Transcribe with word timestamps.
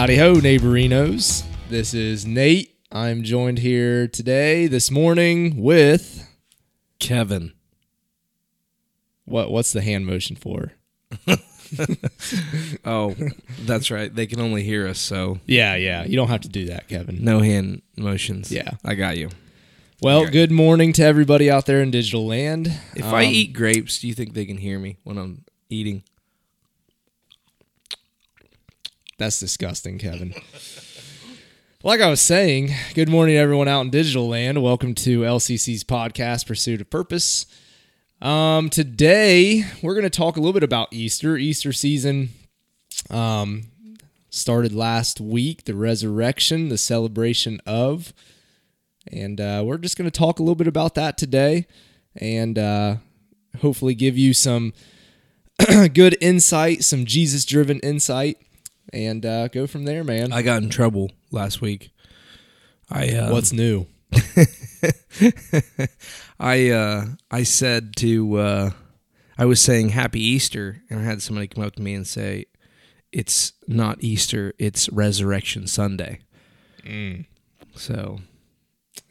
Howdy 0.00 0.16
ho, 0.16 0.32
neighborinos. 0.36 1.44
This 1.68 1.92
is 1.92 2.24
Nate. 2.24 2.74
I'm 2.90 3.22
joined 3.22 3.58
here 3.58 4.08
today, 4.08 4.66
this 4.66 4.90
morning, 4.90 5.60
with 5.62 6.26
Kevin. 6.98 7.52
what? 9.26 9.50
What's 9.50 9.74
the 9.74 9.82
hand 9.82 10.06
motion 10.06 10.36
for? 10.36 10.72
Oh, 12.86 13.14
that's 13.66 13.90
right. 13.90 14.12
They 14.12 14.26
can 14.26 14.40
only 14.40 14.62
hear 14.62 14.88
us, 14.88 14.98
so 14.98 15.38
Yeah, 15.44 15.74
yeah. 15.76 16.04
You 16.04 16.16
don't 16.16 16.28
have 16.28 16.40
to 16.40 16.48
do 16.48 16.64
that, 16.68 16.88
Kevin. 16.88 17.22
no 17.22 17.40
hand 17.40 17.82
motions. 17.98 18.50
Yeah. 18.50 18.70
I 18.82 18.94
got 18.94 19.18
you. 19.18 19.28
Well, 20.00 20.26
good 20.30 20.50
morning 20.50 20.94
to 20.94 21.04
everybody 21.04 21.50
out 21.50 21.66
there 21.66 21.82
in 21.82 21.90
digital 21.90 22.26
land. 22.26 22.72
If 22.96 23.04
I 23.04 23.26
Um, 23.26 23.32
eat 23.32 23.52
grapes, 23.52 24.00
do 24.00 24.08
you 24.08 24.14
think 24.14 24.32
they 24.32 24.46
can 24.46 24.56
hear 24.56 24.78
me 24.78 24.96
when 25.04 25.18
I'm 25.18 25.44
eating? 25.68 26.04
That's 29.20 29.38
disgusting, 29.38 29.98
Kevin. 29.98 30.32
like 31.82 32.00
I 32.00 32.08
was 32.08 32.22
saying, 32.22 32.70
good 32.94 33.10
morning, 33.10 33.36
everyone 33.36 33.68
out 33.68 33.82
in 33.82 33.90
digital 33.90 34.26
land. 34.26 34.62
Welcome 34.62 34.94
to 34.94 35.20
LCC's 35.20 35.84
podcast, 35.84 36.46
Pursuit 36.46 36.80
of 36.80 36.88
Purpose. 36.88 37.44
Um, 38.22 38.70
today, 38.70 39.66
we're 39.82 39.92
going 39.92 40.04
to 40.04 40.08
talk 40.08 40.38
a 40.38 40.40
little 40.40 40.54
bit 40.54 40.62
about 40.62 40.88
Easter. 40.90 41.36
Easter 41.36 41.70
season 41.70 42.30
um, 43.10 43.64
started 44.30 44.72
last 44.72 45.20
week, 45.20 45.64
the 45.64 45.74
resurrection, 45.74 46.70
the 46.70 46.78
celebration 46.78 47.60
of. 47.66 48.14
And 49.12 49.38
uh, 49.38 49.62
we're 49.66 49.76
just 49.76 49.98
going 49.98 50.10
to 50.10 50.18
talk 50.18 50.38
a 50.38 50.42
little 50.42 50.54
bit 50.54 50.66
about 50.66 50.94
that 50.94 51.18
today 51.18 51.66
and 52.16 52.58
uh, 52.58 52.96
hopefully 53.60 53.94
give 53.94 54.16
you 54.16 54.32
some 54.32 54.72
good 55.92 56.16
insight, 56.22 56.84
some 56.84 57.04
Jesus 57.04 57.44
driven 57.44 57.80
insight, 57.80 58.38
and 58.92 59.24
uh, 59.24 59.48
go 59.48 59.66
from 59.66 59.84
there, 59.84 60.04
man. 60.04 60.32
I 60.32 60.42
got 60.42 60.62
in 60.62 60.68
trouble 60.70 61.10
last 61.30 61.60
week. 61.60 61.90
I 62.90 63.08
uh, 63.10 63.32
What's 63.32 63.52
new? 63.52 63.86
I 66.40 66.70
uh, 66.70 67.06
I 67.30 67.42
said 67.42 67.96
to 67.96 68.36
uh, 68.36 68.70
I 69.38 69.44
was 69.44 69.60
saying 69.60 69.90
Happy 69.90 70.20
Easter, 70.20 70.82
and 70.90 71.00
I 71.00 71.04
had 71.04 71.22
somebody 71.22 71.46
come 71.46 71.64
up 71.64 71.76
to 71.76 71.82
me 71.82 71.94
and 71.94 72.06
say, 72.06 72.46
"It's 73.12 73.52
not 73.68 74.02
Easter; 74.02 74.54
it's 74.58 74.88
Resurrection 74.88 75.66
Sunday." 75.66 76.20
So 77.74 78.20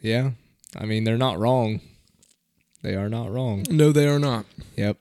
Yeah. 0.02 0.32
I 0.78 0.86
mean, 0.86 1.04
they're 1.04 1.18
not 1.18 1.40
wrong. 1.40 1.82
They 2.82 2.96
are 2.96 3.10
not 3.10 3.32
wrong. 3.32 3.66
no, 3.70 3.92
they 3.92 4.08
are 4.08 4.20
not. 4.20 4.46
Yep. 4.76 4.98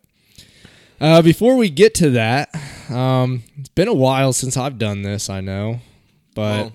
Uh, 1.01 1.23
before 1.23 1.57
we 1.57 1.71
get 1.71 1.95
to 1.95 2.11
that, 2.11 2.55
um, 2.91 3.43
it's 3.57 3.69
been 3.69 3.89
a 3.89 3.95
while 3.95 4.33
since 4.33 4.57
I've 4.57 4.79
done 4.79 5.03
this, 5.03 5.31
I 5.31 5.41
know. 5.41 5.81
But 6.35 6.57
Well, 6.59 6.73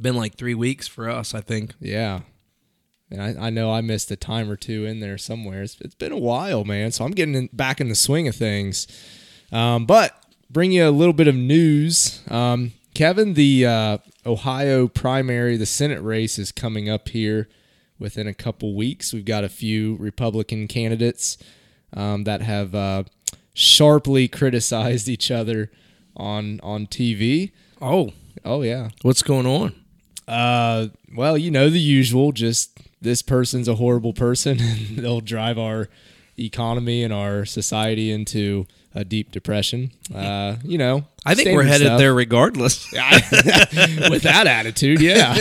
been 0.00 0.16
like 0.16 0.36
three 0.36 0.54
weeks 0.54 0.86
for 0.88 1.08
us, 1.08 1.34
I 1.34 1.40
think. 1.40 1.74
yeah. 1.80 2.20
And 3.08 3.22
I, 3.22 3.46
I 3.46 3.50
know 3.50 3.72
I 3.72 3.82
missed 3.82 4.10
a 4.10 4.16
time 4.16 4.50
or 4.50 4.56
two 4.56 4.84
in 4.84 4.98
there 4.98 5.16
somewhere. 5.16 5.62
It's, 5.62 5.80
it's 5.80 5.94
been 5.94 6.10
a 6.10 6.18
while, 6.18 6.64
man. 6.64 6.90
So 6.90 7.04
I'm 7.04 7.12
getting 7.12 7.36
in, 7.36 7.48
back 7.52 7.80
in 7.80 7.88
the 7.88 7.94
swing 7.94 8.26
of 8.26 8.34
things. 8.34 8.88
Um, 9.52 9.86
but 9.86 10.12
bring 10.50 10.72
you 10.72 10.88
a 10.88 10.90
little 10.90 11.12
bit 11.12 11.28
of 11.28 11.36
news. 11.36 12.20
Um, 12.28 12.72
Kevin, 12.94 13.34
the 13.34 13.64
uh, 13.64 13.98
Ohio 14.26 14.88
primary, 14.88 15.56
the 15.56 15.66
Senate 15.66 16.02
race 16.02 16.36
is 16.36 16.50
coming 16.50 16.88
up 16.90 17.08
here 17.10 17.48
within 17.96 18.26
a 18.26 18.34
couple 18.34 18.74
weeks. 18.74 19.12
We've 19.12 19.24
got 19.24 19.44
a 19.44 19.48
few 19.48 19.94
Republican 19.98 20.66
candidates 20.66 21.38
um, 21.94 22.24
that 22.24 22.42
have 22.42 22.74
uh, 22.74 23.04
sharply 23.54 24.28
criticized 24.28 25.08
each 25.08 25.30
other 25.30 25.70
on 26.16 26.60
on 26.62 26.86
TV. 26.86 27.52
Oh, 27.80 28.12
Oh 28.44 28.62
yeah. 28.62 28.90
what's 29.02 29.22
going 29.22 29.46
on? 29.46 29.74
Uh, 30.28 30.88
well, 31.14 31.36
you 31.38 31.50
know 31.50 31.68
the 31.70 31.80
usual. 31.80 32.32
Just 32.32 32.78
this 33.00 33.22
person's 33.22 33.68
a 33.68 33.74
horrible 33.76 34.12
person, 34.12 34.58
and 34.60 34.98
they'll 34.98 35.20
drive 35.20 35.58
our 35.58 35.88
economy 36.38 37.02
and 37.02 37.12
our 37.12 37.44
society 37.44 38.10
into 38.10 38.66
a 38.94 39.04
deep 39.04 39.30
depression. 39.30 39.90
Uh, 40.14 40.56
you 40.64 40.78
know, 40.78 41.04
I 41.24 41.34
think 41.34 41.50
we're 41.50 41.62
headed 41.64 41.86
stuff. 41.86 41.98
there 41.98 42.14
regardless. 42.14 42.90
with 42.92 44.22
that 44.22 44.46
attitude. 44.46 45.00
Yeah. 45.00 45.34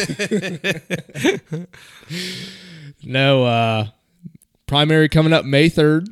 no, 3.03 3.45
uh, 3.45 3.87
primary 4.67 5.09
coming 5.09 5.33
up 5.33 5.45
May 5.45 5.69
third. 5.69 6.09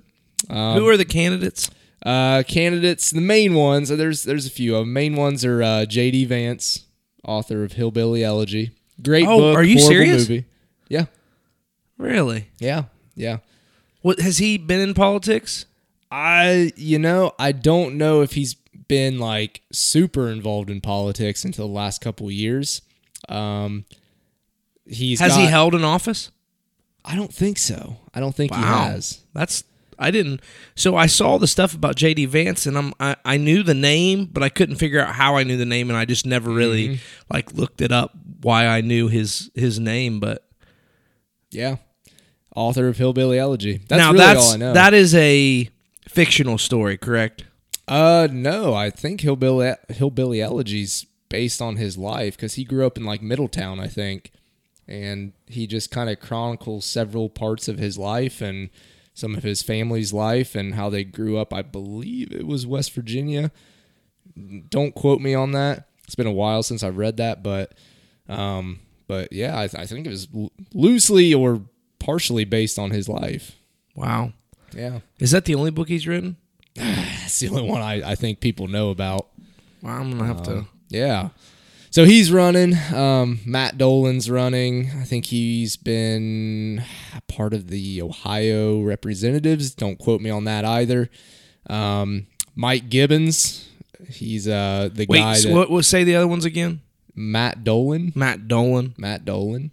Um, 0.54 0.78
Who 0.78 0.88
are 0.90 0.98
the 0.98 1.06
candidates? 1.06 1.70
Uh, 2.06 2.44
candidates, 2.48 3.12
the 3.12 3.22
main 3.22 3.54
ones. 3.54 3.90
uh, 3.90 3.96
There's 3.96 4.24
there's 4.24 4.46
a 4.46 4.50
few. 4.50 4.76
of 4.76 4.82
'em. 4.84 4.94
Main 4.94 5.16
ones 5.16 5.44
are 5.46 5.64
uh, 5.64 5.86
J.D. 5.86 6.26
Vance, 6.26 6.86
author 7.24 7.64
of 7.64 7.74
Hillbilly 7.74 8.24
Elegy. 8.24 8.72
Great 9.02 9.28
Oh, 9.28 9.38
book. 9.40 9.58
are 9.58 9.64
you 9.64 9.80
serious? 9.80 10.30
Movie. 10.30 10.46
Yeah, 10.90 11.06
Really? 11.98 12.50
yeah, 12.60 12.84
yeah. 13.16 13.38
What 14.02 14.20
has 14.20 14.38
he 14.38 14.58
been 14.58 14.82
in 14.82 14.94
politics? 14.94 15.66
I 16.12 16.72
you 16.76 17.00
know 17.00 17.32
I 17.40 17.52
don't 17.54 17.98
know 17.98 18.22
if 18.22 18.34
he's 18.34 18.54
been 18.88 19.18
like 19.18 19.62
super 19.72 20.30
involved 20.30 20.70
in 20.70 20.82
politics 20.82 21.44
until 21.46 21.68
the 21.68 21.74
last 21.74 22.02
couple 22.02 22.28
of 22.28 22.34
years. 22.34 22.82
Um, 23.30 23.86
he's 24.86 25.20
Has 25.22 25.36
he 25.36 25.46
held 25.46 25.74
an 25.74 25.84
office? 25.86 26.30
I 27.06 27.16
don't 27.16 27.34
think 27.34 27.58
so. 27.58 27.98
I 28.14 28.20
don't 28.20 28.36
think 28.36 28.54
he 28.54 28.62
has. 28.62 29.22
That's 29.34 29.64
I 30.04 30.12
didn't. 30.12 30.42
So 30.76 30.96
I 30.96 31.06
saw 31.08 31.38
the 31.38 31.48
stuff 31.48 31.74
about 31.74 31.96
JD 31.96 32.28
Vance, 32.28 32.66
and 32.66 32.78
I'm 32.78 32.94
I, 33.00 33.16
I 33.26 33.38
knew 33.38 33.64
the 33.64 33.74
name, 33.74 34.26
but 34.32 34.44
I 34.44 34.50
couldn't 34.50 34.76
figure 34.76 35.00
out 35.02 35.16
how 35.16 35.36
I 35.38 35.44
knew 35.44 35.58
the 35.58 35.66
name, 35.66 35.90
and 35.90 35.98
I 35.98 36.06
just 36.06 36.26
never 36.26 36.52
really 36.52 36.88
Mm-hmm. 36.90 37.34
like 37.34 37.54
looked 37.54 37.82
it 37.82 37.92
up 37.92 38.12
why 38.42 38.68
I 38.68 38.82
knew 38.82 39.08
his 39.08 39.50
his 39.56 39.80
name. 39.80 40.20
But 40.20 40.46
Yeah, 41.52 41.78
author 42.56 42.88
of 42.88 42.98
Hillbilly 42.98 43.40
Elegy. 43.40 43.82
That's 43.88 44.00
now 44.00 44.12
really 44.12 44.18
that's 44.26 44.46
all 44.48 44.54
I 44.54 44.58
know. 44.58 44.74
that 44.74 44.94
is 44.94 45.16
a 45.16 45.70
fictional 46.08 46.58
story, 46.58 46.98
correct? 46.98 47.46
Uh, 47.88 48.28
no, 48.32 48.74
I 48.74 48.90
think 48.90 49.22
Hillbilly 49.22 49.74
Hillbilly 49.90 50.40
Elegy's 50.40 51.06
based 51.30 51.62
on 51.62 51.78
his 51.78 51.98
life 51.98 52.36
because 52.36 52.54
he 52.56 52.64
grew 52.64 52.86
up 52.86 52.98
in 52.98 53.04
like 53.06 53.22
Middletown, 53.22 53.80
I 53.80 53.88
think, 53.88 54.32
and 54.88 55.34
he 55.48 55.66
just 55.68 55.90
kind 55.92 56.10
of 56.10 56.20
chronicles 56.20 56.86
several 56.86 57.28
parts 57.30 57.68
of 57.68 57.80
his 57.80 57.98
life 57.98 58.40
and 58.42 58.70
some 59.14 59.36
of 59.36 59.44
his 59.44 59.62
family's 59.62 60.12
life 60.14 60.56
and 60.56 60.76
how 60.76 60.90
they 60.90 61.04
grew 61.04 61.38
up. 61.38 61.54
I 61.54 61.62
believe 61.62 62.32
it 62.32 62.48
was 62.48 62.66
West 62.66 62.94
Virginia. 62.94 63.52
Don't 64.70 64.96
quote 64.96 65.22
me 65.22 65.34
on 65.36 65.52
that. 65.52 65.88
It's 66.06 66.16
been 66.16 66.28
a 66.28 66.32
while 66.32 66.64
since 66.64 66.84
I've 66.84 66.98
read 66.98 67.18
that, 67.18 67.44
but 67.44 67.74
um, 68.28 68.80
but 69.08 69.32
yeah, 69.32 69.58
I, 69.58 69.64
I 69.64 69.86
think 69.86 70.06
it 70.06 70.10
was 70.10 70.28
lo- 70.34 70.52
loosely 70.74 71.34
or 71.34 71.62
partially 72.00 72.46
based 72.46 72.80
on 72.80 72.92
his 72.92 73.08
life. 73.08 73.58
Wow, 73.96 74.34
Yeah, 74.76 75.00
is 75.20 75.32
that 75.32 75.46
the 75.46 75.56
only 75.56 75.72
book 75.72 75.88
he's 75.88 76.08
written? 76.08 76.38
that's 76.76 77.40
the 77.40 77.50
only 77.50 77.70
one 77.70 77.82
I, 77.82 78.12
I 78.12 78.16
think 78.16 78.40
people 78.40 78.68
know 78.68 78.90
about. 78.90 79.30
Wow, 79.82 80.00
I'm 80.00 80.12
gonna 80.12 80.26
have 80.26 80.44
to. 80.44 80.66
Yeah. 80.90 81.30
So 81.94 82.06
he's 82.06 82.32
running. 82.32 82.76
Um, 82.92 83.42
Matt 83.46 83.78
Dolan's 83.78 84.28
running. 84.28 84.90
I 85.00 85.04
think 85.04 85.28
he's 85.28 85.78
been 85.78 86.84
part 87.28 87.54
of 87.54 87.68
the 87.68 88.02
Ohio 88.02 88.82
representatives. 88.82 89.76
Don't 89.76 90.00
quote 90.00 90.20
me 90.20 90.32
on 90.32 90.46
that 90.46 90.66
either. 90.66 91.12
Um, 91.70 92.26
Mike 92.56 92.90
Gibbons. 92.90 93.70
He's 94.10 94.48
uh, 94.48 94.90
the 94.92 95.06
Wait, 95.08 95.20
guy 95.20 95.36
so 95.36 95.50
that 95.50 95.54
what? 95.54 95.70
What 95.70 95.86
say 95.86 96.04
the 96.04 96.16
other 96.16 96.28
ones 96.28 96.46
again? 96.46 96.82
Matt 97.14 97.64
Dolan. 97.64 98.12
Matt 98.16 98.48
Dolan. 98.48 98.96
Matt 98.98 99.24
Dolan. 99.24 99.70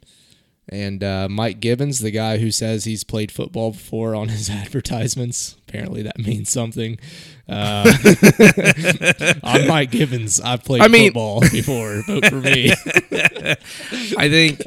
And 0.69 1.03
uh, 1.03 1.27
Mike 1.31 1.61
Gibbons, 1.61 2.01
the 2.01 2.11
guy 2.11 2.37
who 2.37 2.51
says 2.51 2.85
he's 2.85 3.03
played 3.03 3.33
football 3.33 3.71
before 3.71 4.15
on 4.15 4.29
his 4.29 4.51
advertisements. 4.51 5.57
Apparently 5.71 6.03
that 6.03 6.19
means 6.27 6.51
something. 6.51 6.99
Uh, 7.51 7.83
I'm 9.43 9.67
Mike 9.67 9.91
Gibbons. 9.91 10.41
I've 10.41 10.63
played 10.63 10.83
I 10.83 10.87
mean- 10.87 11.09
football 11.09 11.41
before. 11.41 12.01
Vote 12.07 12.27
for 12.27 12.37
me. 12.37 12.71
I 12.71 14.29
think 14.29 14.63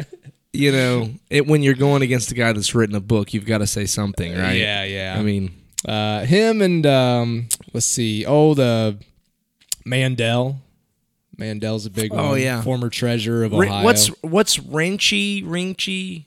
you 0.52 0.74
know 0.74 1.12
it 1.30 1.48
when 1.48 1.64
you're 1.64 1.76
going 1.76 2.02
against 2.02 2.30
a 2.34 2.36
guy 2.36 2.52
that's 2.52 2.76
written 2.76 2.94
a 2.94 3.00
book, 3.00 3.34
you've 3.34 3.46
got 3.46 3.60
to 3.60 3.68
say 3.68 3.86
something, 3.86 4.38
right? 4.38 4.58
Yeah, 4.58 4.84
yeah. 4.84 5.16
I 5.18 5.22
mean, 5.24 5.52
uh, 5.88 6.26
him 6.26 6.62
and 6.62 6.86
um, 6.86 7.48
let's 7.74 7.86
see. 7.86 8.26
Oh, 8.26 8.54
the 8.54 8.98
Mandel. 9.86 10.58
Mandel's 11.38 11.86
a 11.86 11.90
big 11.90 12.12
one. 12.12 12.20
Oh, 12.20 12.34
yeah. 12.34 12.62
former 12.64 12.90
treasurer 12.90 13.46
of 13.46 13.54
Ohio. 13.54 13.82
what's 13.86 14.08
what's 14.24 14.58
Renchi 14.58 15.42
Rinchi, 15.46 16.26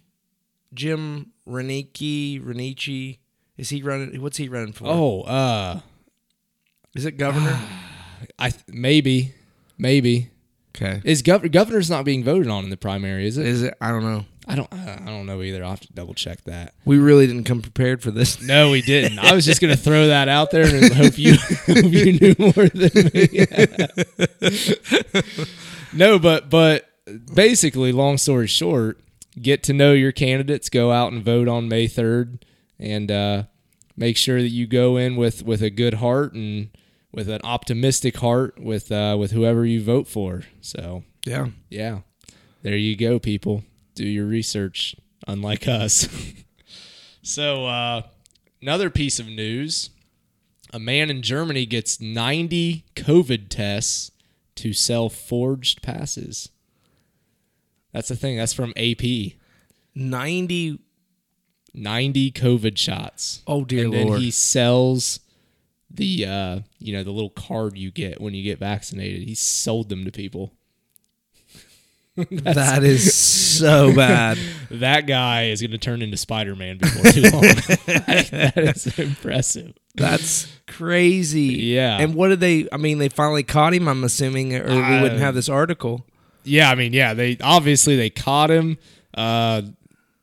Jim 0.73 1.33
Renicky 1.47 2.43
Renichi? 2.43 3.19
Is 3.57 3.71
he 3.71 3.83
running? 3.83 4.21
What's 4.21 4.37
he 4.37 4.49
running 4.49 4.73
for? 4.73 4.85
oh, 4.87 5.23
uh, 5.23 5.81
is 6.95 7.05
it 7.05 7.13
governor? 7.13 7.59
I 8.39 8.51
th- 8.51 8.65
maybe, 8.69 9.35
maybe 9.79 10.31
okay, 10.75 11.01
is 11.05 11.23
gov- 11.23 11.51
governor's 11.53 11.91
not 11.91 12.05
being 12.05 12.25
voted 12.25 12.49
on 12.49 12.65
in 12.65 12.71
the 12.71 12.77
primary, 12.77 13.27
is 13.27 13.37
it? 13.39 13.47
is 13.47 13.63
it? 13.63 13.75
I 13.81 13.91
don't 13.91 14.05
know. 14.05 14.25
I 14.49 14.55
don't. 14.55 14.73
I 14.73 15.07
don't 15.07 15.27
know 15.27 15.43
either. 15.43 15.65
I'll 15.65 15.71
have 15.71 15.81
to 15.81 15.93
double 15.93 16.15
check 16.15 16.45
that. 16.45 16.73
We 16.85 16.99
really 16.99 17.27
didn't 17.27 17.45
come 17.45 17.63
prepared 17.63 18.01
for 18.03 18.13
this. 18.13 18.41
No, 18.41 18.71
we 18.71 18.81
didn't. 18.81 19.19
I 19.19 19.35
was 19.35 19.45
just 19.45 19.61
gonna 19.61 19.77
throw 19.77 20.07
that 20.07 20.29
out 20.29 20.53
there 20.53 20.73
and 20.73 20.93
hope 20.93 21.19
you 21.19 21.35
hope 21.67 21.85
you 21.85 22.13
knew 22.13 22.35
more 22.39 22.69
than 22.69 23.11
me. 23.13 23.47
no, 25.93 26.19
but 26.21 26.49
but 26.49 26.89
basically, 27.35 27.91
long 27.91 28.19
story 28.19 28.47
short, 28.47 29.01
get 29.41 29.65
to 29.65 29.73
know 29.73 29.93
your 29.93 30.13
candidates. 30.13 30.69
Go 30.69 30.93
out 30.93 31.13
and 31.13 31.25
vote 31.25 31.49
on 31.49 31.69
May 31.69 31.89
third, 31.89 32.45
and 32.79 33.11
uh, 33.11 33.43
make 33.97 34.17
sure 34.17 34.41
that 34.41 34.49
you 34.51 34.67
go 34.67 34.97
in 34.97 35.17
with 35.17 35.43
with 35.45 35.63
a 35.63 35.71
good 35.71 35.95
heart 35.95 36.33
and 36.35 36.71
with 37.13 37.29
an 37.29 37.41
optimistic 37.45 38.19
heart 38.19 38.59
with 38.59 38.93
uh, 38.93 39.17
with 39.19 39.31
whoever 39.33 39.65
you 39.65 39.83
vote 39.83 40.07
for. 40.09 40.43
So 40.61 41.05
Yeah. 41.25 41.49
yeah, 41.71 42.01
there 42.63 42.77
you 42.77 42.97
go, 42.97 43.19
people. 43.19 43.65
Do 43.95 44.07
your 44.07 44.27
research, 44.27 44.95
unlike 45.27 45.67
us. 45.67 46.09
so, 47.23 47.65
uh, 47.67 48.03
another 48.61 48.91
piece 48.91 49.19
of 49.19 49.27
news 49.27 49.91
a 50.73 50.79
man 50.79 51.09
in 51.11 51.23
Germany 51.23 51.65
gets 51.65 52.01
90 52.01 52.85
COVID 52.97 53.49
tests 53.49 54.11
to 54.57 54.73
sell 54.73 55.09
forged 55.09 55.81
passes. 55.81 56.51
That's 57.93 58.09
the 58.09 58.17
thing. 58.17 58.37
That's 58.37 58.53
from 58.53 58.75
AP. 58.77 59.01
90 59.95 60.79
90 61.77 62.33
COVID 62.33 62.77
shots. 62.79 63.43
Oh 63.47 63.65
dear 63.65 63.85
and 63.85 63.93
then 63.95 64.07
lord. 64.09 64.21
he 64.21 64.31
sells 64.31 65.21
the 65.91 66.27
uh, 66.27 66.61
you 66.79 66.93
know, 66.93 67.03
the 67.05 67.11
little 67.13 67.31
card 67.31 67.77
you 67.79 67.91
get 67.91 68.21
when 68.21 68.35
you 68.35 68.43
get 68.43 68.59
vaccinated. 68.59 69.23
He 69.23 69.35
sold 69.35 69.89
them 69.89 70.05
to 70.05 70.11
people. 70.11 70.53
that 72.31 72.83
is 72.83 73.15
so 73.15 73.95
bad. 73.95 74.39
That 74.69 75.07
guy 75.07 75.45
is 75.45 75.61
going 75.61 75.71
to 75.71 75.79
turn 75.79 76.03
into 76.03 76.17
Spider 76.17 76.57
Man 76.57 76.79
before 76.79 77.13
too 77.13 77.23
long. 77.23 77.41
that 77.87 78.55
is 78.57 78.99
impressive. 78.99 79.75
That's 79.95 80.49
crazy. 80.67 81.55
Yeah. 81.55 81.99
And 81.99 82.17
what 82.17 82.29
did 82.29 82.41
they 82.41 82.69
I 82.73 82.79
mean 82.79 82.99
they 82.99 83.09
finally 83.09 83.45
caught 83.45 83.73
him 83.75 83.87
I'm 83.87 84.03
assuming 84.03 84.55
or 84.57 84.65
we 84.67 84.81
Uh, 84.83 85.03
wouldn't 85.03 85.21
have 85.21 85.37
this 85.37 85.49
article. 85.49 86.05
Yeah, 86.43 86.69
I 86.71 86.75
mean, 86.75 86.93
yeah, 86.93 87.15
they 87.15 87.39
obviously 87.41 87.97
they 87.97 88.11
caught 88.11 88.51
him. 88.51 88.79
Uh, 89.15 89.63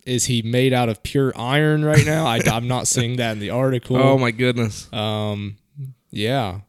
is 0.06 0.26
he 0.26 0.42
made 0.42 0.74
out 0.74 0.90
of 0.90 1.02
pure 1.04 1.32
iron 1.38 1.84
right 1.86 2.06
now? 2.06 2.26
I, 2.26 2.40
I'm 2.46 2.68
not 2.68 2.88
seeing 2.88 3.18
that 3.18 3.32
in 3.34 3.40
the 3.40 3.50
article. 3.52 3.98
Oh 3.98 4.18
my 4.18 4.32
goodness. 4.32 4.92
Um, 4.94 5.58
yeah, 6.12 6.60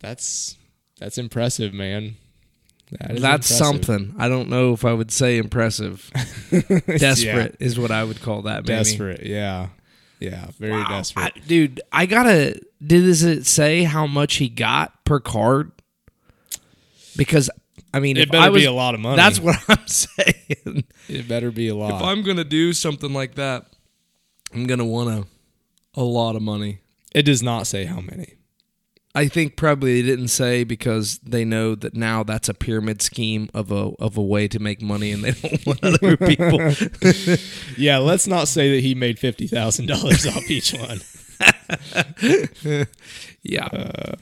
that's 0.00 0.56
that's 0.98 1.18
impressive, 1.18 1.72
man. 1.72 2.16
That 3.00 3.10
is 3.16 3.20
That's 3.22 3.50
impressive. 3.50 3.84
something. 3.84 4.14
I 4.18 4.28
don't 4.30 4.48
know 4.48 4.72
if 4.72 4.84
I 4.84 4.94
would 4.94 5.10
say 5.10 5.36
impressive. 5.36 6.10
Desperate 6.86 7.56
is 7.60 7.78
what 7.78 7.90
I 7.90 8.02
would 8.02 8.22
call 8.22 8.42
that. 8.42 8.62
Maybe. 8.66 8.78
desperate. 8.78 9.26
Yeah, 9.26 9.68
yeah, 10.20 10.46
very 10.58 10.72
Wow. 10.72 10.88
desperate. 10.88 11.32
I- 11.36 11.40
dude, 11.46 11.80
I 11.92 12.06
gotta. 12.06 12.58
Did 12.84 13.02
does 13.02 13.22
it 13.24 13.44
say 13.46 13.82
how 13.82 14.06
much 14.06 14.36
he 14.36 14.48
got 14.48 15.04
per 15.04 15.20
card? 15.20 15.70
Because 17.16 17.50
I 17.92 18.00
mean, 18.00 18.16
it 18.16 18.30
better 18.30 18.44
I 18.44 18.48
was, 18.50 18.62
be 18.62 18.66
a 18.66 18.72
lot 18.72 18.94
of 18.94 19.00
money. 19.00 19.16
That's 19.16 19.40
what 19.40 19.56
I'm 19.68 19.86
saying. 19.86 20.84
it 21.08 21.28
better 21.28 21.50
be 21.50 21.68
a 21.68 21.74
lot. 21.74 21.94
if 22.00 22.02
I'm 22.02 22.22
gonna 22.22 22.44
do 22.44 22.72
something 22.72 23.12
like 23.12 23.34
that, 23.36 23.66
I'm 24.54 24.66
gonna 24.66 24.84
want 24.86 25.10
a 25.10 25.26
a 26.00 26.02
lot 26.04 26.36
of 26.36 26.42
money. 26.42 26.80
it 27.14 27.22
does 27.22 27.42
not 27.42 27.66
say 27.66 27.84
how 27.86 28.00
many. 28.00 28.34
I 29.14 29.26
think 29.26 29.56
probably 29.56 30.00
they 30.00 30.06
didn't 30.06 30.28
say 30.28 30.62
because 30.64 31.18
they 31.20 31.44
know 31.44 31.74
that 31.74 31.94
now 31.94 32.22
that's 32.22 32.48
a 32.48 32.54
pyramid 32.54 33.00
scheme 33.02 33.48
of 33.54 33.72
a 33.72 33.90
of 33.98 34.16
a 34.16 34.22
way 34.22 34.46
to 34.48 34.58
make 34.60 34.80
money, 34.82 35.10
and 35.10 35.24
they 35.24 35.32
don't 35.32 35.66
want 35.66 35.82
other 35.82 36.16
people. 36.28 36.60
Yeah, 37.76 37.98
let's 37.98 38.26
not 38.28 38.46
say 38.48 38.74
that 38.74 38.80
he 38.82 38.94
made 38.94 39.18
fifty 39.18 39.46
thousand 39.48 39.86
dollars 39.86 40.26
off 40.26 40.48
each 40.50 40.72
one. 40.74 41.00
yeah, 43.42 43.68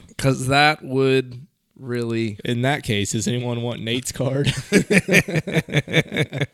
because 0.07 0.47
that 0.47 0.83
would 0.83 1.45
really. 1.79 2.39
In 2.43 2.61
that 2.63 2.83
case, 2.83 3.11
does 3.11 3.27
anyone 3.27 3.61
want 3.61 3.81
Nate's 3.81 4.11
card? 4.11 4.53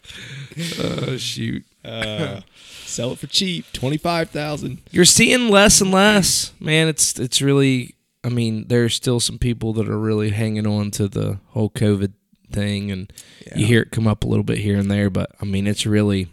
Oh 0.79 1.17
shoot! 1.17 1.65
Uh, 1.83 2.41
sell 2.85 3.11
it 3.11 3.19
for 3.19 3.25
cheap, 3.27 3.65
twenty 3.73 3.97
five 3.97 4.29
thousand. 4.29 4.79
You're 4.91 5.03
seeing 5.05 5.49
less 5.49 5.81
and 5.81 5.91
less, 5.91 6.53
man. 6.59 6.87
It's 6.87 7.19
it's 7.19 7.41
really. 7.41 7.95
I 8.23 8.29
mean, 8.29 8.67
there's 8.67 8.93
still 8.93 9.19
some 9.19 9.37
people 9.37 9.73
that 9.73 9.89
are 9.89 9.97
really 9.97 10.29
hanging 10.29 10.67
on 10.67 10.91
to 10.91 11.07
the 11.07 11.39
whole 11.49 11.69
COVID 11.69 12.13
thing, 12.51 12.91
and 12.91 13.11
you 13.55 13.65
hear 13.65 13.81
it 13.81 13.91
come 13.91 14.07
up 14.07 14.23
a 14.23 14.27
little 14.27 14.43
bit 14.43 14.59
here 14.59 14.77
and 14.77 14.89
there. 14.91 15.09
But 15.09 15.31
I 15.41 15.45
mean, 15.45 15.65
it's 15.65 15.85
really 15.85 16.27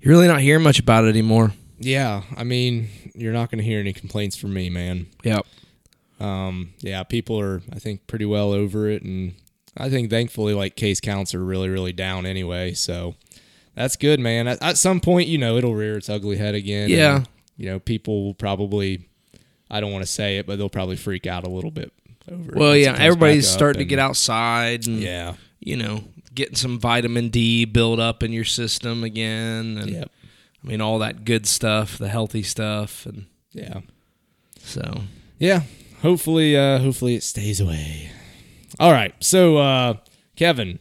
you're 0.00 0.12
really 0.14 0.28
not 0.28 0.40
hearing 0.40 0.62
much 0.62 0.78
about 0.78 1.04
it 1.04 1.08
anymore. 1.08 1.52
Yeah, 1.78 2.22
I 2.36 2.44
mean, 2.44 2.88
you're 3.14 3.32
not 3.34 3.50
going 3.50 3.58
to 3.58 3.64
hear 3.64 3.80
any 3.80 3.92
complaints 3.92 4.36
from 4.36 4.54
me, 4.54 4.70
man. 4.70 5.06
Yep. 5.24 5.46
Um, 6.18 6.72
yeah, 6.80 7.02
people 7.02 7.38
are, 7.40 7.62
I 7.72 7.78
think, 7.78 8.06
pretty 8.06 8.24
well 8.24 8.52
over 8.52 8.88
it, 8.88 9.02
and 9.02 9.34
I 9.76 9.90
think 9.90 10.10
thankfully, 10.10 10.54
like 10.54 10.76
case 10.76 11.00
counts 11.00 11.34
are 11.34 11.44
really, 11.44 11.68
really 11.68 11.92
down 11.92 12.24
anyway. 12.26 12.72
So 12.74 13.14
that's 13.74 13.96
good, 13.96 14.18
man. 14.20 14.48
At, 14.48 14.62
at 14.62 14.78
some 14.78 15.00
point, 15.00 15.28
you 15.28 15.36
know, 15.38 15.56
it'll 15.58 15.74
rear 15.74 15.96
its 15.98 16.08
ugly 16.08 16.36
head 16.36 16.54
again. 16.54 16.88
Yeah. 16.88 17.16
and, 17.16 17.28
you 17.58 17.66
know, 17.66 17.78
people 17.78 18.24
will 18.24 18.34
probably, 18.34 19.06
I 19.70 19.80
don't 19.80 19.92
want 19.92 20.04
to 20.06 20.10
say 20.10 20.38
it, 20.38 20.46
but 20.46 20.56
they'll 20.58 20.70
probably 20.70 20.96
freak 20.96 21.26
out 21.26 21.46
a 21.46 21.50
little 21.50 21.70
bit 21.70 21.92
over. 22.30 22.52
it 22.52 22.56
Well, 22.58 22.72
it 22.72 22.78
yeah, 22.80 22.86
comes 22.92 23.00
everybody's 23.00 23.48
starting 23.48 23.80
to 23.80 23.84
get 23.84 23.98
outside 23.98 24.86
and 24.86 25.00
Yeah. 25.00 25.34
you 25.60 25.76
know 25.76 26.04
getting 26.34 26.54
some 26.56 26.78
vitamin 26.80 27.28
D 27.30 27.64
build 27.66 27.98
up 28.00 28.22
in 28.22 28.32
your 28.32 28.44
system 28.44 29.04
again, 29.04 29.78
and 29.78 29.90
Yep. 29.90 30.10
I 30.64 30.66
mean 30.66 30.80
all 30.80 30.98
that 31.00 31.24
good 31.24 31.46
stuff, 31.46 31.98
the 31.98 32.08
healthy 32.08 32.42
stuff, 32.42 33.04
and 33.06 33.26
Yeah. 33.52 33.80
so 34.62 35.02
Yeah. 35.38 35.62
Hopefully, 36.06 36.56
uh, 36.56 36.78
hopefully 36.78 37.16
it 37.16 37.24
stays 37.24 37.60
away. 37.60 38.10
All 38.78 38.92
right. 38.92 39.12
So, 39.18 39.56
uh, 39.56 39.94
Kevin, 40.36 40.78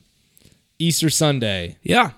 Easter 0.77 1.10
Sunday. 1.10 1.77
yeah. 1.81 2.12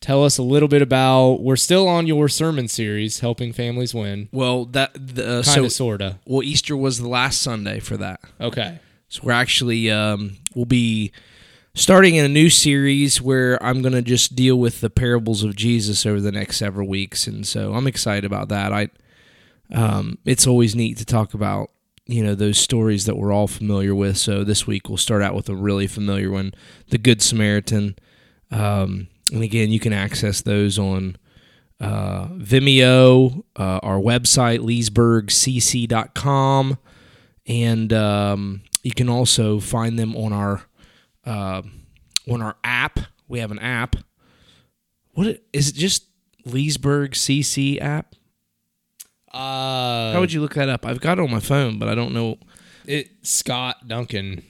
Tell 0.00 0.24
us 0.24 0.36
a 0.38 0.42
little 0.42 0.68
bit 0.68 0.80
about. 0.80 1.42
We're 1.42 1.56
still 1.56 1.86
on 1.86 2.06
your 2.06 2.28
sermon 2.28 2.68
series, 2.68 3.20
helping 3.20 3.52
families 3.52 3.94
win. 3.94 4.28
Well, 4.32 4.64
that 4.66 4.92
the, 4.94 5.22
uh, 5.22 5.42
Kind 5.42 5.44
so 5.44 5.68
sorta. 5.68 6.18
well 6.26 6.42
Easter 6.42 6.76
was 6.76 6.98
the 6.98 7.08
last 7.08 7.42
Sunday 7.42 7.78
for 7.78 7.96
that. 7.98 8.20
Okay. 8.40 8.80
So 9.08 9.20
we're 9.24 9.32
actually 9.32 9.90
um, 9.90 10.36
we'll 10.54 10.64
be 10.66 11.12
starting 11.74 12.16
in 12.16 12.24
a 12.24 12.28
new 12.28 12.48
series 12.50 13.20
where 13.20 13.62
I'm 13.62 13.82
going 13.82 13.94
to 13.94 14.02
just 14.02 14.34
deal 14.34 14.56
with 14.56 14.80
the 14.80 14.90
parables 14.90 15.42
of 15.42 15.56
Jesus 15.56 16.04
over 16.04 16.20
the 16.20 16.32
next 16.32 16.56
several 16.56 16.86
weeks, 16.88 17.26
and 17.26 17.46
so 17.46 17.74
I'm 17.74 17.86
excited 17.86 18.24
about 18.24 18.48
that. 18.48 18.72
I 18.72 18.88
um, 19.72 20.18
it's 20.24 20.46
always 20.46 20.74
neat 20.74 20.98
to 20.98 21.04
talk 21.04 21.32
about 21.34 21.70
you 22.06 22.22
know 22.22 22.34
those 22.34 22.58
stories 22.58 23.06
that 23.06 23.16
we're 23.16 23.32
all 23.32 23.46
familiar 23.46 23.94
with. 23.94 24.18
So 24.18 24.44
this 24.44 24.66
week 24.66 24.88
we'll 24.88 24.98
start 24.98 25.22
out 25.22 25.34
with 25.34 25.48
a 25.48 25.56
really 25.56 25.86
familiar 25.86 26.30
one, 26.30 26.52
the 26.88 26.98
Good 26.98 27.22
Samaritan. 27.22 27.96
Um, 28.50 29.08
and 29.32 29.42
again, 29.42 29.70
you 29.70 29.80
can 29.80 29.92
access 29.92 30.42
those 30.42 30.78
on 30.78 31.16
uh, 31.80 32.28
Vimeo, 32.28 33.44
uh, 33.56 33.80
our 33.82 33.98
website, 33.98 34.60
leesburgcc.com, 34.60 36.78
and 37.46 37.92
um, 37.92 38.62
you 38.82 38.92
can 38.92 39.08
also 39.08 39.60
find 39.60 39.98
them 39.98 40.16
on 40.16 40.32
our 40.32 40.62
uh, 41.24 41.62
on 42.30 42.42
our 42.42 42.56
app. 42.62 43.00
We 43.28 43.40
have 43.40 43.50
an 43.50 43.58
app. 43.58 43.96
What 45.12 45.42
is 45.52 45.70
it? 45.70 45.74
Just 45.74 46.06
Leesburg 46.44 47.12
CC 47.12 47.80
app? 47.80 48.14
Uh, 49.34 50.12
How 50.12 50.20
would 50.20 50.32
you 50.32 50.40
look 50.40 50.54
that 50.54 50.68
up? 50.68 50.86
I've 50.86 51.00
got 51.00 51.18
it 51.18 51.22
on 51.22 51.30
my 51.30 51.40
phone, 51.40 51.78
but 51.78 51.88
I 51.88 51.94
don't 51.94 52.12
know. 52.14 52.38
it? 52.86 53.10
Scott 53.22 53.88
Duncan 53.88 54.44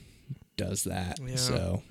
does 0.57 0.83
that. 0.83 1.19
Yeah. 1.25 1.35
So 1.37 1.81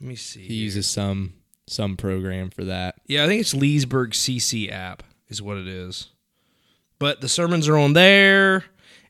Let 0.00 0.08
me 0.08 0.14
see. 0.16 0.42
he 0.46 0.54
uses 0.54 0.86
some 0.88 1.34
some 1.66 1.96
program 1.96 2.50
for 2.50 2.64
that. 2.64 2.96
Yeah, 3.06 3.24
I 3.24 3.26
think 3.26 3.40
it's 3.40 3.54
Leesburg 3.54 4.10
CC 4.10 4.70
app 4.70 5.02
is 5.28 5.40
what 5.40 5.56
it 5.56 5.66
is. 5.66 6.10
But 6.98 7.20
the 7.22 7.28
sermons 7.28 7.66
are 7.68 7.78
on 7.78 7.94
there, 7.94 8.64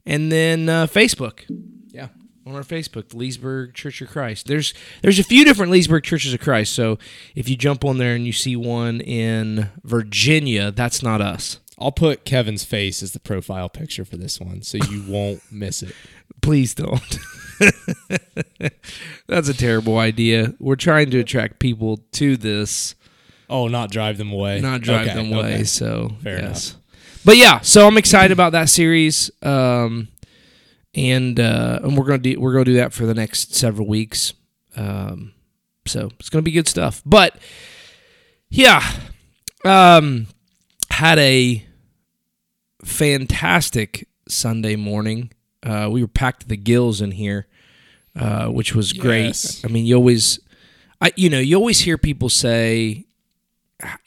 and 0.06 0.30
then 0.32 0.68
uh, 0.68 0.86
Facebook. 0.86 1.40
Yeah. 1.88 2.08
on 2.46 2.54
our 2.54 2.62
Facebook, 2.62 3.08
the 3.08 3.16
Leesburg 3.16 3.74
Church 3.74 4.00
of 4.00 4.08
Christ. 4.10 4.46
There's 4.46 4.72
there's 5.02 5.18
a 5.18 5.24
few 5.24 5.44
different 5.44 5.72
Leesburg 5.72 6.04
Churches 6.04 6.32
of 6.32 6.40
Christ. 6.40 6.72
So 6.72 6.98
if 7.34 7.48
you 7.48 7.56
jump 7.56 7.84
on 7.84 7.98
there 7.98 8.14
and 8.14 8.24
you 8.26 8.32
see 8.32 8.54
one 8.56 9.00
in 9.00 9.70
Virginia, 9.82 10.70
that's 10.70 11.02
not 11.02 11.20
us. 11.20 11.58
I'll 11.78 11.92
put 11.92 12.24
Kevin's 12.24 12.64
face 12.64 13.02
as 13.02 13.12
the 13.12 13.20
profile 13.20 13.68
picture 13.68 14.04
for 14.04 14.16
this 14.16 14.38
one, 14.40 14.62
so 14.62 14.78
you 14.90 15.04
won't 15.08 15.40
miss 15.50 15.82
it. 15.82 15.94
Please 16.40 16.74
don't. 16.74 17.18
that's 19.26 19.48
a 19.48 19.54
terrible 19.54 19.98
idea. 19.98 20.54
We're 20.58 20.76
trying 20.76 21.10
to 21.10 21.18
attract 21.20 21.58
people 21.58 21.98
to 22.12 22.36
this, 22.36 22.94
Oh, 23.50 23.68
not 23.68 23.90
drive 23.90 24.18
them 24.18 24.32
away. 24.32 24.60
not 24.60 24.80
drive 24.80 25.06
Okay, 25.08 25.14
them 25.14 25.32
away. 25.32 25.54
okay. 25.54 25.64
So 25.64 26.12
Fair 26.22 26.40
yes. 26.40 26.76
But 27.24 27.36
yeah, 27.36 27.60
so 27.60 27.86
I'm 27.86 27.98
excited 27.98 28.32
about 28.32 28.52
that 28.52 28.68
series. 28.68 29.30
Um, 29.42 30.08
and 30.94 31.38
uh, 31.40 31.80
and 31.82 31.96
we're 31.96 32.04
gonna 32.04 32.18
do 32.18 32.38
we're 32.40 32.52
gonna 32.52 32.64
do 32.66 32.74
that 32.74 32.92
for 32.92 33.04
the 33.06 33.14
next 33.14 33.54
several 33.54 33.86
weeks. 33.88 34.32
Um, 34.76 35.32
so 35.86 36.10
it's 36.20 36.28
gonna 36.30 36.42
be 36.42 36.52
good 36.52 36.68
stuff. 36.68 37.02
But 37.04 37.36
Yeah. 38.48 38.82
Um, 39.64 40.26
had 40.90 41.18
a 41.18 41.63
fantastic 42.84 44.08
Sunday 44.28 44.76
morning. 44.76 45.30
Uh, 45.62 45.88
we 45.90 46.02
were 46.02 46.08
packed 46.08 46.40
to 46.40 46.48
the 46.48 46.56
gills 46.56 47.00
in 47.00 47.12
here, 47.12 47.46
uh, 48.16 48.46
which 48.46 48.74
was 48.74 48.92
great. 48.92 49.26
Yes. 49.26 49.64
I 49.64 49.68
mean, 49.68 49.86
you 49.86 49.96
always, 49.96 50.38
I 51.00 51.12
you 51.16 51.30
know, 51.30 51.38
you 51.38 51.56
always 51.56 51.80
hear 51.80 51.98
people 51.98 52.28
say. 52.28 53.04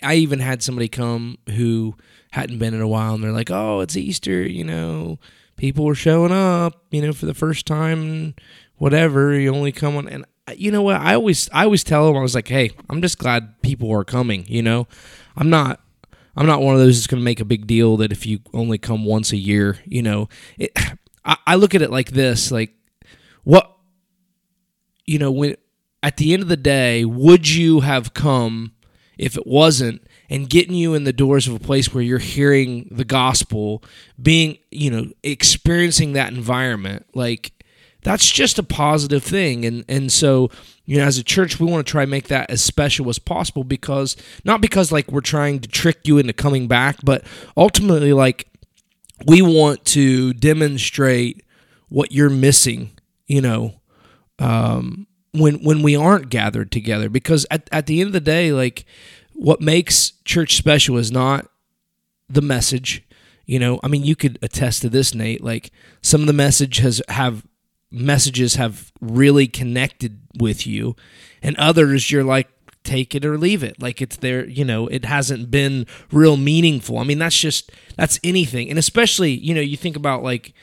I 0.01 0.15
even 0.15 0.39
had 0.39 0.63
somebody 0.63 0.87
come 0.87 1.37
who 1.49 1.95
hadn't 2.31 2.57
been 2.57 2.73
in 2.73 2.81
a 2.81 2.87
while, 2.87 3.13
and 3.15 3.23
they're 3.23 3.31
like, 3.31 3.51
"Oh, 3.51 3.81
it's 3.81 3.97
Easter," 3.97 4.41
you 4.41 4.63
know. 4.63 5.19
People 5.55 5.85
were 5.85 5.95
showing 5.95 6.31
up, 6.31 6.85
you 6.91 7.01
know, 7.01 7.13
for 7.13 7.25
the 7.25 7.33
first 7.33 7.65
time. 7.65 8.33
Whatever, 8.77 9.37
you 9.37 9.53
only 9.53 9.71
come 9.71 9.97
on, 9.97 10.07
and 10.07 10.25
you 10.55 10.71
know 10.71 10.83
what? 10.83 11.01
I 11.01 11.15
always, 11.15 11.49
I 11.51 11.63
always 11.65 11.83
tell 11.83 12.07
them, 12.07 12.15
I 12.15 12.21
was 12.21 12.33
like, 12.33 12.47
"Hey, 12.47 12.71
I'm 12.89 13.01
just 13.01 13.17
glad 13.17 13.61
people 13.61 13.91
are 13.91 14.03
coming." 14.05 14.45
You 14.47 14.61
know, 14.61 14.87
I'm 15.35 15.49
not 15.49 15.81
I'm 16.37 16.45
not 16.45 16.61
one 16.61 16.75
of 16.75 16.79
those 16.81 16.97
that's 16.97 17.07
going 17.07 17.19
to 17.19 17.25
make 17.25 17.39
a 17.39 17.45
big 17.45 17.65
deal 17.65 17.97
that 17.97 18.11
if 18.11 18.25
you 18.25 18.39
only 18.53 18.77
come 18.77 19.03
once 19.03 19.31
a 19.31 19.37
year, 19.37 19.79
you 19.85 20.03
know, 20.03 20.29
it, 20.57 20.71
I, 21.25 21.37
I 21.47 21.55
look 21.55 21.73
at 21.73 21.81
it 21.81 21.91
like 21.91 22.11
this, 22.11 22.51
like 22.51 22.73
what, 23.43 23.75
you 25.05 25.17
know, 25.17 25.31
when 25.31 25.55
at 26.03 26.17
the 26.17 26.33
end 26.33 26.43
of 26.43 26.49
the 26.49 26.55
day, 26.55 27.03
would 27.03 27.49
you 27.49 27.79
have 27.79 28.13
come 28.13 28.73
if 29.17 29.35
it 29.35 29.47
wasn't 29.47 30.05
and 30.29 30.49
getting 30.49 30.75
you 30.75 30.93
in 30.93 31.05
the 31.05 31.13
doors 31.13 31.47
of 31.47 31.55
a 31.55 31.59
place 31.59 31.93
where 31.93 32.03
you're 32.03 32.19
hearing 32.19 32.87
the 32.91 33.05
gospel, 33.05 33.83
being, 34.21 34.57
you 34.69 34.91
know, 34.91 35.11
experiencing 35.23 36.13
that 36.13 36.31
environment, 36.31 37.05
like 37.15 37.51
that's 38.03 38.29
just 38.29 38.59
a 38.59 38.63
positive 38.63 39.23
thing. 39.23 39.65
And 39.65 39.83
and 39.89 40.11
so, 40.11 40.51
you 40.87 40.97
know, 40.97 41.03
as 41.03 41.17
a 41.17 41.23
church, 41.23 41.59
we 41.59 41.67
want 41.67 41.85
to 41.85 41.91
try 41.91 42.03
and 42.03 42.11
make 42.11 42.29
that 42.29 42.49
as 42.49 42.63
special 42.63 43.09
as 43.09 43.19
possible 43.19 43.65
because 43.65 44.15
not 44.45 44.61
because 44.61 44.89
like 44.89 45.11
we're 45.11 45.19
trying 45.19 45.59
to 45.59 45.67
trick 45.67 45.99
you 46.05 46.17
into 46.17 46.31
coming 46.31 46.67
back, 46.67 46.97
but 47.03 47.25
ultimately 47.57 48.13
like 48.13 48.47
we 49.25 49.41
want 49.41 49.83
to 49.85 50.33
demonstrate 50.33 51.43
what 51.89 52.13
you're 52.13 52.29
missing, 52.29 52.91
you 53.27 53.41
know, 53.41 53.81
um, 54.39 55.07
when 55.33 55.55
when 55.55 55.81
we 55.83 55.93
aren't 55.95 56.29
gathered 56.29 56.71
together. 56.71 57.09
Because 57.09 57.45
at, 57.51 57.67
at 57.71 57.85
the 57.87 57.99
end 57.99 58.07
of 58.07 58.13
the 58.13 58.21
day, 58.21 58.53
like 58.53 58.85
what 59.33 59.59
makes 59.59 60.11
church 60.23 60.55
special 60.55 60.97
is 60.97 61.11
not 61.11 61.47
the 62.29 62.41
message. 62.41 63.03
You 63.45 63.59
know, 63.59 63.79
I 63.83 63.87
mean, 63.87 64.03
you 64.03 64.15
could 64.15 64.39
attest 64.41 64.81
to 64.81 64.89
this, 64.89 65.13
Nate. 65.13 65.43
Like 65.43 65.71
some 66.01 66.21
of 66.21 66.27
the 66.27 66.33
message 66.33 66.77
has 66.77 67.01
have 67.09 67.45
messages 67.91 68.55
have 68.55 68.91
really 69.01 69.47
connected 69.47 70.21
with 70.39 70.67
you, 70.67 70.95
and 71.41 71.55
others 71.57 72.11
you're 72.11 72.23
like 72.23 72.49
take 72.83 73.13
it 73.13 73.25
or 73.25 73.37
leave 73.37 73.63
it. 73.63 73.81
Like 73.81 74.01
it's 74.01 74.17
there, 74.17 74.47
you 74.47 74.63
know, 74.63 74.87
it 74.87 75.05
hasn't 75.05 75.51
been 75.51 75.85
real 76.11 76.37
meaningful. 76.37 76.99
I 76.99 77.03
mean, 77.03 77.19
that's 77.19 77.37
just 77.37 77.71
that's 77.95 78.19
anything, 78.23 78.69
and 78.69 78.79
especially 78.79 79.31
you 79.31 79.53
know, 79.53 79.61
you 79.61 79.77
think 79.77 79.95
about 79.95 80.23
like 80.23 80.53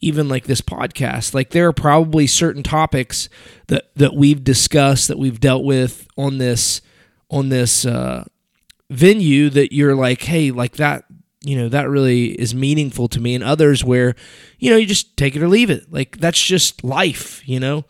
even 0.00 0.28
like 0.28 0.44
this 0.44 0.60
podcast 0.60 1.32
like 1.32 1.50
there 1.50 1.66
are 1.66 1.72
probably 1.72 2.26
certain 2.26 2.62
topics 2.62 3.28
that 3.68 3.84
that 3.94 4.14
we've 4.14 4.44
discussed 4.44 5.08
that 5.08 5.18
we've 5.18 5.40
dealt 5.40 5.64
with 5.64 6.06
on 6.18 6.36
this 6.36 6.82
on 7.30 7.48
this 7.48 7.86
uh 7.86 8.22
venue 8.90 9.48
that 9.48 9.72
you're 9.72 9.94
like 9.94 10.22
hey 10.22 10.50
like 10.50 10.76
that 10.76 11.04
you 11.46 11.56
know 11.56 11.68
that 11.68 11.88
really 11.88 12.28
is 12.40 12.54
meaningful 12.54 13.06
to 13.08 13.20
me 13.20 13.34
and 13.34 13.44
others 13.44 13.84
where 13.84 14.14
you 14.58 14.70
know 14.70 14.76
you 14.76 14.86
just 14.86 15.16
take 15.16 15.36
it 15.36 15.42
or 15.42 15.48
leave 15.48 15.70
it 15.70 15.92
like 15.92 16.16
that's 16.18 16.42
just 16.42 16.82
life 16.82 17.46
you 17.46 17.60
know 17.60 17.84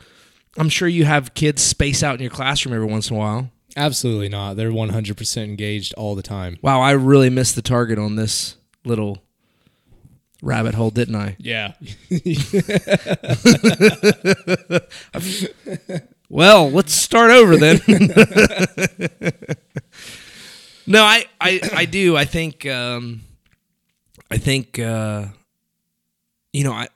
i'm 0.59 0.69
sure 0.69 0.89
you 0.89 1.05
have 1.05 1.35
kids 1.35 1.63
space 1.63 2.03
out 2.03 2.17
in 2.17 2.21
your 2.21 2.31
classroom 2.31 2.75
every 2.75 2.87
once 2.87 3.11
in 3.11 3.17
a 3.17 3.19
while 3.19 3.51
Absolutely 3.77 4.29
not. 4.29 4.55
They're 4.57 4.71
100% 4.71 5.45
engaged 5.45 5.95
all 5.95 6.15
the 6.15 6.23
time. 6.23 6.59
wow 6.63 6.81
i 6.81 6.93
really 6.93 7.31
missed 7.31 7.55
the 7.57 7.63
target 7.63 7.99
on 7.99 8.17
this 8.17 8.57
little 8.85 9.19
rabbit 10.43 10.75
hole 10.75 10.91
didn't 10.91 11.17
i 11.17 11.37
Yeah. 11.39 11.73
Well, 16.31 16.71
let's 16.71 16.93
start 16.93 17.31
over 17.31 17.57
then. 17.57 17.81
no, 20.87 21.03
I, 21.05 21.27
I, 21.41 21.61
I 21.73 21.85
do. 21.85 22.17
I 22.17 22.25
think, 22.25 22.67
um, 22.67 23.23
I 24.35 24.39
think, 24.39 24.81
uh, 24.81 25.27
you 26.53 26.65
know, 26.65 26.73
I, 26.73 26.89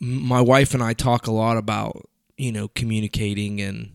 my 0.00 0.40
wife 0.40 0.72
and 0.72 0.82
I 0.82 0.94
talk 0.94 1.26
a 1.26 1.30
lot 1.30 1.58
about, 1.58 2.08
you 2.38 2.50
know, 2.50 2.68
communicating 2.68 3.60
and, 3.60 3.92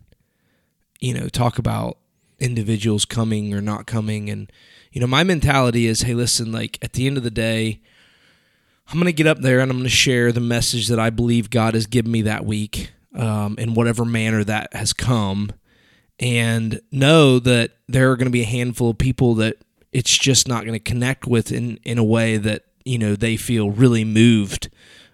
you 1.00 1.12
know, 1.12 1.28
talk 1.28 1.58
about 1.58 1.98
individuals 2.38 3.04
coming 3.04 3.52
or 3.52 3.60
not 3.60 3.86
coming. 3.86 4.30
And, 4.30 4.52
you 4.92 5.00
know, 5.00 5.08
my 5.08 5.24
mentality 5.24 5.88
is, 5.88 6.02
hey, 6.02 6.14
listen, 6.14 6.52
like 6.52 6.78
at 6.82 6.92
the 6.92 7.04
end 7.04 7.16
of 7.16 7.24
the 7.24 7.32
day, 7.32 7.80
I'm 8.86 8.94
going 8.94 9.06
to 9.06 9.12
get 9.12 9.26
up 9.26 9.40
there 9.40 9.58
and 9.58 9.68
I'm 9.68 9.78
going 9.78 9.82
to 9.82 9.90
share 9.90 10.30
the 10.30 10.38
message 10.38 10.86
that 10.86 11.00
I 11.00 11.10
believe 11.10 11.50
God 11.50 11.74
has 11.74 11.86
given 11.86 12.12
me 12.12 12.22
that 12.22 12.44
week 12.44 12.92
um, 13.12 13.56
in 13.58 13.74
whatever 13.74 14.04
manner 14.04 14.44
that 14.44 14.72
has 14.72 14.92
come. 14.92 15.50
And 16.20 16.80
know 16.92 17.40
that 17.40 17.72
there 17.88 18.12
are 18.12 18.16
going 18.16 18.26
to 18.26 18.30
be 18.30 18.42
a 18.42 18.46
handful 18.46 18.90
of 18.90 18.98
people 18.98 19.34
that 19.36 19.56
it's 19.92 20.16
just 20.16 20.48
not 20.48 20.64
going 20.64 20.72
to 20.72 20.80
connect 20.80 21.26
with 21.26 21.52
in, 21.52 21.78
in 21.84 21.98
a 21.98 22.04
way 22.04 22.36
that, 22.36 22.64
you 22.84 22.98
know, 22.98 23.14
they 23.14 23.36
feel 23.36 23.70
really 23.70 24.04
moved. 24.04 24.70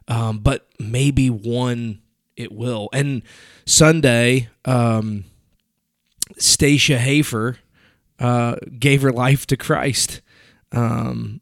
Um, 0.07 0.39
but 0.39 0.67
maybe 0.79 1.29
one 1.29 2.01
it 2.37 2.53
will. 2.53 2.89
And 2.93 3.23
Sunday, 3.67 4.49
um, 4.65 5.25
Stacia 6.39 6.99
Hafer 6.99 7.59
uh, 8.19 8.57
gave 8.79 9.03
her 9.03 9.13
life 9.13 9.47
to 9.49 9.57
Christ. 9.57 10.21
Um, 10.73 11.41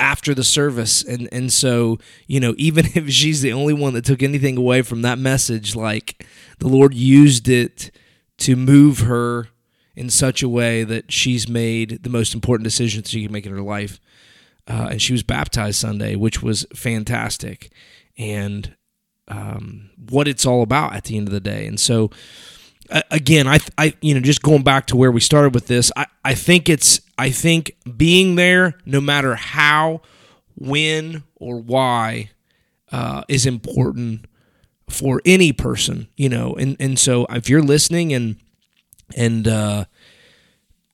after 0.00 0.32
the 0.32 0.44
service 0.44 1.02
and 1.02 1.28
and 1.32 1.52
so 1.52 1.98
you 2.28 2.38
know 2.38 2.54
even 2.58 2.86
if 2.94 3.10
she's 3.10 3.42
the 3.42 3.52
only 3.52 3.74
one 3.74 3.94
that 3.94 4.04
took 4.04 4.22
anything 4.22 4.56
away 4.56 4.80
from 4.80 5.02
that 5.02 5.18
message 5.18 5.74
like 5.74 6.24
the 6.60 6.68
lord 6.68 6.94
used 6.94 7.48
it 7.48 7.90
to 8.36 8.54
move 8.54 9.00
her 9.00 9.48
in 9.98 10.08
such 10.10 10.42
a 10.42 10.48
way 10.48 10.84
that 10.84 11.10
she's 11.10 11.48
made 11.48 12.04
the 12.04 12.08
most 12.08 12.32
important 12.32 12.64
decision 12.64 13.02
she 13.02 13.24
can 13.24 13.32
make 13.32 13.44
in 13.44 13.52
her 13.52 13.60
life. 13.62 13.98
Uh, 14.68 14.88
and 14.92 15.02
she 15.02 15.12
was 15.12 15.22
baptized 15.22 15.80
sunday 15.80 16.14
which 16.14 16.42
was 16.42 16.66
fantastic. 16.74 17.70
And 18.16 18.76
um, 19.26 19.90
what 20.08 20.28
it's 20.28 20.46
all 20.46 20.62
about 20.62 20.94
at 20.94 21.04
the 21.04 21.16
end 21.16 21.26
of 21.26 21.32
the 21.32 21.40
day. 21.40 21.66
And 21.66 21.80
so 21.80 22.10
uh, 22.90 23.02
again, 23.10 23.46
I, 23.46 23.58
I, 23.76 23.94
you 24.00 24.14
know, 24.14 24.20
just 24.20 24.42
going 24.42 24.62
back 24.62 24.86
to 24.86 24.96
where 24.96 25.10
we 25.10 25.20
started 25.20 25.54
with 25.54 25.66
this, 25.66 25.90
I, 25.96 26.06
I 26.24 26.34
think 26.34 26.68
it's, 26.68 27.00
I 27.18 27.30
think 27.30 27.76
being 27.96 28.36
there, 28.36 28.78
no 28.86 29.00
matter 29.00 29.34
how, 29.34 30.02
when, 30.54 31.24
or 31.36 31.60
why, 31.60 32.30
uh, 32.92 33.22
is 33.28 33.46
important 33.46 34.26
for 34.88 35.20
any 35.24 35.52
person, 35.52 36.08
you 36.16 36.28
know, 36.28 36.54
and 36.54 36.76
and 36.80 36.98
so 36.98 37.26
if 37.26 37.48
you're 37.50 37.62
listening 37.62 38.12
and 38.12 38.36
and 39.16 39.46
uh, 39.48 39.84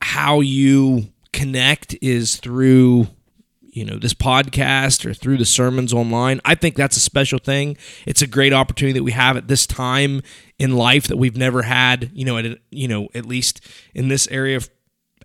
how 0.00 0.40
you 0.40 1.09
connect 1.33 1.97
is 2.00 2.37
through 2.37 3.09
you 3.62 3.85
know 3.85 3.99
this 3.99 4.14
podcast 4.14 5.04
or 5.04 5.12
through 5.12 5.37
the 5.37 5.44
sermons 5.44 5.92
online. 5.92 6.40
I 6.44 6.54
think 6.54 6.76
that's 6.76 6.97
a 6.97 7.00
special 7.00 7.40
thing. 7.40 7.76
It's 8.06 8.23
a 8.23 8.26
great 8.26 8.52
opportunity 8.52 8.99
that 8.99 9.02
we 9.02 9.11
have 9.12 9.37
at 9.37 9.49
this 9.49 9.66
time 9.66 10.23
in 10.59 10.76
life 10.76 11.09
that 11.09 11.16
we've 11.16 11.37
never 11.37 11.62
had 11.62 12.11
you 12.14 12.25
know 12.25 12.38
at 12.38 12.59
you 12.71 12.87
know 12.87 13.09
at 13.14 13.26
least 13.26 13.61
in 13.92 14.09
this 14.09 14.28
area 14.28 14.61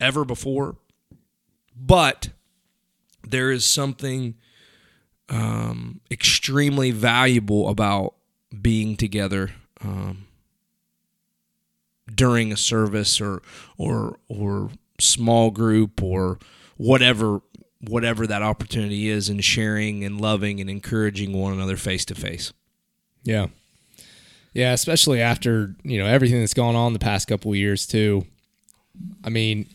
ever 0.01 0.25
before. 0.25 0.77
But 1.75 2.29
there 3.23 3.51
is 3.51 3.65
something 3.65 4.35
um, 5.29 6.01
extremely 6.09 6.91
valuable 6.91 7.69
about 7.69 8.15
being 8.61 8.97
together 8.97 9.51
um, 9.81 10.25
during 12.15 12.51
a 12.51 12.57
service 12.57 13.19
or 13.21 13.41
or 13.77 14.19
or 14.27 14.69
small 14.99 15.51
group 15.51 16.01
or 16.01 16.39
whatever 16.77 17.41
whatever 17.81 18.27
that 18.27 18.41
opportunity 18.41 19.09
is 19.09 19.29
and 19.29 19.43
sharing 19.43 20.03
and 20.03 20.19
loving 20.19 20.59
and 20.59 20.69
encouraging 20.69 21.33
one 21.33 21.53
another 21.53 21.77
face 21.77 22.05
to 22.05 22.15
face. 22.15 22.51
Yeah. 23.23 23.47
Yeah, 24.53 24.73
especially 24.73 25.21
after, 25.21 25.75
you 25.83 25.99
know, 25.99 26.05
everything 26.05 26.39
that's 26.39 26.53
gone 26.53 26.75
on 26.75 26.93
the 26.93 26.99
past 26.99 27.27
couple 27.27 27.55
years 27.55 27.85
too. 27.87 28.25
I 29.23 29.29
mean, 29.29 29.67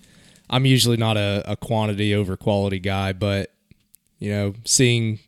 I'm 0.51 0.67
usually 0.67 0.97
not 0.97 1.17
a, 1.17 1.43
a 1.47 1.57
quantity 1.57 2.15
over 2.15 2.37
quality 2.37 2.79
guy, 2.79 3.13
but 3.13 3.51
you 4.19 4.31
know, 4.31 4.55
seeing 4.65 5.21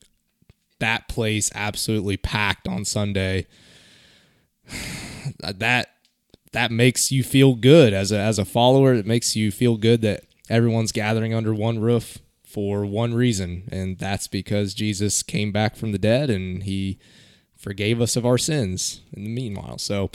that 0.78 1.08
place 1.08 1.50
absolutely 1.54 2.16
packed 2.16 2.68
on 2.68 2.84
Sunday, 2.84 3.46
that 5.40 5.90
that 6.56 6.72
makes 6.72 7.12
you 7.12 7.22
feel 7.22 7.54
good 7.54 7.92
as 7.92 8.10
a 8.10 8.18
as 8.18 8.38
a 8.38 8.44
follower. 8.46 8.94
It 8.94 9.04
makes 9.04 9.36
you 9.36 9.50
feel 9.50 9.76
good 9.76 10.00
that 10.00 10.24
everyone's 10.48 10.90
gathering 10.90 11.34
under 11.34 11.52
one 11.52 11.80
roof 11.80 12.16
for 12.46 12.86
one 12.86 13.12
reason, 13.12 13.68
and 13.70 13.98
that's 13.98 14.26
because 14.26 14.72
Jesus 14.72 15.22
came 15.22 15.52
back 15.52 15.76
from 15.76 15.92
the 15.92 15.98
dead 15.98 16.30
and 16.30 16.62
he 16.62 16.98
forgave 17.58 18.00
us 18.00 18.16
of 18.16 18.24
our 18.24 18.38
sins 18.38 19.02
in 19.12 19.24
the 19.24 19.28
meanwhile. 19.28 19.76
So, 19.76 20.10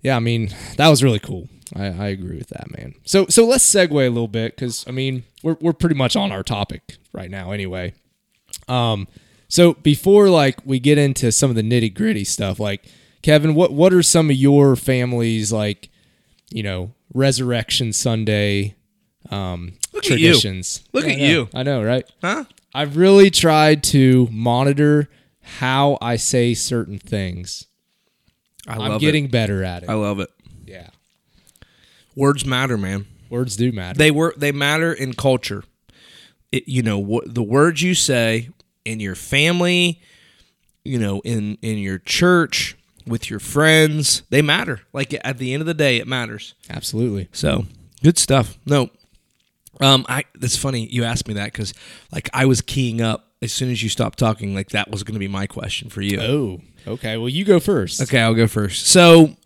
yeah, 0.00 0.16
I 0.16 0.18
mean, 0.18 0.52
that 0.76 0.88
was 0.88 1.04
really 1.04 1.20
cool. 1.20 1.48
I, 1.76 1.84
I 1.84 2.06
agree 2.08 2.38
with 2.38 2.48
that, 2.48 2.76
man. 2.76 2.96
So 3.04 3.26
so 3.28 3.46
let's 3.46 3.64
segue 3.64 3.92
a 3.92 4.10
little 4.10 4.26
bit 4.26 4.56
because 4.56 4.84
I 4.88 4.90
mean 4.90 5.22
we're 5.44 5.56
we're 5.60 5.72
pretty 5.72 5.94
much 5.94 6.16
on 6.16 6.32
our 6.32 6.42
topic 6.42 6.96
right 7.12 7.30
now 7.30 7.52
anyway. 7.52 7.94
Um, 8.66 9.06
so 9.46 9.74
before 9.74 10.30
like 10.30 10.58
we 10.64 10.80
get 10.80 10.98
into 10.98 11.30
some 11.30 11.48
of 11.48 11.54
the 11.54 11.62
nitty 11.62 11.94
gritty 11.94 12.24
stuff, 12.24 12.58
like 12.58 12.86
Kevin, 13.22 13.54
what 13.54 13.72
what 13.72 13.92
are 13.92 14.02
some 14.02 14.30
of 14.30 14.36
your 14.36 14.76
family's 14.76 15.52
like, 15.52 15.88
you 16.50 16.62
know, 16.62 16.92
Resurrection 17.12 17.92
Sunday 17.92 18.74
um, 19.30 19.74
Look 19.92 20.04
at 20.04 20.08
traditions? 20.08 20.82
Look 20.92 21.04
I 21.04 21.10
at 21.12 21.18
know. 21.18 21.24
you. 21.24 21.48
I 21.54 21.62
know, 21.62 21.82
right? 21.82 22.08
Huh? 22.22 22.44
I've 22.74 22.96
really 22.96 23.30
tried 23.30 23.82
to 23.84 24.28
monitor 24.30 25.08
how 25.42 25.98
I 26.00 26.16
say 26.16 26.54
certain 26.54 26.98
things. 26.98 27.66
I 28.66 28.74
I'm 28.74 28.78
love 28.92 29.00
getting 29.00 29.26
better 29.28 29.64
at 29.64 29.82
it. 29.82 29.86
it. 29.86 29.90
I 29.90 29.94
love 29.94 30.20
it. 30.20 30.30
yeah, 30.66 30.88
Words 32.14 32.44
matter, 32.44 32.76
man. 32.78 33.06
words 33.28 33.56
do 33.56 33.72
matter. 33.72 33.98
They 33.98 34.10
were 34.10 34.34
they 34.36 34.52
matter 34.52 34.92
in 34.92 35.14
culture. 35.14 35.64
It, 36.52 36.68
you 36.68 36.82
know 36.82 36.98
what 36.98 37.32
the 37.34 37.42
words 37.42 37.82
you 37.82 37.94
say 37.94 38.48
in 38.84 38.98
your 39.00 39.14
family, 39.14 40.00
you 40.84 40.98
know, 40.98 41.20
in 41.24 41.58
in 41.62 41.78
your 41.78 41.98
church 41.98 42.76
with 43.06 43.30
your 43.30 43.40
friends, 43.40 44.22
they 44.30 44.42
matter. 44.42 44.80
Like 44.92 45.14
at 45.24 45.38
the 45.38 45.52
end 45.52 45.60
of 45.60 45.66
the 45.66 45.74
day, 45.74 45.96
it 45.98 46.06
matters. 46.06 46.54
Absolutely. 46.68 47.28
So 47.32 47.66
good 48.02 48.18
stuff. 48.18 48.58
No, 48.66 48.90
um, 49.80 50.04
I. 50.08 50.24
That's 50.34 50.56
funny 50.56 50.86
you 50.86 51.04
asked 51.04 51.28
me 51.28 51.34
that 51.34 51.52
because 51.52 51.72
like 52.12 52.28
I 52.32 52.46
was 52.46 52.60
keying 52.60 53.00
up 53.00 53.28
as 53.42 53.52
soon 53.52 53.70
as 53.70 53.82
you 53.82 53.88
stopped 53.88 54.18
talking. 54.18 54.54
Like 54.54 54.70
that 54.70 54.90
was 54.90 55.02
going 55.02 55.14
to 55.14 55.20
be 55.20 55.28
my 55.28 55.46
question 55.46 55.90
for 55.90 56.02
you. 56.02 56.20
Oh, 56.20 56.60
okay. 56.86 57.16
Well, 57.16 57.28
you 57.28 57.44
go 57.44 57.60
first. 57.60 58.00
Okay, 58.02 58.20
I'll 58.20 58.34
go 58.34 58.46
first. 58.46 58.86
So 58.86 59.36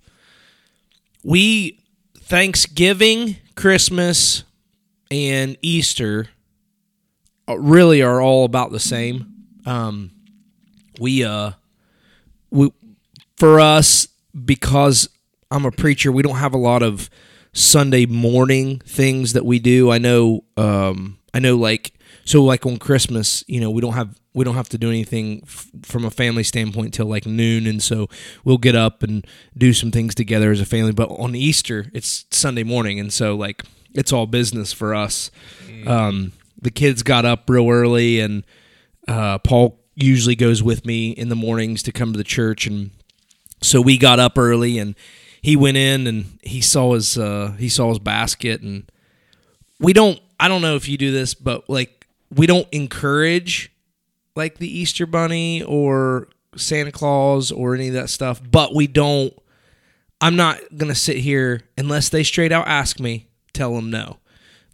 we 1.23 1.81
Thanksgiving, 2.19 3.37
Christmas, 3.55 4.45
and 5.11 5.57
Easter 5.63 6.29
uh, 7.49 7.59
really 7.59 8.03
are 8.03 8.21
all 8.21 8.45
about 8.45 8.73
the 8.73 8.81
same. 8.81 9.33
Um, 9.67 10.11
we 10.99 11.25
uh, 11.25 11.53
we 12.51 12.73
for 13.37 13.61
us 13.61 14.09
because 14.45 15.09
I'm 15.51 15.65
a 15.65 15.71
preacher, 15.71 16.11
we 16.11 16.23
don't 16.23 16.37
have 16.37 16.55
a 16.55 16.59
lot 16.59 16.83
of 16.83 17.09
Sunday 17.53 18.07
morning 18.07 18.81
things 18.81 19.33
that 19.33 19.45
we 19.45 19.59
do. 19.59 19.91
I 19.91 19.99
know, 19.99 20.45
um, 20.57 21.19
I 21.33 21.39
know, 21.39 21.57
like 21.57 21.95
so, 22.25 22.43
like 22.43 22.65
on 22.67 22.79
Christmas, 22.79 23.45
you 23.47 23.61
know, 23.61 23.71
we 23.71 23.81
don't 23.81 23.93
have 23.93 24.19
we 24.35 24.45
don't 24.45 24.55
have 24.57 24.69
to 24.71 24.79
do 24.79 24.89
anything 24.89 25.43
f- 25.45 25.71
from 25.83 26.05
a 26.05 26.11
family 26.11 26.43
standpoint 26.43 26.95
till 26.95 27.07
like 27.07 27.27
noon, 27.27 27.67
and 27.67 27.83
so 27.83 28.09
we'll 28.45 28.59
get 28.59 28.75
up 28.75 29.03
and 29.03 29.27
do 29.57 29.73
some 29.73 29.91
things 29.91 30.15
together 30.15 30.51
as 30.51 30.61
a 30.61 30.67
family. 30.67 30.93
But 30.93 31.11
on 31.11 31.35
Easter, 31.37 31.87
it's 31.93 32.25
Sunday 32.31 32.65
morning, 32.65 32.99
and 32.99 33.13
so 33.13 33.37
like 33.37 33.63
it's 33.93 34.13
all 34.13 34.27
business 34.27 34.73
for 34.73 34.95
us. 34.95 35.31
Um, 35.87 36.33
the 36.61 36.71
kids 36.71 37.03
got 37.03 37.25
up 37.25 37.49
real 37.49 37.69
early, 37.71 38.21
and 38.21 38.45
uh, 39.07 39.39
Paul 39.39 39.79
usually 39.95 40.35
goes 40.35 40.63
with 40.63 40.85
me 40.85 41.11
in 41.11 41.29
the 41.29 41.37
mornings 41.37 41.83
to 41.85 41.93
come 41.93 42.13
to 42.13 42.17
the 42.19 42.25
church, 42.25 42.67
and 42.67 42.91
so 43.65 43.81
we 43.81 43.99
got 43.99 44.21
up 44.21 44.39
early, 44.39 44.79
and 44.79 44.95
he 45.41 45.57
went 45.57 45.77
in 45.77 46.07
and 46.07 46.39
he 46.43 46.61
saw 46.61 46.95
his 46.95 47.19
uh, 47.19 47.55
he 47.59 47.69
saw 47.69 47.89
his 47.89 47.99
basket, 47.99 48.61
and 48.63 48.91
we 49.81 49.93
don't. 49.93 50.21
I 50.39 50.49
don't 50.49 50.63
know 50.63 50.77
if 50.77 50.89
you 50.89 50.99
do 50.99 51.13
this, 51.13 51.35
but 51.35 51.69
like 51.69 52.07
we 52.35 52.47
don't 52.47 52.69
encourage 52.73 53.73
like 54.37 54.59
the 54.59 54.79
Easter 54.79 55.07
Bunny 55.07 55.63
or 55.63 56.29
Santa 56.57 56.93
Claus 56.93 57.53
or 57.53 57.75
any 57.75 57.89
of 57.89 57.95
that 57.95 58.11
stuff, 58.11 58.41
but 58.51 58.75
we 58.75 58.87
don't. 58.87 59.33
I'm 60.21 60.37
not 60.37 60.59
gonna 60.77 60.95
sit 60.95 61.19
here 61.19 61.63
unless 61.77 62.09
they 62.09 62.23
straight 62.23 62.53
out 62.53 62.67
ask 62.69 63.01
me. 63.01 63.29
Tell 63.53 63.75
them 63.75 63.91
no. 63.91 64.19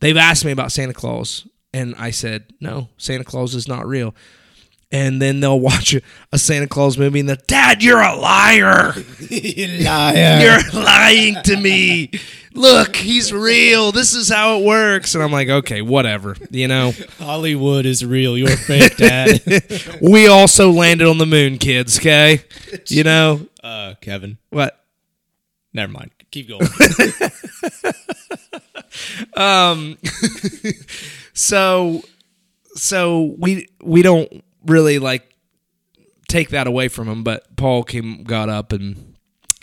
They've 0.00 0.16
asked 0.16 0.44
me 0.44 0.52
about 0.52 0.72
Santa 0.72 0.94
Claus, 0.94 1.46
and 1.74 1.94
I 1.96 2.10
said 2.10 2.52
no. 2.60 2.88
Santa 2.96 3.24
Claus 3.24 3.54
is 3.54 3.68
not 3.68 3.86
real. 3.86 4.14
And 4.92 5.22
then 5.22 5.38
they'll 5.38 5.60
watch 5.60 5.94
a, 6.32 6.38
Santa 6.38 6.66
Claus 6.66 6.98
movie, 6.98 7.20
and 7.20 7.28
the 7.28 7.36
Dad, 7.36 7.82
you're 7.82 8.00
a 8.00 8.16
liar. 8.16 8.94
you 9.28 9.84
Liar. 9.84 10.40
You're 10.40 10.82
lying 10.82 11.36
to 11.44 11.56
me. 11.56 12.10
Look, 12.54 12.96
he's 12.96 13.32
real. 13.32 13.92
This 13.92 14.14
is 14.14 14.28
how 14.28 14.58
it 14.58 14.64
works. 14.64 15.14
And 15.14 15.22
I'm 15.22 15.30
like, 15.30 15.48
okay, 15.48 15.80
whatever. 15.82 16.34
You 16.50 16.66
know, 16.66 16.92
Hollywood 17.18 17.86
is 17.86 18.04
real. 18.04 18.36
You're 18.36 18.56
fake, 18.56 18.96
Dad. 18.96 19.40
we 20.02 20.26
also 20.26 20.70
landed 20.72 21.06
on 21.06 21.18
the 21.18 21.26
moon, 21.26 21.58
kids. 21.58 21.98
Okay, 21.98 22.42
you 22.88 23.04
know 23.04 23.46
uh, 23.62 23.94
Kevin. 24.00 24.38
what? 24.50 24.84
Never 25.72 25.92
mind. 25.92 26.10
Keep 26.32 26.48
going. 26.48 26.66
Um, 29.36 29.98
so, 31.32 32.02
so 32.74 33.34
we 33.38 33.68
we 33.82 34.02
don't 34.02 34.44
really 34.64 34.98
like 34.98 35.34
take 36.28 36.50
that 36.50 36.66
away 36.66 36.88
from 36.88 37.08
him. 37.08 37.22
But 37.22 37.56
Paul 37.56 37.82
came, 37.82 38.24
got 38.24 38.48
up, 38.48 38.72
and 38.72 39.16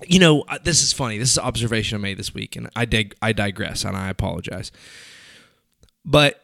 you 0.05 0.19
know, 0.19 0.41
uh, 0.41 0.59
this 0.63 0.83
is 0.83 0.93
funny. 0.93 1.17
This 1.17 1.31
is 1.31 1.37
an 1.37 1.45
observation 1.45 1.97
I 1.97 2.01
made 2.01 2.17
this 2.17 2.33
week, 2.33 2.55
and 2.55 2.69
I 2.75 2.85
dig, 2.85 3.15
I 3.21 3.33
digress, 3.33 3.83
and 3.83 3.95
I 3.97 4.09
apologize. 4.09 4.71
But 6.05 6.41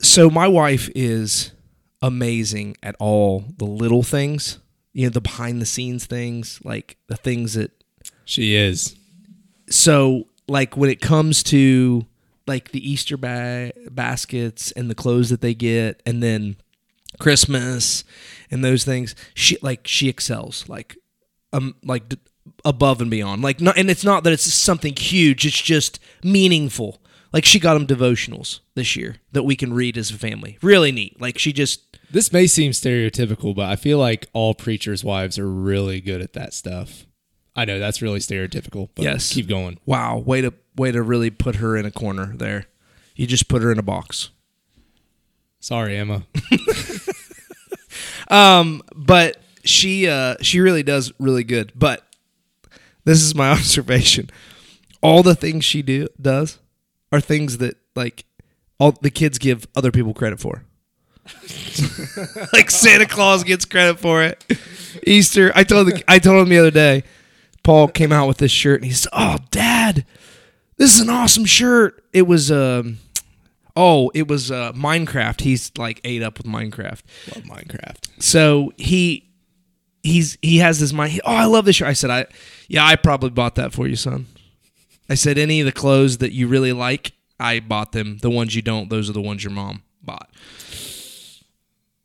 so 0.00 0.30
my 0.30 0.48
wife 0.48 0.88
is 0.94 1.52
amazing 2.00 2.76
at 2.82 2.96
all 2.98 3.44
the 3.58 3.64
little 3.64 4.02
things, 4.02 4.58
you 4.92 5.06
know, 5.06 5.10
the 5.10 5.20
behind 5.20 5.60
the 5.60 5.66
scenes 5.66 6.06
things, 6.06 6.60
like 6.64 6.96
the 7.06 7.16
things 7.16 7.54
that 7.54 7.70
she 8.24 8.54
is. 8.54 8.96
so 9.68 10.26
like 10.48 10.76
when 10.76 10.90
it 10.90 11.00
comes 11.00 11.42
to 11.42 12.04
like 12.46 12.72
the 12.72 12.90
Easter 12.90 13.16
ba- 13.16 13.72
baskets 13.90 14.72
and 14.72 14.90
the 14.90 14.94
clothes 14.94 15.30
that 15.30 15.40
they 15.40 15.54
get, 15.54 16.02
and 16.04 16.22
then 16.22 16.56
Christmas 17.20 18.04
and 18.50 18.64
those 18.64 18.84
things, 18.84 19.14
she 19.34 19.56
like 19.62 19.86
she 19.86 20.08
excels 20.08 20.68
like 20.68 20.96
um 21.52 21.74
like 21.84 22.08
d- 22.08 22.18
above 22.64 23.00
and 23.00 23.10
beyond. 23.10 23.42
Like 23.42 23.60
not, 23.60 23.76
and 23.78 23.90
it's 23.90 24.04
not 24.04 24.24
that 24.24 24.32
it's 24.32 24.52
something 24.52 24.94
huge; 24.96 25.46
it's 25.46 25.60
just 25.60 25.98
meaningful. 26.24 27.00
Like 27.32 27.44
she 27.46 27.58
got 27.58 27.74
them 27.74 27.86
devotionals 27.86 28.60
this 28.74 28.94
year 28.94 29.16
that 29.32 29.44
we 29.44 29.56
can 29.56 29.72
read 29.72 29.96
as 29.96 30.10
a 30.10 30.18
family. 30.18 30.58
Really 30.62 30.92
neat. 30.92 31.18
Like 31.20 31.38
she 31.38 31.52
just 31.52 31.96
This 32.10 32.30
may 32.32 32.46
seem 32.46 32.72
stereotypical, 32.72 33.54
but 33.54 33.70
I 33.70 33.76
feel 33.76 33.98
like 33.98 34.28
all 34.34 34.54
preachers' 34.54 35.02
wives 35.02 35.38
are 35.38 35.48
really 35.48 36.00
good 36.02 36.20
at 36.20 36.34
that 36.34 36.52
stuff. 36.52 37.06
I 37.56 37.64
know 37.64 37.78
that's 37.78 38.02
really 38.02 38.18
stereotypical. 38.18 38.90
But 38.94 39.04
Yes. 39.04 39.32
Keep 39.32 39.48
going. 39.48 39.78
wow, 39.86 40.18
way 40.18 40.40
to 40.42 40.52
way 40.76 40.90
to 40.92 41.02
really 41.02 41.30
put 41.30 41.56
her 41.56 41.74
in 41.76 41.86
a 41.86 41.90
corner 41.90 42.34
there. 42.36 42.66
You 43.16 43.26
just 43.26 43.48
put 43.48 43.62
her 43.62 43.70
in 43.72 43.78
a 43.78 43.82
box. 43.82 44.30
Sorry, 45.60 45.96
Emma. 45.96 46.24
Um, 48.32 48.82
but 48.96 49.36
she 49.64 50.08
uh 50.08 50.36
she 50.40 50.60
really 50.60 50.82
does 50.82 51.12
really 51.18 51.44
good. 51.44 51.72
But 51.76 52.04
this 53.04 53.22
is 53.22 53.34
my 53.34 53.50
observation. 53.52 54.30
All 55.00 55.22
the 55.22 55.34
things 55.34 55.64
she 55.64 55.82
do 55.82 56.08
does 56.20 56.58
are 57.12 57.20
things 57.20 57.58
that 57.58 57.76
like 57.94 58.24
all 58.78 58.92
the 58.92 59.10
kids 59.10 59.38
give 59.38 59.66
other 59.76 59.92
people 59.92 60.14
credit 60.14 60.40
for. 60.40 60.64
like 62.52 62.70
Santa 62.70 63.06
Claus 63.06 63.44
gets 63.44 63.64
credit 63.64 64.00
for 64.00 64.24
it. 64.24 64.44
Easter, 65.06 65.52
I 65.54 65.62
told 65.62 65.88
the, 65.88 66.02
I 66.08 66.18
told 66.18 66.42
him 66.42 66.48
the 66.48 66.58
other 66.58 66.70
day. 66.70 67.04
Paul 67.62 67.86
came 67.86 68.10
out 68.10 68.26
with 68.26 68.38
this 68.38 68.50
shirt 68.50 68.80
and 68.80 68.86
he 68.86 68.92
said, 68.92 69.10
"Oh, 69.12 69.36
Dad, 69.52 70.04
this 70.78 70.96
is 70.96 71.00
an 71.00 71.10
awesome 71.10 71.44
shirt." 71.44 72.02
It 72.12 72.22
was 72.22 72.50
um, 72.50 72.98
oh, 73.76 74.10
it 74.14 74.28
was 74.28 74.50
uh, 74.50 74.72
Minecraft. 74.72 75.40
He's 75.40 75.72
like 75.76 76.00
ate 76.04 76.22
up 76.22 76.38
with 76.38 76.46
Minecraft. 76.46 77.02
Love 77.34 77.44
Minecraft. 77.44 78.22
So 78.22 78.72
he 78.76 79.32
he's 80.02 80.38
he 80.42 80.58
has 80.58 80.80
this 80.80 80.92
mind. 80.92 81.20
Oh, 81.24 81.34
I 81.34 81.44
love 81.46 81.64
this 81.64 81.76
shirt. 81.76 81.88
I 81.88 81.92
said, 81.92 82.10
I 82.10 82.26
yeah, 82.68 82.86
I 82.86 82.96
probably 82.96 83.30
bought 83.30 83.54
that 83.56 83.72
for 83.72 83.86
you, 83.86 83.96
son. 83.96 84.26
I 85.08 85.14
said, 85.14 85.36
any 85.36 85.60
of 85.60 85.66
the 85.66 85.72
clothes 85.72 86.18
that 86.18 86.32
you 86.32 86.48
really 86.48 86.72
like, 86.72 87.12
I 87.38 87.60
bought 87.60 87.92
them. 87.92 88.18
The 88.18 88.30
ones 88.30 88.54
you 88.54 88.62
don't, 88.62 88.88
those 88.88 89.10
are 89.10 89.12
the 89.12 89.20
ones 89.20 89.44
your 89.44 89.52
mom 89.52 89.82
bought. 90.02 90.30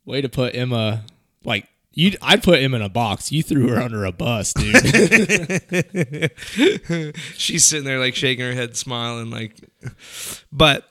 Way 0.04 0.20
to 0.20 0.28
put 0.28 0.54
Emma 0.54 1.04
like 1.44 1.68
you. 1.92 2.16
I'd 2.20 2.42
put 2.42 2.60
Emma 2.60 2.76
in 2.76 2.82
a 2.82 2.88
box. 2.88 3.32
You 3.32 3.42
threw 3.42 3.68
her 3.68 3.80
under 3.80 4.04
a 4.04 4.12
bus, 4.12 4.52
dude. 4.52 4.74
She's 7.36 7.64
sitting 7.64 7.84
there 7.84 7.98
like 7.98 8.14
shaking 8.14 8.44
her 8.44 8.52
head, 8.52 8.76
smiling, 8.76 9.30
like. 9.30 9.56
But 10.52 10.88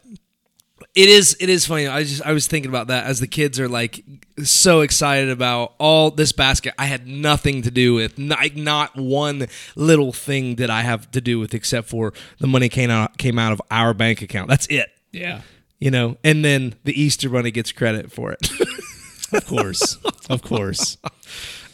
it 0.98 1.10
is 1.10 1.38
it 1.40 1.48
is 1.48 1.68
funny. 1.68 1.86
I 1.86 2.02
just 2.04 2.24
I 2.24 2.34
was 2.34 2.48
thinking 2.48 2.70
about 2.70 2.88
that 2.88 3.06
as 3.06 3.20
the 3.20 3.28
kids 3.28 3.60
are 3.60 3.70
like 3.70 4.04
so 4.44 4.82
excited 4.82 5.30
about 5.30 5.76
all 5.78 6.10
this 6.10 6.32
basket. 6.32 6.74
I 6.80 6.88
had 6.88 7.06
nothing 7.06 7.62
to 7.62 7.72
do 7.72 7.94
with 7.94 8.18
not, 8.18 8.56
not 8.56 8.96
one 8.98 9.46
little 9.76 10.12
thing 10.12 10.56
that 10.56 10.72
I 10.72 10.82
have 10.82 11.10
to 11.12 11.22
do 11.22 11.38
with 11.38 11.54
except 11.54 11.88
for 11.88 12.14
the 12.40 12.48
money 12.48 12.68
came 12.68 12.90
out 12.90 13.20
came 13.20 13.38
out 13.38 13.52
of 13.52 13.62
our 13.70 13.94
bank 13.94 14.24
account. 14.24 14.50
That's 14.50 14.66
it. 14.68 14.90
yeah, 15.12 15.42
You 15.78 15.92
know, 15.92 16.18
and 16.24 16.44
then 16.44 16.74
the 16.84 17.00
Easter 17.00 17.30
Bunny 17.30 17.52
gets 17.52 17.72
credit 17.72 18.12
for 18.12 18.32
it. 18.32 18.50
of 19.34 19.46
course, 19.46 19.98
of 20.32 20.42
course. 20.42 20.98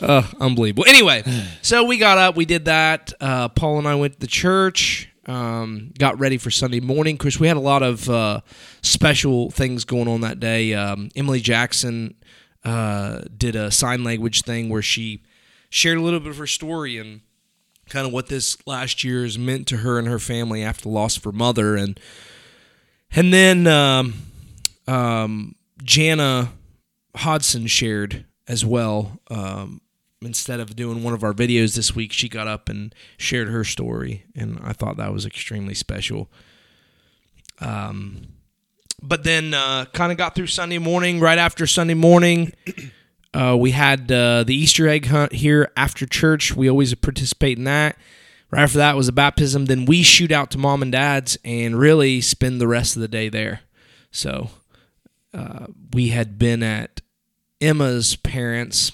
Uh, 0.01 0.23
unbelievable. 0.41 0.83
Anyway, 0.85 1.23
so 1.61 1.85
we 1.85 1.97
got 1.97 2.17
up, 2.17 2.35
we 2.35 2.43
did 2.43 2.65
that. 2.65 3.13
Uh, 3.21 3.47
Paul 3.47 3.77
and 3.77 3.87
I 3.87 3.95
went 3.95 4.15
to 4.15 4.19
the 4.19 4.27
church, 4.27 5.07
Um, 5.25 5.93
got 5.97 6.19
ready 6.19 6.37
for 6.37 6.51
Sunday 6.51 6.81
morning. 6.81 7.17
Chris, 7.17 7.39
we 7.39 7.47
had 7.47 7.57
a 7.57 7.61
lot 7.61 7.81
of 7.81 8.09
uh, 8.09 8.41
special 8.81 9.51
things 9.51 9.85
going 9.85 10.07
on 10.07 10.21
that 10.21 10.39
day. 10.39 10.73
Um, 10.73 11.09
Emily 11.15 11.39
Jackson 11.39 12.15
uh, 12.65 13.21
did 13.37 13.55
a 13.55 13.71
sign 13.71 14.03
language 14.03 14.41
thing 14.41 14.69
where 14.69 14.81
she 14.81 15.23
shared 15.69 15.97
a 15.97 16.01
little 16.01 16.19
bit 16.19 16.29
of 16.29 16.37
her 16.37 16.47
story 16.47 16.97
and 16.97 17.21
kind 17.89 18.05
of 18.05 18.13
what 18.13 18.27
this 18.27 18.57
last 18.65 19.03
year 19.03 19.23
has 19.23 19.37
meant 19.37 19.67
to 19.67 19.77
her 19.77 19.97
and 19.97 20.07
her 20.07 20.19
family 20.19 20.63
after 20.63 20.83
the 20.83 20.89
loss 20.89 21.17
of 21.17 21.23
her 21.23 21.31
mother, 21.31 21.75
and 21.75 21.99
and 23.11 23.33
then 23.33 23.67
um, 23.67 24.13
um, 24.87 25.55
Jana 25.83 26.51
Hodson 27.15 27.67
shared 27.67 28.25
as 28.47 28.65
well. 28.65 29.19
Um, 29.29 29.81
instead 30.25 30.59
of 30.59 30.75
doing 30.75 31.03
one 31.03 31.13
of 31.13 31.23
our 31.23 31.33
videos 31.33 31.75
this 31.75 31.95
week, 31.95 32.11
she 32.11 32.29
got 32.29 32.47
up 32.47 32.69
and 32.69 32.93
shared 33.17 33.49
her 33.49 33.63
story, 33.63 34.25
and 34.35 34.59
I 34.63 34.73
thought 34.73 34.97
that 34.97 35.13
was 35.13 35.25
extremely 35.25 35.73
special. 35.73 36.29
Um, 37.59 38.27
but 39.01 39.23
then 39.23 39.53
uh, 39.53 39.85
kind 39.93 40.11
of 40.11 40.17
got 40.17 40.35
through 40.35 40.47
Sunday 40.47 40.77
morning. 40.77 41.19
Right 41.19 41.37
after 41.37 41.67
Sunday 41.67 41.93
morning, 41.93 42.53
uh, 43.33 43.57
we 43.59 43.71
had 43.71 44.11
uh, 44.11 44.43
the 44.43 44.55
Easter 44.55 44.87
egg 44.87 45.07
hunt 45.07 45.33
here 45.33 45.71
after 45.75 46.05
church. 46.05 46.55
We 46.55 46.69
always 46.69 46.93
participate 46.95 47.57
in 47.57 47.65
that. 47.65 47.97
Right 48.49 48.63
after 48.63 48.77
that 48.77 48.95
was 48.95 49.07
a 49.07 49.13
baptism. 49.13 49.65
Then 49.65 49.85
we 49.85 50.03
shoot 50.03 50.31
out 50.31 50.51
to 50.51 50.57
mom 50.57 50.81
and 50.81 50.91
dad's 50.91 51.37
and 51.43 51.77
really 51.77 52.21
spend 52.21 52.61
the 52.61 52.67
rest 52.67 52.95
of 52.95 53.01
the 53.01 53.07
day 53.07 53.27
there. 53.27 53.61
So 54.11 54.51
uh, 55.33 55.67
we 55.91 56.09
had 56.09 56.37
been 56.37 56.61
at 56.61 57.01
Emma's 57.59 58.15
parents' 58.15 58.91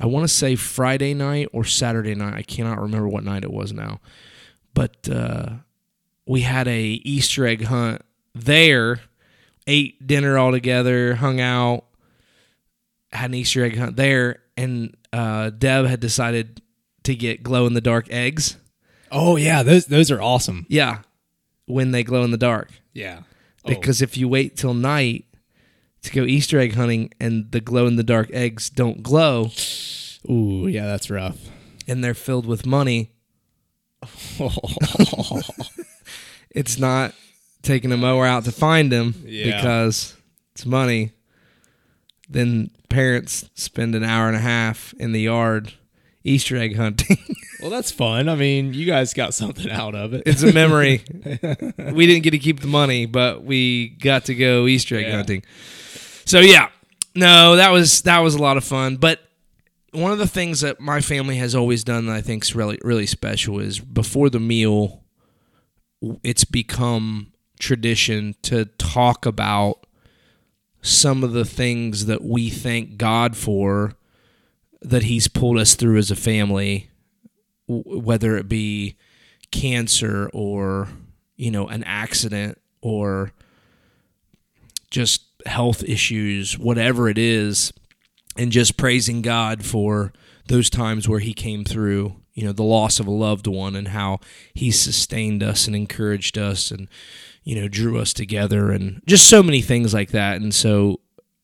I 0.00 0.06
want 0.06 0.24
to 0.24 0.32
say 0.32 0.56
Friday 0.56 1.14
night 1.14 1.48
or 1.52 1.64
Saturday 1.64 2.14
night. 2.14 2.34
I 2.34 2.42
cannot 2.42 2.80
remember 2.80 3.08
what 3.08 3.24
night 3.24 3.44
it 3.44 3.52
was 3.52 3.72
now. 3.72 4.00
But 4.74 5.08
uh, 5.08 5.50
we 6.26 6.42
had 6.42 6.68
a 6.68 6.82
Easter 6.82 7.46
egg 7.46 7.64
hunt 7.64 8.02
there, 8.34 9.00
ate 9.66 10.06
dinner 10.06 10.38
all 10.38 10.50
together, 10.50 11.14
hung 11.16 11.40
out, 11.40 11.84
had 13.12 13.30
an 13.30 13.34
Easter 13.34 13.64
egg 13.64 13.76
hunt 13.76 13.96
there, 13.96 14.40
and 14.56 14.96
uh, 15.12 15.50
Deb 15.50 15.86
had 15.86 16.00
decided 16.00 16.62
to 17.04 17.14
get 17.14 17.42
glow 17.42 17.66
in 17.66 17.74
the 17.74 17.80
dark 17.80 18.10
eggs. 18.10 18.56
Oh 19.10 19.36
yeah, 19.36 19.62
those 19.62 19.86
those 19.86 20.10
are 20.10 20.22
awesome. 20.22 20.66
Yeah, 20.68 21.00
when 21.66 21.90
they 21.90 22.02
glow 22.02 22.24
in 22.24 22.30
the 22.30 22.38
dark. 22.38 22.70
Yeah. 22.94 23.20
Oh. 23.64 23.68
Because 23.68 24.00
if 24.02 24.16
you 24.16 24.28
wait 24.28 24.56
till 24.56 24.74
night 24.74 25.26
to 26.02 26.10
go 26.12 26.24
Easter 26.24 26.58
egg 26.58 26.74
hunting 26.74 27.10
and 27.20 27.50
the 27.52 27.60
glow 27.60 27.86
in 27.86 27.96
the 27.96 28.02
dark 28.02 28.30
eggs 28.32 28.68
don't 28.70 29.02
glow, 29.02 29.50
Ooh, 30.30 30.66
yeah, 30.68 30.86
that's 30.86 31.10
rough. 31.10 31.38
and 31.86 32.02
they're 32.02 32.14
filled 32.14 32.46
with 32.46 32.66
money, 32.66 33.10
it's 36.50 36.78
not 36.78 37.14
taking 37.62 37.92
a 37.92 37.96
mower 37.96 38.26
out 38.26 38.44
to 38.44 38.52
find 38.52 38.90
them 38.90 39.14
Yeah. 39.24 39.56
because 39.56 40.14
it's 40.54 40.66
money. 40.66 41.12
Then 42.28 42.70
parents 42.88 43.48
spend 43.54 43.94
an 43.94 44.04
hour 44.04 44.26
and 44.26 44.36
a 44.36 44.40
half 44.40 44.94
in 44.98 45.12
the 45.12 45.20
yard 45.20 45.74
Easter 46.24 46.56
egg 46.56 46.76
hunting. 46.76 47.18
well, 47.60 47.70
that's 47.70 47.90
fun. 47.90 48.28
I 48.28 48.36
mean, 48.36 48.74
you 48.74 48.86
guys 48.86 49.12
got 49.14 49.34
something 49.34 49.70
out 49.70 49.94
of 49.94 50.14
it. 50.14 50.22
it's 50.26 50.42
a 50.42 50.52
memory. 50.52 51.02
we 51.92 52.06
didn't 52.06 52.22
get 52.22 52.30
to 52.30 52.38
keep 52.38 52.60
the 52.60 52.66
money, 52.68 53.06
but 53.06 53.44
we 53.44 53.88
got 53.90 54.24
to 54.26 54.34
go 54.34 54.66
Easter 54.66 54.96
egg 54.96 55.06
Yeah. 55.06 55.16
hunting. 55.16 55.42
So 56.24 56.40
yeah, 56.40 56.68
no, 57.14 57.56
that 57.56 57.70
was 57.70 58.02
that 58.02 58.20
was 58.20 58.34
a 58.34 58.42
lot 58.42 58.56
of 58.56 58.64
fun. 58.64 58.96
But 58.96 59.20
one 59.92 60.12
of 60.12 60.18
the 60.18 60.26
things 60.26 60.60
that 60.60 60.80
my 60.80 61.00
family 61.00 61.36
has 61.36 61.54
always 61.54 61.84
done 61.84 62.06
that 62.06 62.16
I 62.16 62.20
think 62.20 62.44
is 62.44 62.54
really 62.54 62.78
really 62.82 63.06
special 63.06 63.60
is 63.60 63.78
before 63.80 64.30
the 64.30 64.40
meal, 64.40 65.02
it's 66.22 66.44
become 66.44 67.32
tradition 67.58 68.34
to 68.42 68.64
talk 68.64 69.24
about 69.26 69.86
some 70.80 71.22
of 71.22 71.32
the 71.32 71.44
things 71.44 72.06
that 72.06 72.24
we 72.24 72.50
thank 72.50 72.96
God 72.96 73.36
for 73.36 73.92
that 74.80 75.04
He's 75.04 75.28
pulled 75.28 75.58
us 75.58 75.74
through 75.74 75.98
as 75.98 76.10
a 76.10 76.16
family, 76.16 76.90
whether 77.68 78.36
it 78.36 78.48
be 78.48 78.96
cancer 79.50 80.30
or 80.32 80.88
you 81.36 81.50
know 81.50 81.68
an 81.68 81.84
accident 81.84 82.58
or 82.80 83.32
just 84.90 85.31
health 85.46 85.82
issues, 85.84 86.58
whatever 86.58 87.08
it 87.08 87.18
is, 87.18 87.72
and 88.36 88.50
just 88.52 88.76
praising 88.76 89.22
God 89.22 89.64
for 89.64 90.12
those 90.48 90.70
times 90.70 91.08
where 91.08 91.20
He 91.20 91.34
came 91.34 91.64
through, 91.64 92.16
you 92.34 92.44
know, 92.44 92.52
the 92.52 92.62
loss 92.62 92.98
of 93.00 93.06
a 93.06 93.10
loved 93.10 93.46
one 93.46 93.76
and 93.76 93.88
how 93.88 94.20
He 94.54 94.70
sustained 94.70 95.42
us 95.42 95.66
and 95.66 95.76
encouraged 95.76 96.38
us 96.38 96.70
and, 96.70 96.88
you 97.44 97.60
know, 97.60 97.68
drew 97.68 97.98
us 97.98 98.12
together 98.12 98.70
and 98.70 99.02
just 99.06 99.28
so 99.28 99.42
many 99.42 99.60
things 99.60 99.92
like 99.92 100.10
that. 100.10 100.40
And 100.40 100.54
so 100.54 101.00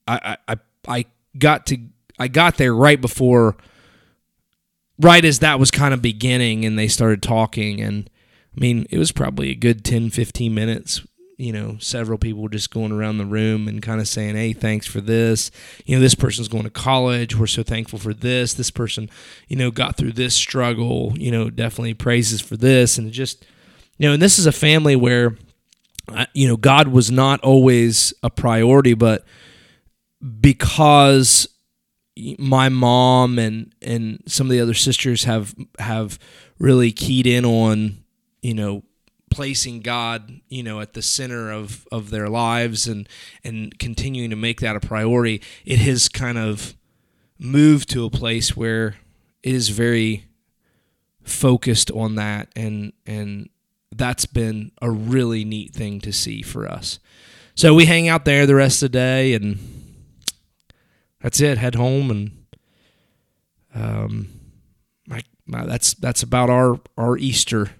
I, 0.06 0.36
I, 0.48 0.56
I- 0.86 1.04
got 1.38 1.66
to, 1.66 1.78
I 2.18 2.26
got 2.26 2.56
there 2.56 2.74
right 2.74 3.00
before, 3.00 3.56
right 4.98 5.24
as 5.24 5.38
that 5.40 5.60
was 5.60 5.70
kind 5.70 5.94
of 5.94 6.02
beginning 6.02 6.64
and 6.64 6.76
they 6.78 6.88
started 6.88 7.22
talking. 7.22 7.80
And 7.80 8.10
I 8.56 8.60
mean, 8.60 8.86
it 8.90 8.98
was 8.98 9.12
probably 9.12 9.50
a 9.50 9.54
good 9.54 9.84
10, 9.84 10.10
15 10.10 10.52
minutes 10.54 11.02
you 11.38 11.52
know, 11.52 11.76
several 11.78 12.18
people 12.18 12.48
just 12.48 12.70
going 12.72 12.90
around 12.90 13.18
the 13.18 13.24
room 13.24 13.68
and 13.68 13.80
kind 13.80 14.00
of 14.00 14.08
saying, 14.08 14.34
"Hey, 14.34 14.52
thanks 14.52 14.88
for 14.88 15.00
this." 15.00 15.52
You 15.86 15.96
know, 15.96 16.02
this 16.02 16.16
person's 16.16 16.48
going 16.48 16.64
to 16.64 16.70
college. 16.70 17.36
We're 17.36 17.46
so 17.46 17.62
thankful 17.62 18.00
for 18.00 18.12
this. 18.12 18.54
This 18.54 18.72
person, 18.72 19.08
you 19.46 19.56
know, 19.56 19.70
got 19.70 19.96
through 19.96 20.12
this 20.12 20.34
struggle. 20.34 21.14
You 21.16 21.30
know, 21.30 21.48
definitely 21.48 21.94
praises 21.94 22.40
for 22.40 22.56
this, 22.56 22.98
and 22.98 23.12
just, 23.12 23.46
you 23.98 24.08
know, 24.08 24.14
and 24.14 24.22
this 24.22 24.40
is 24.40 24.46
a 24.46 24.52
family 24.52 24.96
where, 24.96 25.36
you 26.34 26.48
know, 26.48 26.56
God 26.56 26.88
was 26.88 27.08
not 27.08 27.40
always 27.40 28.12
a 28.24 28.30
priority, 28.30 28.94
but 28.94 29.24
because 30.40 31.46
my 32.36 32.68
mom 32.68 33.38
and 33.38 33.72
and 33.80 34.24
some 34.26 34.48
of 34.48 34.50
the 34.50 34.60
other 34.60 34.74
sisters 34.74 35.22
have 35.22 35.54
have 35.78 36.18
really 36.58 36.90
keyed 36.90 37.28
in 37.28 37.44
on, 37.44 37.98
you 38.42 38.54
know, 38.54 38.82
placing 39.30 39.80
God, 39.80 40.40
you 40.48 40.62
know, 40.62 40.80
at 40.80 40.94
the 40.94 41.02
center 41.02 41.50
of, 41.50 41.86
of 41.92 42.10
their 42.10 42.28
lives 42.28 42.86
and 42.86 43.08
and 43.44 43.78
continuing 43.78 44.30
to 44.30 44.36
make 44.36 44.60
that 44.60 44.76
a 44.76 44.80
priority, 44.80 45.42
it 45.64 45.78
has 45.78 46.08
kind 46.08 46.38
of 46.38 46.74
moved 47.38 47.88
to 47.90 48.04
a 48.04 48.10
place 48.10 48.56
where 48.56 48.96
it 49.42 49.54
is 49.54 49.68
very 49.68 50.24
focused 51.22 51.90
on 51.90 52.14
that 52.16 52.48
and 52.56 52.92
and 53.06 53.48
that's 53.92 54.26
been 54.26 54.70
a 54.82 54.90
really 54.90 55.44
neat 55.44 55.72
thing 55.72 56.00
to 56.00 56.12
see 56.12 56.42
for 56.42 56.66
us. 56.66 56.98
So 57.54 57.74
we 57.74 57.86
hang 57.86 58.08
out 58.08 58.24
there 58.24 58.46
the 58.46 58.54
rest 58.54 58.82
of 58.82 58.92
the 58.92 58.98
day 58.98 59.34
and 59.34 59.58
that's 61.20 61.40
it. 61.40 61.58
Head 61.58 61.74
home 61.74 62.10
and 62.10 62.30
um 63.74 64.28
my, 65.06 65.22
my 65.46 65.64
that's 65.64 65.94
that's 65.94 66.22
about 66.22 66.50
our 66.50 66.80
our 66.96 67.16
Easter. 67.16 67.70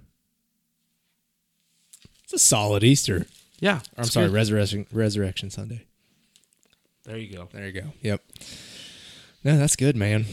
It's 2.30 2.42
a 2.42 2.46
solid 2.46 2.84
Easter. 2.84 3.24
Yeah, 3.58 3.76
Or, 3.96 4.02
I'm 4.02 4.04
sorry, 4.04 4.26
good. 4.26 4.34
Resurrection 4.34 4.86
Resurrection 4.92 5.48
Sunday. 5.50 5.86
There 7.04 7.16
you 7.16 7.34
go. 7.34 7.48
There 7.50 7.66
you 7.66 7.72
go. 7.80 7.92
Yep. 8.02 8.22
No, 9.44 9.56
that's 9.56 9.76
good, 9.76 9.96
man. 9.96 10.26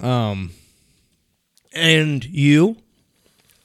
Um, 0.00 0.52
And 1.74 2.24
you? 2.24 2.76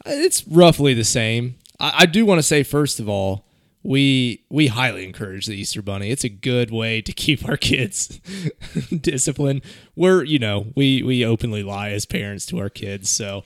it's 0.08 0.44
roughly 0.48 0.96
the 0.96 1.04
same. 1.04 1.56
I, 1.80 1.94
I 2.00 2.06
do 2.08 2.26
want 2.26 2.40
to 2.40 2.44
say 2.44 2.64
first 2.64 3.00
of 3.00 3.08
all, 3.08 3.46
we 3.84 4.44
we 4.50 4.68
highly 4.68 5.06
encourage 5.06 5.46
the 5.46 5.54
Easter 5.54 5.84
Bunny. 5.84 6.10
It's 6.10 6.24
a 6.24 6.30
good 6.30 6.72
way 6.72 7.02
to 7.04 7.14
keep 7.14 7.48
our 7.48 7.58
kids 7.58 8.08
disciplined. 9.02 9.62
We're 9.96 10.24
you 10.24 10.40
know 10.40 10.68
we 10.76 11.04
we 11.04 11.24
openly 11.24 11.62
lie 11.62 11.92
as 11.92 12.06
parents 12.08 12.48
to 12.48 12.58
our 12.60 12.70
kids, 12.70 13.10
so 13.12 13.44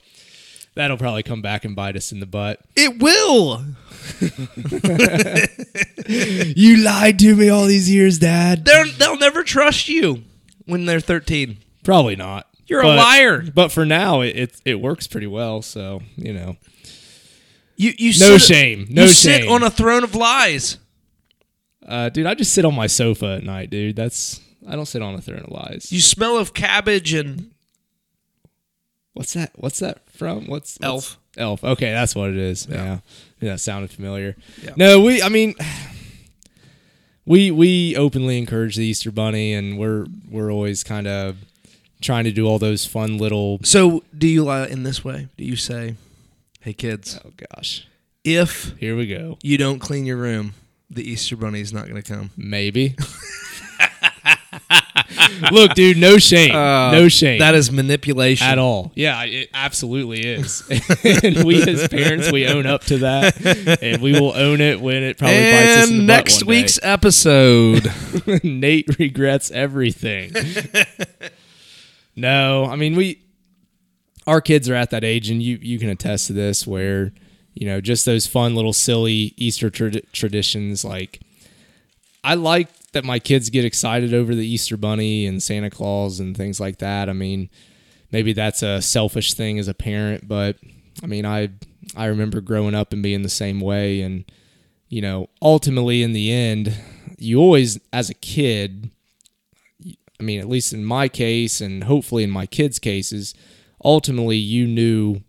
that'll 0.76 0.96
probably 0.98 1.24
come 1.24 1.42
back 1.42 1.64
and 1.64 1.74
bite 1.74 1.96
us 1.96 2.12
in 2.12 2.20
the 2.20 2.26
butt. 2.26 2.60
It 2.76 3.00
will. 3.02 3.64
You 6.08 6.76
lied 6.78 7.18
to 7.20 7.34
me 7.34 7.48
all 7.48 7.66
these 7.66 7.90
years, 7.90 8.18
Dad. 8.18 8.64
They're, 8.64 8.86
they'll 8.86 9.18
never 9.18 9.42
trust 9.42 9.88
you 9.88 10.22
when 10.66 10.84
they're 10.84 11.00
13. 11.00 11.58
Probably 11.82 12.14
not. 12.16 12.46
You're 12.66 12.82
But- 12.82 12.94
a 12.98 13.00
liar. 13.00 13.42
But 13.42 13.72
for 13.72 13.84
now, 13.84 14.20
it, 14.20 14.36
it 14.36 14.60
it 14.64 14.74
works 14.80 15.06
pretty 15.06 15.26
well. 15.26 15.62
So 15.62 16.02
you 16.16 16.32
know, 16.32 16.56
You 17.76 17.92
you 17.98 18.08
no 18.20 18.38
sit, 18.38 18.42
shame, 18.42 18.86
no 18.90 19.02
you 19.02 19.08
shame. 19.08 19.42
sit 19.42 19.48
on 19.48 19.62
a 19.62 19.70
throne 19.70 20.02
of 20.04 20.14
lies. 20.14 20.78
uh, 21.86 22.08
dude, 22.08 22.26
I 22.26 22.34
just 22.34 22.52
sit 22.52 22.64
on 22.64 22.74
my 22.74 22.86
sofa 22.88 23.36
at 23.38 23.44
night, 23.44 23.70
dude. 23.70 23.94
That's 23.96 24.40
I 24.68 24.74
don't 24.74 24.86
sit 24.86 25.00
on 25.02 25.14
a 25.14 25.20
throne 25.20 25.42
of 25.44 25.50
lies. 25.50 25.92
You 25.92 26.00
smell 26.00 26.36
of 26.38 26.54
cabbage 26.54 27.12
and 27.14 27.50
What's 29.16 29.32
that? 29.32 29.52
What's 29.56 29.78
that 29.78 30.08
from? 30.10 30.46
What's, 30.46 30.76
what's 30.76 30.82
Elf. 30.82 31.18
Elf. 31.38 31.64
Okay, 31.64 31.90
that's 31.90 32.14
what 32.14 32.28
it 32.28 32.36
is. 32.36 32.66
Yeah. 32.70 32.76
Yeah, 32.76 32.98
yeah, 33.40 33.50
that 33.52 33.58
sounded 33.60 33.90
familiar. 33.90 34.36
Yeah. 34.62 34.74
No, 34.76 35.00
we. 35.00 35.22
I 35.22 35.30
mean, 35.30 35.54
we 37.24 37.50
we 37.50 37.96
openly 37.96 38.36
encourage 38.38 38.76
the 38.76 38.84
Easter 38.84 39.10
Bunny, 39.10 39.54
and 39.54 39.78
we're 39.78 40.06
we're 40.30 40.52
always 40.52 40.84
kind 40.84 41.06
of 41.06 41.36
trying 42.02 42.24
to 42.24 42.30
do 42.32 42.46
all 42.46 42.58
those 42.58 42.84
fun 42.84 43.16
little. 43.16 43.58
so 43.64 44.02
do 44.16 44.26
you 44.28 44.44
lie 44.44 44.66
in 44.66 44.82
this 44.82 45.02
way? 45.02 45.28
Do 45.38 45.44
you 45.44 45.56
say 45.56 45.94
Hey 46.60 46.74
kids, 46.74 47.18
Oh 47.24 47.30
gosh. 47.54 47.86
if 48.22 48.74
Here 48.78 48.94
we 48.94 49.06
go. 49.06 49.38
you 49.42 49.56
don't 49.56 49.78
clean 49.78 50.04
your 50.04 50.18
room, 50.18 50.52
the 50.90 51.02
Easter 51.10 51.36
bunny 51.36 51.60
is 51.62 51.72
not 51.72 51.88
going 51.88 52.00
to 52.00 52.06
come. 52.12 52.32
Maybe. 52.36 52.96
Look, 55.52 55.74
dude, 55.74 55.96
no 55.98 56.18
shame. 56.18 56.54
Uh, 56.54 56.90
no 56.92 57.08
shame. 57.08 57.38
That 57.38 57.54
is 57.54 57.70
manipulation. 57.70 58.46
at 58.46 58.58
all. 58.58 58.92
Yeah, 58.94 59.22
it 59.24 59.50
absolutely 59.54 60.20
is. 60.20 60.62
and 61.24 61.44
we 61.44 61.62
as 61.62 61.88
parents, 61.88 62.30
we 62.32 62.46
own 62.46 62.66
up 62.66 62.82
to 62.84 62.98
that, 62.98 63.80
and 63.82 64.02
we 64.02 64.12
will 64.12 64.32
own 64.34 64.60
it 64.60 64.80
when 64.80 65.02
it 65.02 65.18
probably 65.18 65.36
bites 65.38 65.76
us 65.84 65.90
in 65.90 65.94
the 65.94 65.98
And 66.00 66.06
butt 66.08 66.16
next 66.16 66.34
one 66.34 66.40
day. 66.54 66.60
week's 66.62 66.78
episode. 66.82 67.92
Nate 68.44 68.98
regrets 68.98 69.50
everything. 69.50 70.32
no, 72.14 72.64
I 72.66 72.76
mean 72.76 72.96
we 72.96 73.22
our 74.26 74.40
kids 74.40 74.68
are 74.68 74.74
at 74.74 74.90
that 74.90 75.04
age 75.04 75.30
and 75.30 75.42
you 75.42 75.58
you 75.60 75.78
can 75.78 75.88
attest 75.88 76.26
to 76.28 76.32
this 76.32 76.66
where 76.66 77.12
you 77.54 77.66
know 77.66 77.80
just 77.80 78.04
those 78.06 78.26
fun 78.26 78.54
little 78.54 78.72
silly 78.72 79.34
Easter 79.36 79.70
trad- 79.70 80.10
traditions 80.12 80.84
like 80.84 81.20
I 82.24 82.34
like 82.34 82.68
that 82.96 83.04
my 83.04 83.18
kids 83.18 83.50
get 83.50 83.64
excited 83.64 84.14
over 84.14 84.34
the 84.34 84.46
Easter 84.46 84.78
bunny 84.78 85.26
and 85.26 85.42
Santa 85.42 85.68
Claus 85.68 86.18
and 86.18 86.34
things 86.34 86.58
like 86.58 86.78
that. 86.78 87.10
I 87.10 87.12
mean, 87.12 87.50
maybe 88.10 88.32
that's 88.32 88.62
a 88.62 88.80
selfish 88.80 89.34
thing 89.34 89.58
as 89.58 89.68
a 89.68 89.74
parent, 89.74 90.26
but 90.26 90.56
I 91.02 91.06
mean, 91.06 91.26
I 91.26 91.50
I 91.94 92.06
remember 92.06 92.40
growing 92.40 92.74
up 92.74 92.94
and 92.94 93.02
being 93.02 93.20
the 93.20 93.28
same 93.28 93.60
way 93.60 94.00
and 94.00 94.24
you 94.88 95.02
know, 95.02 95.28
ultimately 95.42 96.02
in 96.02 96.14
the 96.14 96.32
end, 96.32 96.74
you 97.18 97.38
always 97.38 97.78
as 97.92 98.08
a 98.08 98.14
kid 98.14 98.90
I 100.18 100.22
mean, 100.22 100.40
at 100.40 100.48
least 100.48 100.72
in 100.72 100.82
my 100.82 101.08
case 101.08 101.60
and 101.60 101.84
hopefully 101.84 102.24
in 102.24 102.30
my 102.30 102.46
kids' 102.46 102.78
cases, 102.78 103.34
ultimately 103.84 104.38
you 104.38 104.66
knew 104.66 105.20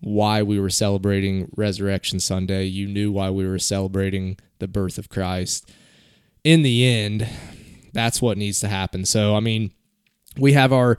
why 0.00 0.42
we 0.42 0.60
were 0.60 0.68
celebrating 0.68 1.50
Resurrection 1.56 2.20
Sunday. 2.20 2.64
You 2.64 2.86
knew 2.86 3.10
why 3.10 3.30
we 3.30 3.48
were 3.48 3.58
celebrating 3.58 4.36
the 4.58 4.68
birth 4.68 4.98
of 4.98 5.08
Christ. 5.08 5.66
In 6.44 6.62
the 6.62 6.86
end, 6.86 7.26
that's 7.92 8.20
what 8.20 8.36
needs 8.38 8.60
to 8.60 8.68
happen. 8.68 9.04
So, 9.04 9.34
I 9.34 9.40
mean, 9.40 9.72
we 10.38 10.52
have 10.52 10.72
our 10.72 10.98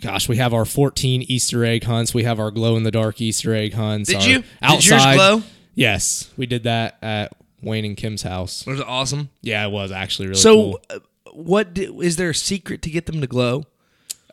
gosh, 0.00 0.28
we 0.28 0.36
have 0.36 0.54
our 0.54 0.64
14 0.64 1.22
Easter 1.22 1.64
egg 1.64 1.84
hunts. 1.84 2.14
We 2.14 2.24
have 2.24 2.40
our 2.40 2.50
glow 2.50 2.76
in 2.76 2.82
the 2.84 2.90
dark 2.90 3.20
Easter 3.20 3.54
egg 3.54 3.74
hunts. 3.74 4.10
Did 4.10 4.24
you? 4.24 4.44
Outside. 4.62 5.12
Did 5.12 5.16
glow? 5.16 5.42
Yes, 5.74 6.32
we 6.36 6.46
did 6.46 6.64
that 6.64 6.98
at 7.02 7.32
Wayne 7.62 7.84
and 7.84 7.96
Kim's 7.96 8.22
house. 8.22 8.66
Was 8.66 8.80
it 8.80 8.86
awesome? 8.86 9.30
Yeah, 9.42 9.66
it 9.66 9.70
was 9.70 9.92
actually 9.92 10.28
really 10.28 10.40
so, 10.40 10.54
cool. 10.54 10.80
uh, 10.90 10.98
what 11.32 11.74
di- 11.74 11.84
is 12.02 12.16
there 12.16 12.30
a 12.30 12.34
secret 12.34 12.82
to 12.82 12.90
get 12.90 13.06
them 13.06 13.20
to 13.20 13.26
glow? 13.26 13.64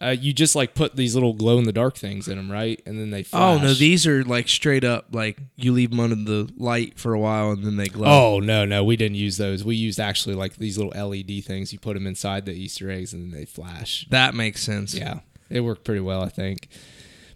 Uh, 0.01 0.09
you 0.09 0.33
just 0.33 0.55
like 0.57 0.75
put 0.75 0.97
these 0.97 1.13
little 1.15 1.31
glow 1.33 1.57
in 1.57 1.63
the 1.63 1.71
dark 1.71 1.95
things 1.95 2.27
in 2.27 2.35
them, 2.37 2.51
right? 2.51 2.81
And 2.85 2.99
then 2.99 3.11
they 3.11 3.25
Oh 3.31 3.57
no, 3.57 3.73
these 3.73 4.05
are 4.05 4.23
like 4.25 4.49
straight 4.49 4.83
up 4.83 5.07
like 5.13 5.37
you 5.55 5.71
leave 5.71 5.91
them 5.91 6.01
under 6.01 6.15
the 6.15 6.51
light 6.57 6.99
for 6.99 7.13
a 7.13 7.19
while 7.19 7.51
and 7.51 7.63
then 7.63 7.77
they 7.77 7.87
glow. 7.87 8.07
Oh 8.07 8.39
no, 8.39 8.65
no, 8.65 8.83
we 8.83 8.97
didn't 8.97 9.15
use 9.15 9.37
those. 9.37 9.63
We 9.63 9.75
used 9.77 9.99
actually 9.99 10.35
like 10.35 10.57
these 10.57 10.77
little 10.77 10.91
LED 10.91 11.45
things. 11.45 11.71
You 11.71 11.79
put 11.79 11.93
them 11.93 12.07
inside 12.07 12.45
the 12.45 12.51
Easter 12.53 12.91
eggs 12.91 13.13
and 13.13 13.31
then 13.31 13.39
they 13.39 13.45
flash. 13.45 14.05
that 14.09 14.35
makes 14.35 14.61
sense. 14.61 14.93
Yeah, 14.93 15.19
it 15.49 15.61
worked 15.61 15.85
pretty 15.85 16.01
well, 16.01 16.21
I 16.21 16.29
think. 16.29 16.67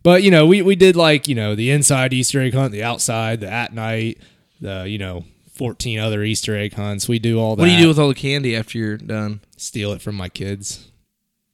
But 0.04 0.24
you 0.24 0.32
know, 0.32 0.45
we 0.45 0.62
we 0.62 0.76
did 0.76 0.98
like 0.98 1.30
you 1.30 1.36
know 1.36 1.56
the 1.56 1.72
inside 1.72 2.12
Easter 2.13 2.41
egg 2.41 2.54
hunt, 2.54 2.74
the 2.74 2.84
outside, 2.84 3.39
the 3.39 3.50
at 3.50 3.74
night, 3.74 4.17
the 4.60 4.84
you 4.88 4.98
know 4.98 5.24
fourteen 5.54 5.98
other 6.00 6.24
Easter 6.24 6.58
egg 6.58 6.74
hunts. 6.74 7.08
We 7.08 7.19
do 7.19 7.39
all 7.39 7.56
that. 7.56 7.62
What 7.62 7.67
do 7.67 7.72
you 7.72 7.80
do 7.80 7.88
with 7.88 8.00
all 8.00 8.10
the 8.10 8.15
candy 8.15 8.54
after 8.56 8.78
you're 8.78 8.98
done? 8.98 9.39
Steal 9.56 9.93
it 9.93 10.02
from 10.02 10.15
my 10.15 10.28
kids. 10.28 10.89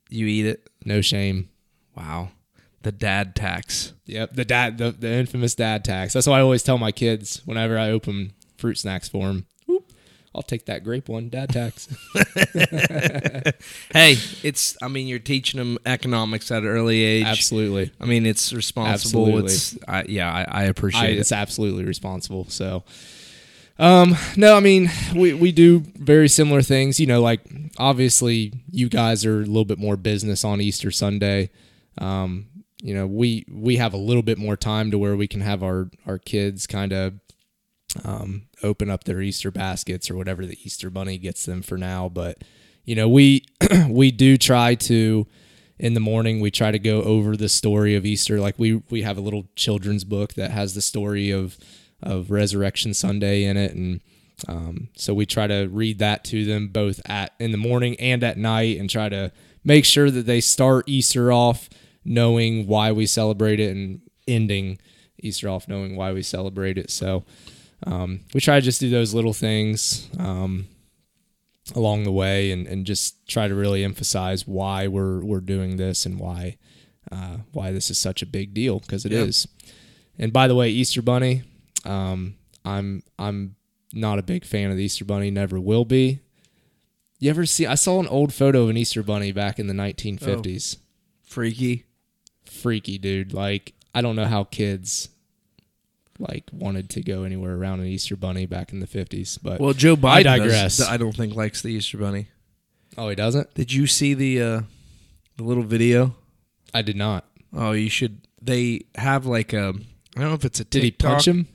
You 0.10 0.28
eat 0.28 0.46
it. 0.46 0.68
No 0.86 1.02
shame. 1.02 1.50
Wow, 1.98 2.30
the 2.84 2.92
dad 2.92 3.36
tax. 3.36 3.94
Yep, 4.06 4.34
the 4.34 4.46
dad, 4.46 4.78
the, 4.78 4.92
the 4.92 5.12
infamous 5.12 5.56
dad 5.56 5.84
tax. 5.84 6.14
That's 6.14 6.28
why 6.28 6.38
I 6.38 6.42
always 6.42 6.64
tell 6.64 6.78
my 6.78 6.92
kids 6.92 7.42
whenever 7.46 7.78
I 7.78 7.90
open 7.90 8.34
fruit 8.58 8.78
snacks 8.78 9.10
for 9.10 9.28
them. 9.28 9.46
I'll 10.36 10.44
take 10.44 10.66
that 10.66 10.84
grape 10.84 11.08
one, 11.08 11.30
dad 11.30 11.50
tax. 11.50 11.88
Hey, 13.94 14.18
it's. 14.44 14.76
I 14.82 14.90
mean, 14.90 15.08
you're 15.08 15.20
teaching 15.20 15.58
them 15.58 15.78
economics 15.86 16.52
at 16.52 16.64
an 16.64 16.68
early 16.68 17.02
age. 17.02 17.26
Absolutely. 17.26 17.92
I 18.02 18.06
mean, 18.06 18.26
it's 18.26 18.52
responsible. 18.52 19.28
Absolutely. 19.28 19.54
It's. 19.54 19.78
I, 19.88 20.04
yeah, 20.10 20.32
I, 20.32 20.42
I 20.42 20.62
I, 20.62 20.64
appreciate 20.64 21.16
it. 21.16 21.20
it's 21.20 21.32
absolutely 21.32 21.86
responsible. 21.86 22.46
So, 22.50 22.84
um, 23.78 24.16
no, 24.38 24.56
I 24.56 24.60
mean, 24.60 24.90
we, 25.16 25.34
we 25.34 25.52
do 25.52 25.80
very 25.96 26.30
similar 26.30 26.62
things. 26.62 27.00
You 27.00 27.08
know, 27.08 27.22
like 27.22 27.42
obviously 27.78 28.54
you 28.72 28.90
guys 28.90 29.26
are 29.26 29.42
a 29.42 29.46
little 29.46 29.66
bit 29.66 29.80
more 29.80 29.98
business 29.98 30.44
on 30.44 30.62
Easter 30.62 30.92
Sunday. 30.92 31.50
Um, 31.98 32.48
you 32.82 32.94
know, 32.94 33.08
we 33.08 33.46
we 33.50 33.78
have 33.78 33.94
a 33.94 33.98
little 33.98 34.22
bit 34.22 34.38
more 34.38 34.56
time 34.56 34.92
to 34.92 34.98
where 34.98 35.16
we 35.16 35.28
can 35.28 35.42
have 35.42 35.64
our 35.64 35.90
our 36.06 36.18
kids 36.18 36.68
kind 36.68 36.94
of 36.94 37.14
um, 38.04 38.48
open 38.64 38.90
up 38.90 39.04
their 39.04 39.22
Easter 39.22 39.52
baskets 39.52 40.10
or 40.10 40.16
whatever 40.16 40.46
the 40.46 40.58
Easter 40.64 40.90
bunny 40.90 41.18
gets 41.18 41.46
them 41.46 41.62
for 41.62 41.78
now. 41.78 42.10
But 42.10 42.44
you 42.86 42.96
know, 42.96 43.10
we 43.10 43.46
we 43.90 44.12
do 44.12 44.38
try 44.38 44.76
to 44.76 45.28
in 45.78 45.94
the 45.94 46.00
morning 46.00 46.40
we 46.40 46.52
try 46.52 46.72
to 46.72 46.80
go 46.80 47.02
over 47.02 47.36
the 47.36 47.50
story 47.50 47.96
of 47.96 48.06
Easter. 48.06 48.40
Like 48.40 48.56
we 48.58 48.76
we 48.90 49.02
have 49.02 49.18
a 49.18 49.22
little 49.22 49.48
children's 49.56 50.04
book 50.04 50.34
that 50.36 50.52
has 50.52 50.76
the 50.76 50.82
story 50.82 51.32
of 51.32 51.58
of 52.02 52.32
Resurrection 52.32 52.94
Sunday 52.94 53.44
in 53.44 53.58
it, 53.58 53.74
and 53.74 54.02
um, 54.48 54.90
so 54.96 55.14
we 55.14 55.26
try 55.26 55.48
to 55.48 55.68
read 55.68 56.00
that 56.00 56.24
to 56.26 56.46
them 56.46 56.68
both 56.68 57.00
at 57.06 57.34
in 57.40 57.52
the 57.52 57.58
morning 57.58 57.96
and 58.00 58.24
at 58.24 58.38
night, 58.38 58.78
and 58.80 58.90
try 58.90 59.10
to 59.10 59.32
make 59.64 59.86
sure 59.86 60.12
that 60.12 60.26
they 60.26 60.42
start 60.42 60.88
Easter 60.88 61.32
off 61.32 61.70
knowing 62.04 62.68
why 62.68 62.92
we 62.92 63.06
celebrate 63.06 63.60
it 63.60 63.76
and 63.76 64.02
ending 64.28 64.78
Easter 65.20 65.50
off 65.50 65.68
knowing 65.68 65.96
why 65.96 66.14
we 66.14 66.22
celebrate 66.22 66.78
it. 66.78 66.92
So 66.92 67.24
um, 67.86 68.22
we 68.34 68.40
try 68.40 68.60
to 68.60 68.66
just 68.66 68.80
do 68.80 68.90
those 68.90 69.14
little 69.14 69.34
things 69.34 70.08
um, 70.20 70.68
along 71.76 72.04
the 72.04 72.12
way 72.12 72.52
and, 72.52 72.68
and 72.68 72.86
just 72.86 73.28
try 73.28 73.48
to 73.48 73.56
really 73.56 73.84
emphasize 73.84 74.48
why 74.48 74.88
we're 74.88 75.24
we're 75.24 75.40
doing 75.40 75.78
this 75.78 76.06
and 76.06 76.20
why 76.20 76.58
uh, 77.12 77.38
why 77.52 77.72
this 77.72 77.90
is 77.90 77.98
such 77.98 78.22
a 78.22 78.26
big 78.26 78.54
deal 78.54 78.80
because 78.80 79.06
it 79.06 79.12
is. 79.12 79.48
And 80.18 80.32
by 80.32 80.48
the 80.48 80.56
way, 80.56 80.70
Easter 80.70 81.02
Bunny, 81.02 81.44
um, 81.86 82.36
I'm 82.64 83.04
I'm 83.20 83.56
not 83.94 84.20
a 84.20 84.24
big 84.24 84.46
fan 84.46 84.72
of 84.72 84.78
the 84.78 84.84
Easter 84.84 85.06
Bunny. 85.06 85.32
Never 85.32 85.60
will 85.60 85.86
be. 85.86 86.20
You 87.20 87.30
ever 87.30 87.46
see? 87.46 87.66
I 87.66 87.76
saw 87.76 88.00
an 88.00 88.08
old 88.08 88.34
photo 88.34 88.64
of 88.64 88.70
an 88.70 88.78
Easter 88.78 89.02
Bunny 89.04 89.32
back 89.32 89.58
in 89.60 89.68
the 89.68 89.74
1950s. 89.74 90.78
Freaky. 91.24 91.86
Freaky 92.46 92.98
dude. 92.98 93.34
Like 93.34 93.74
I 93.94 94.02
don't 94.02 94.16
know 94.16 94.26
how 94.26 94.44
kids 94.44 95.10
like 96.20 96.44
wanted 96.52 96.90
to 96.92 97.02
go 97.02 97.24
anywhere 97.24 97.56
around 97.56 97.82
an 97.82 97.88
Easter 97.88 98.16
Bunny 98.16 98.46
back 98.46 98.72
in 98.72 98.80
the 98.80 98.88
50s. 98.88 99.38
But 99.42 99.60
Well, 99.60 99.74
Joe 99.74 99.96
Biden. 99.96 100.28
I 100.28 100.38
does- 100.40 100.82
I 100.82 100.98
don't 100.98 101.16
think 101.16 101.36
likes 101.36 101.62
the 101.62 101.70
Easter 101.70 101.98
Bunny. 101.98 102.28
oh, 102.98 103.10
he 103.10 103.16
doesn't. 103.16 103.54
Did 103.54 103.74
you 103.74 103.88
see 103.88 104.14
the 104.14 104.42
uh, 104.42 104.62
the 105.38 105.44
little 105.44 105.64
video? 105.64 106.16
I 106.74 106.82
did 106.82 106.96
not. 106.96 107.26
Oh, 107.54 107.72
you 107.72 107.90
should. 107.90 108.22
They 108.42 108.82
have 108.96 109.26
like 109.26 109.54
a. 109.54 109.74
I 110.18 110.20
don't 110.22 110.30
know 110.30 110.34
if 110.34 110.46
it's 110.46 110.60
a. 110.60 110.66
Did 110.66 110.84
he 110.84 110.92
punch 110.92 111.28
him? 111.28 111.48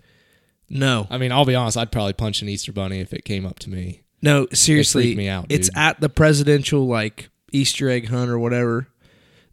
No, 0.70 1.06
I 1.11 1.18
mean, 1.18 1.33
I'll 1.33 1.44
be 1.44 1.54
honest. 1.56 1.76
I'd 1.76 1.90
probably 1.92 2.12
punch 2.12 2.42
an 2.42 2.48
Easter 2.48 2.72
Bunny 2.72 3.00
if 3.00 3.12
it 3.12 3.24
came 3.24 3.44
up 3.44 3.59
to 3.61 3.70
me. 3.70 4.02
no. 4.22 4.46
Seriously, 4.52 5.14
me 5.16 5.28
out, 5.28 5.46
It's 5.48 5.68
dude. 5.68 5.76
at 5.76 6.00
the 6.00 6.09
presidential 6.09 6.87
like 6.87 7.28
Easter 7.52 7.90
egg 7.90 8.09
hunt 8.09 8.30
or 8.30 8.38
whatever. 8.38 8.88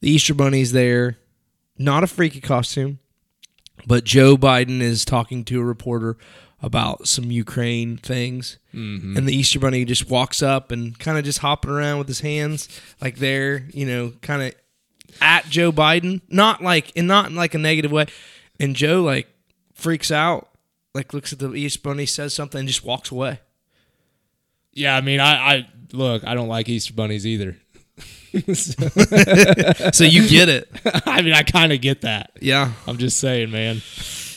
The 0.02 0.10
Easter 0.12 0.36
Bunny's 0.36 0.74
there, 0.74 1.18
not 1.80 2.04
a 2.04 2.08
freaky 2.08 2.40
costume, 2.40 3.00
but 3.88 4.04
Joe 4.04 4.38
Biden 4.38 4.80
is 4.80 5.04
talking 5.06 5.44
to 5.46 5.60
a 5.60 5.64
reporter 5.64 6.18
about 6.62 7.08
some 7.08 7.32
Ukraine 7.32 7.98
things, 7.98 8.58
Mm-hmm. 8.76 9.18
and 9.18 9.28
the 9.28 9.36
Easter 9.36 9.58
Bunny 9.60 9.86
just 9.86 10.08
walks 10.08 10.44
up 10.44 10.72
and 10.72 10.98
kind 11.00 11.18
of 11.18 11.26
just 11.26 11.40
hopping 11.40 11.72
around 11.72 11.98
with 11.98 12.08
his 12.08 12.20
hands 12.20 12.70
like 13.02 13.18
there, 13.18 13.66
you 13.74 13.88
know, 13.88 14.14
kind 14.22 14.44
of 14.44 14.54
at 15.20 15.50
Joe 15.50 15.72
Biden, 15.72 16.22
not 16.30 16.62
like 16.62 16.92
and 16.96 17.08
not 17.08 17.28
in 17.30 17.36
like 17.36 17.56
a 17.56 17.58
negative 17.58 17.92
way. 17.92 18.06
And 18.60 18.76
Joe 18.76 19.02
like 19.02 19.28
freaks 19.74 20.12
out, 20.12 20.50
like 20.98 21.14
looks 21.14 21.32
at 21.32 21.40
the 21.40 21.54
Easter 21.54 21.80
Bunny, 21.82 22.06
says 22.06 22.34
something, 22.34 22.60
and 22.60 22.68
just 22.68 22.84
walks 22.84 23.12
away. 23.12 23.40
Yeah, 24.74 24.96
I 24.96 25.02
mean, 25.02 25.20
I, 25.20 25.34
I 25.56 25.68
look. 25.94 26.24
I 26.26 26.34
don't 26.36 26.48
like 26.50 26.68
Easter 26.70 26.94
bunnies 26.94 27.26
either. 27.26 27.58
So- 28.54 28.74
So 29.94 30.04
you 30.04 30.28
get 30.28 30.50
it, 30.50 30.70
I 31.06 31.22
mean, 31.22 31.34
I 31.34 31.44
kind 31.44 31.72
of 31.72 31.82
get 31.82 32.02
that. 32.02 32.32
yeah, 32.42 32.74
I'm 32.86 32.98
just 32.98 33.18
saying, 33.20 33.52
man. 33.52 33.82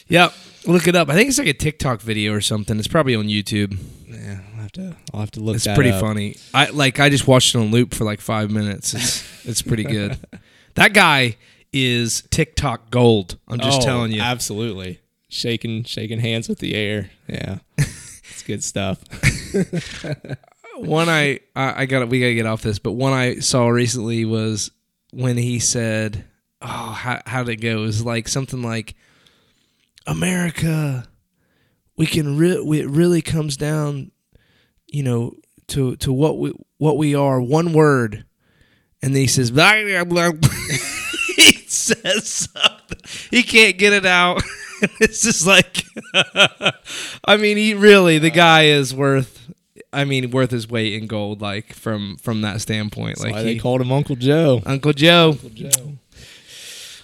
yep. 0.08 0.32
Look 0.66 0.86
it 0.86 0.94
up. 0.94 1.08
I 1.08 1.14
think 1.14 1.28
it's 1.30 1.38
like 1.38 1.48
a 1.48 1.54
TikTok 1.54 2.02
video 2.02 2.34
or 2.34 2.40
something. 2.42 2.78
It's 2.78 2.86
probably 2.88 3.14
on 3.14 3.24
YouTube. 3.24 3.78
Yeah, 4.06 4.40
I'll 4.54 4.60
have 4.62 4.72
to. 4.72 4.96
I'll 5.14 5.20
have 5.20 5.30
to 5.32 5.40
look. 5.40 5.56
It's 5.56 5.66
pretty 5.66 5.90
up. 5.90 6.00
funny. 6.00 6.36
I 6.52 6.68
like. 6.70 7.00
I 7.00 7.08
just 7.08 7.26
watched 7.26 7.54
it 7.54 7.58
on 7.58 7.70
loop 7.70 7.94
for 7.94 8.04
like 8.04 8.20
five 8.20 8.50
minutes. 8.50 8.92
It's 8.92 9.46
it's 9.48 9.62
pretty 9.62 9.84
good. 9.84 10.18
that 10.74 10.92
guy 10.92 11.36
is 11.72 12.22
TikTok 12.30 12.90
gold. 12.90 13.38
I'm 13.48 13.58
just 13.58 13.80
Oh, 13.80 13.84
telling 13.84 14.12
you. 14.12 14.20
Absolutely. 14.20 15.00
Shaking, 15.32 15.84
shaking 15.84 16.18
hands 16.18 16.48
with 16.48 16.58
the 16.58 16.74
air. 16.74 17.10
Yeah, 17.28 17.58
it's 17.78 18.42
good 18.42 18.64
stuff. 18.64 18.98
one 20.76 21.08
I 21.08 21.40
I, 21.54 21.82
I 21.82 21.86
got 21.86 22.08
we 22.08 22.20
gotta 22.20 22.34
get 22.34 22.46
off 22.46 22.62
this, 22.62 22.78
but 22.78 22.92
one 22.92 23.12
I 23.12 23.36
saw 23.36 23.68
recently 23.68 24.24
was 24.24 24.72
when 25.12 25.36
he 25.36 25.60
said, 25.60 26.24
"Oh, 26.60 26.66
how 26.66 27.22
how 27.26 27.44
did 27.44 27.52
it 27.52 27.62
go?" 27.62 27.78
It 27.78 27.86
was 27.86 28.04
like 28.04 28.26
something 28.26 28.60
like, 28.60 28.96
America, 30.06 31.08
we 31.96 32.06
can 32.06 32.36
re- 32.36 32.80
it 32.80 32.88
really 32.88 33.22
comes 33.22 33.56
down, 33.56 34.10
you 34.86 35.02
know, 35.02 35.34
to 35.68 35.96
to 35.96 36.12
what 36.12 36.38
we 36.38 36.52
what 36.78 36.96
we 36.96 37.14
are. 37.14 37.40
One 37.40 37.72
word, 37.72 38.24
and 39.02 39.14
then 39.14 39.22
he 39.22 39.26
says, 39.28 39.50
blah, 39.50 39.74
blah, 40.04 40.32
blah. 40.32 40.50
he 41.36 41.52
says 41.68 42.28
something. 42.28 42.98
He 43.30 43.42
can't 43.42 43.78
get 43.78 43.92
it 43.92 44.06
out. 44.06 44.42
it's 45.00 45.22
just 45.22 45.46
like, 45.46 45.84
I 47.24 47.36
mean, 47.36 47.56
he 47.56 47.74
really 47.74 48.18
the 48.18 48.30
guy 48.30 48.64
is 48.64 48.94
worth. 48.94 49.38
I 49.92 50.04
mean, 50.04 50.30
worth 50.30 50.52
his 50.52 50.68
weight 50.68 50.94
in 50.94 51.06
gold. 51.06 51.40
Like 51.40 51.72
from 51.72 52.16
from 52.16 52.42
that 52.42 52.60
standpoint, 52.60 53.16
That's 53.16 53.24
like 53.24 53.34
why 53.34 53.40
he, 53.40 53.54
they 53.54 53.58
called 53.58 53.80
him 53.80 53.92
Uncle 53.92 54.16
Joe. 54.16 54.62
Uncle 54.64 54.92
Joe, 54.92 55.30
Uncle 55.30 55.50
Joe. 55.50 55.92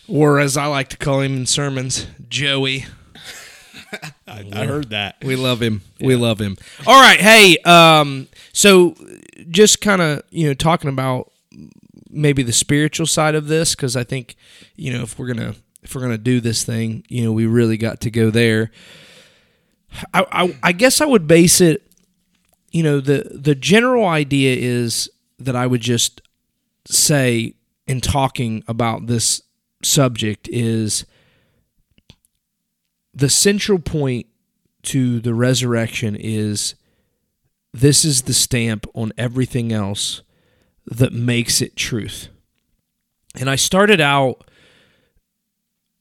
or 0.08 0.38
as 0.38 0.56
I 0.56 0.66
like 0.66 0.88
to 0.90 0.96
call 0.96 1.20
him 1.20 1.36
in 1.36 1.46
sermons, 1.46 2.06
Joey. 2.28 2.86
I, 4.26 4.44
I 4.52 4.66
heard 4.66 4.90
that. 4.90 5.16
We 5.22 5.36
love 5.36 5.60
him. 5.62 5.82
We 6.00 6.16
love 6.16 6.40
him. 6.40 6.56
All 6.86 7.00
right, 7.00 7.20
hey, 7.20 7.58
um, 7.58 8.28
so 8.52 8.94
just 9.50 9.80
kind 9.80 10.02
of 10.02 10.22
you 10.30 10.46
know 10.48 10.54
talking 10.54 10.90
about 10.90 11.32
maybe 12.10 12.42
the 12.42 12.52
spiritual 12.52 13.06
side 13.06 13.34
of 13.34 13.48
this 13.48 13.74
because 13.74 13.96
I 13.96 14.04
think 14.04 14.36
you 14.74 14.92
know 14.92 15.02
if 15.02 15.18
we're 15.18 15.28
gonna 15.28 15.54
if 15.86 15.94
we're 15.94 16.00
gonna 16.00 16.18
do 16.18 16.40
this 16.40 16.64
thing, 16.64 17.04
you 17.08 17.24
know, 17.24 17.32
we 17.32 17.46
really 17.46 17.76
got 17.76 18.00
to 18.00 18.10
go 18.10 18.28
there. 18.28 18.72
I, 20.12 20.26
I, 20.32 20.58
I 20.64 20.72
guess 20.72 21.00
I 21.00 21.06
would 21.06 21.28
base 21.28 21.60
it. 21.60 21.88
You 22.72 22.82
know, 22.82 23.00
the 23.00 23.30
the 23.32 23.54
general 23.54 24.04
idea 24.04 24.56
is 24.56 25.08
that 25.38 25.54
I 25.54 25.68
would 25.68 25.80
just 25.80 26.22
say 26.86 27.54
in 27.86 28.00
talking 28.00 28.64
about 28.66 29.06
this 29.06 29.42
subject 29.82 30.48
is 30.50 31.06
the 33.14 33.30
central 33.30 33.78
point 33.78 34.26
to 34.82 35.20
the 35.20 35.34
resurrection 35.34 36.16
is 36.16 36.74
this 37.72 38.04
is 38.04 38.22
the 38.22 38.34
stamp 38.34 38.86
on 38.92 39.12
everything 39.16 39.72
else 39.72 40.22
that 40.84 41.12
makes 41.12 41.62
it 41.62 41.76
truth. 41.76 42.28
And 43.38 43.48
I 43.48 43.54
started 43.54 44.00
out 44.00 44.50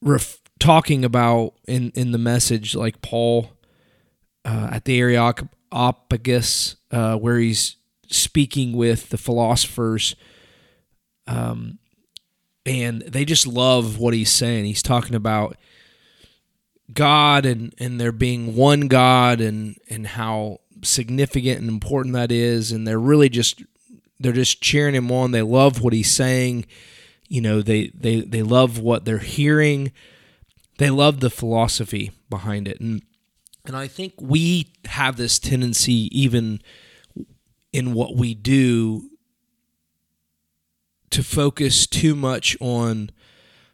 ref- 0.06 0.40
talking 0.60 1.04
about 1.04 1.56
in, 1.68 1.92
in 1.96 2.12
the 2.12 2.18
message, 2.18 2.76
like 2.76 3.02
Paul 3.02 3.52
uh, 4.46 4.70
at 4.72 4.86
the 4.86 5.00
Areopagus, 5.00 6.78
uh, 6.92 7.18
where 7.18 7.38
he's 7.38 7.76
speaking 8.08 8.74
with 8.74 9.10
the 9.10 9.18
philosophers. 9.18 10.16
Um, 11.28 11.80
and 12.66 13.02
they 13.02 13.26
just 13.26 13.46
love 13.46 14.00
what 14.00 14.14
he's 14.14 14.32
saying. 14.32 14.66
He's 14.66 14.84
talking 14.84 15.16
about 15.16 15.58
God 16.94 17.46
and 17.46 17.74
and 17.80 18.00
there 18.00 18.12
being 18.12 18.56
one 18.56 18.82
God 18.82 19.42
and 19.42 19.76
and 19.90 20.06
how 20.06 20.62
significant 20.84 21.60
and 21.60 21.70
important 21.70 22.14
that 22.14 22.32
is 22.32 22.72
and 22.72 22.88
they're 22.88 23.00
really 23.00 23.28
just 23.28 23.64
they're 24.20 24.32
just 24.32 24.62
cheering 24.62 24.96
him 24.96 25.12
on. 25.12 25.32
They 25.32 25.42
love 25.42 25.82
what 25.82 25.94
he's 25.94 26.12
saying. 26.12 26.66
You 27.28 27.42
know, 27.42 27.62
they 27.62 27.88
they 27.94 28.22
they 28.22 28.44
love 28.44 28.80
what 28.80 29.06
they're 29.06 29.18
hearing. 29.18 29.92
They 30.78 30.90
love 30.90 31.20
the 31.20 31.30
philosophy 31.30 32.12
behind 32.30 32.68
it. 32.68 32.80
And 32.80 33.02
and 33.66 33.76
I 33.76 33.88
think 33.88 34.14
we 34.20 34.68
have 34.86 35.18
this 35.18 35.40
tendency 35.40 36.10
even 36.18 36.62
in 37.74 37.94
what 37.94 38.16
we 38.16 38.34
do 38.34 39.10
to 41.10 41.24
focus 41.24 41.88
too 41.88 42.16
much 42.16 42.58
on 42.60 43.10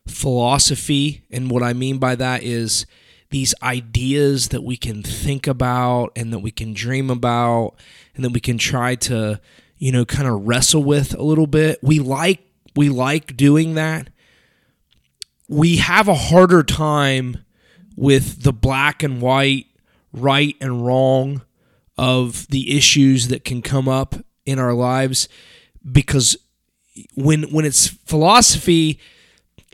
philosophy 0.07 1.23
and 1.29 1.49
what 1.51 1.63
I 1.63 1.73
mean 1.73 1.97
by 1.97 2.15
that 2.15 2.43
is 2.43 2.85
these 3.29 3.55
ideas 3.63 4.49
that 4.49 4.63
we 4.63 4.75
can 4.75 5.03
think 5.03 5.47
about 5.47 6.11
and 6.15 6.33
that 6.33 6.39
we 6.39 6.51
can 6.51 6.73
dream 6.73 7.09
about 7.09 7.75
and 8.15 8.25
that 8.25 8.31
we 8.31 8.39
can 8.39 8.57
try 8.57 8.95
to 8.95 9.39
you 9.77 9.91
know 9.91 10.05
kind 10.05 10.27
of 10.27 10.47
wrestle 10.47 10.83
with 10.83 11.13
a 11.13 11.23
little 11.23 11.47
bit 11.47 11.79
we 11.81 11.99
like 11.99 12.41
we 12.75 12.89
like 12.89 13.35
doing 13.35 13.75
that 13.75 14.09
we 15.51 15.77
have 15.77 16.07
a 16.07 16.15
harder 16.15 16.63
time 16.63 17.43
with 17.97 18.43
the 18.43 18.53
black 18.53 19.03
and 19.03 19.21
white 19.21 19.65
right 20.13 20.55
and 20.61 20.85
wrong 20.85 21.41
of 21.97 22.47
the 22.47 22.75
issues 22.75 23.27
that 23.27 23.43
can 23.43 23.61
come 23.61 23.89
up 23.89 24.15
in 24.45 24.57
our 24.57 24.73
lives 24.73 25.27
because 25.91 26.37
when 27.15 27.43
when 27.51 27.65
it's 27.65 27.87
philosophy 27.87 28.97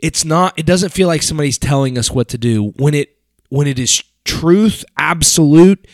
it's 0.00 0.24
not 0.24 0.52
it 0.58 0.66
doesn't 0.66 0.90
feel 0.90 1.06
like 1.06 1.22
somebody's 1.22 1.58
telling 1.58 1.96
us 1.96 2.10
what 2.10 2.28
to 2.28 2.38
do. 2.38 2.72
When 2.76 2.94
it 2.94 3.16
when 3.48 3.66
it 3.66 3.78
is 3.78 4.02
truth 4.24 4.84
absolute 4.98 5.86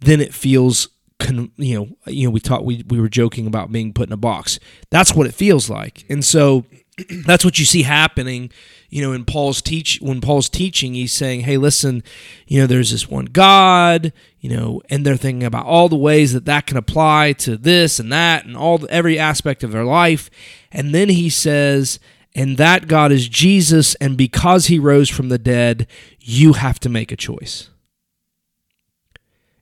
then 0.00 0.20
it 0.20 0.32
feels 0.32 0.88
con, 1.22 1.50
you 1.56 1.74
know 1.78 2.12
you 2.12 2.26
know 2.26 2.30
we 2.30 2.40
talked 2.40 2.64
we, 2.64 2.84
we 2.88 3.00
were 3.00 3.08
joking 3.08 3.46
about 3.46 3.72
being 3.72 3.92
put 3.92 4.08
in 4.08 4.12
a 4.12 4.18
box. 4.18 4.58
That's 4.90 5.14
what 5.14 5.26
it 5.26 5.34
feels 5.34 5.70
like. 5.70 6.04
And 6.08 6.24
so 6.24 6.64
that's 7.26 7.44
what 7.44 7.58
you 7.58 7.64
see 7.64 7.82
happening 7.82 8.50
you 8.92 9.02
know 9.02 9.12
in 9.12 9.24
paul's 9.24 9.62
teach 9.62 9.98
when 10.02 10.20
paul's 10.20 10.50
teaching 10.50 10.92
he's 10.92 11.12
saying 11.12 11.40
hey 11.40 11.56
listen 11.56 12.02
you 12.46 12.60
know 12.60 12.66
there's 12.66 12.90
this 12.90 13.08
one 13.08 13.24
god 13.24 14.12
you 14.38 14.50
know 14.54 14.82
and 14.90 15.04
they're 15.04 15.16
thinking 15.16 15.42
about 15.42 15.64
all 15.64 15.88
the 15.88 15.96
ways 15.96 16.34
that 16.34 16.44
that 16.44 16.66
can 16.66 16.76
apply 16.76 17.32
to 17.32 17.56
this 17.56 17.98
and 17.98 18.12
that 18.12 18.44
and 18.44 18.56
all 18.56 18.78
the, 18.78 18.90
every 18.90 19.18
aspect 19.18 19.64
of 19.64 19.72
their 19.72 19.84
life. 19.84 20.30
And 20.70 20.94
then 20.94 21.08
he 21.08 21.30
says 21.30 21.98
and 22.34 22.58
that 22.58 22.86
god 22.86 23.10
is 23.10 23.28
jesus 23.28 23.94
and 23.96 24.16
because 24.16 24.66
he 24.66 24.78
rose 24.78 25.08
from 25.08 25.30
the 25.30 25.38
dead 25.38 25.86
you 26.20 26.52
have 26.54 26.78
to 26.78 26.88
make 26.88 27.10
a 27.10 27.16
choice 27.16 27.70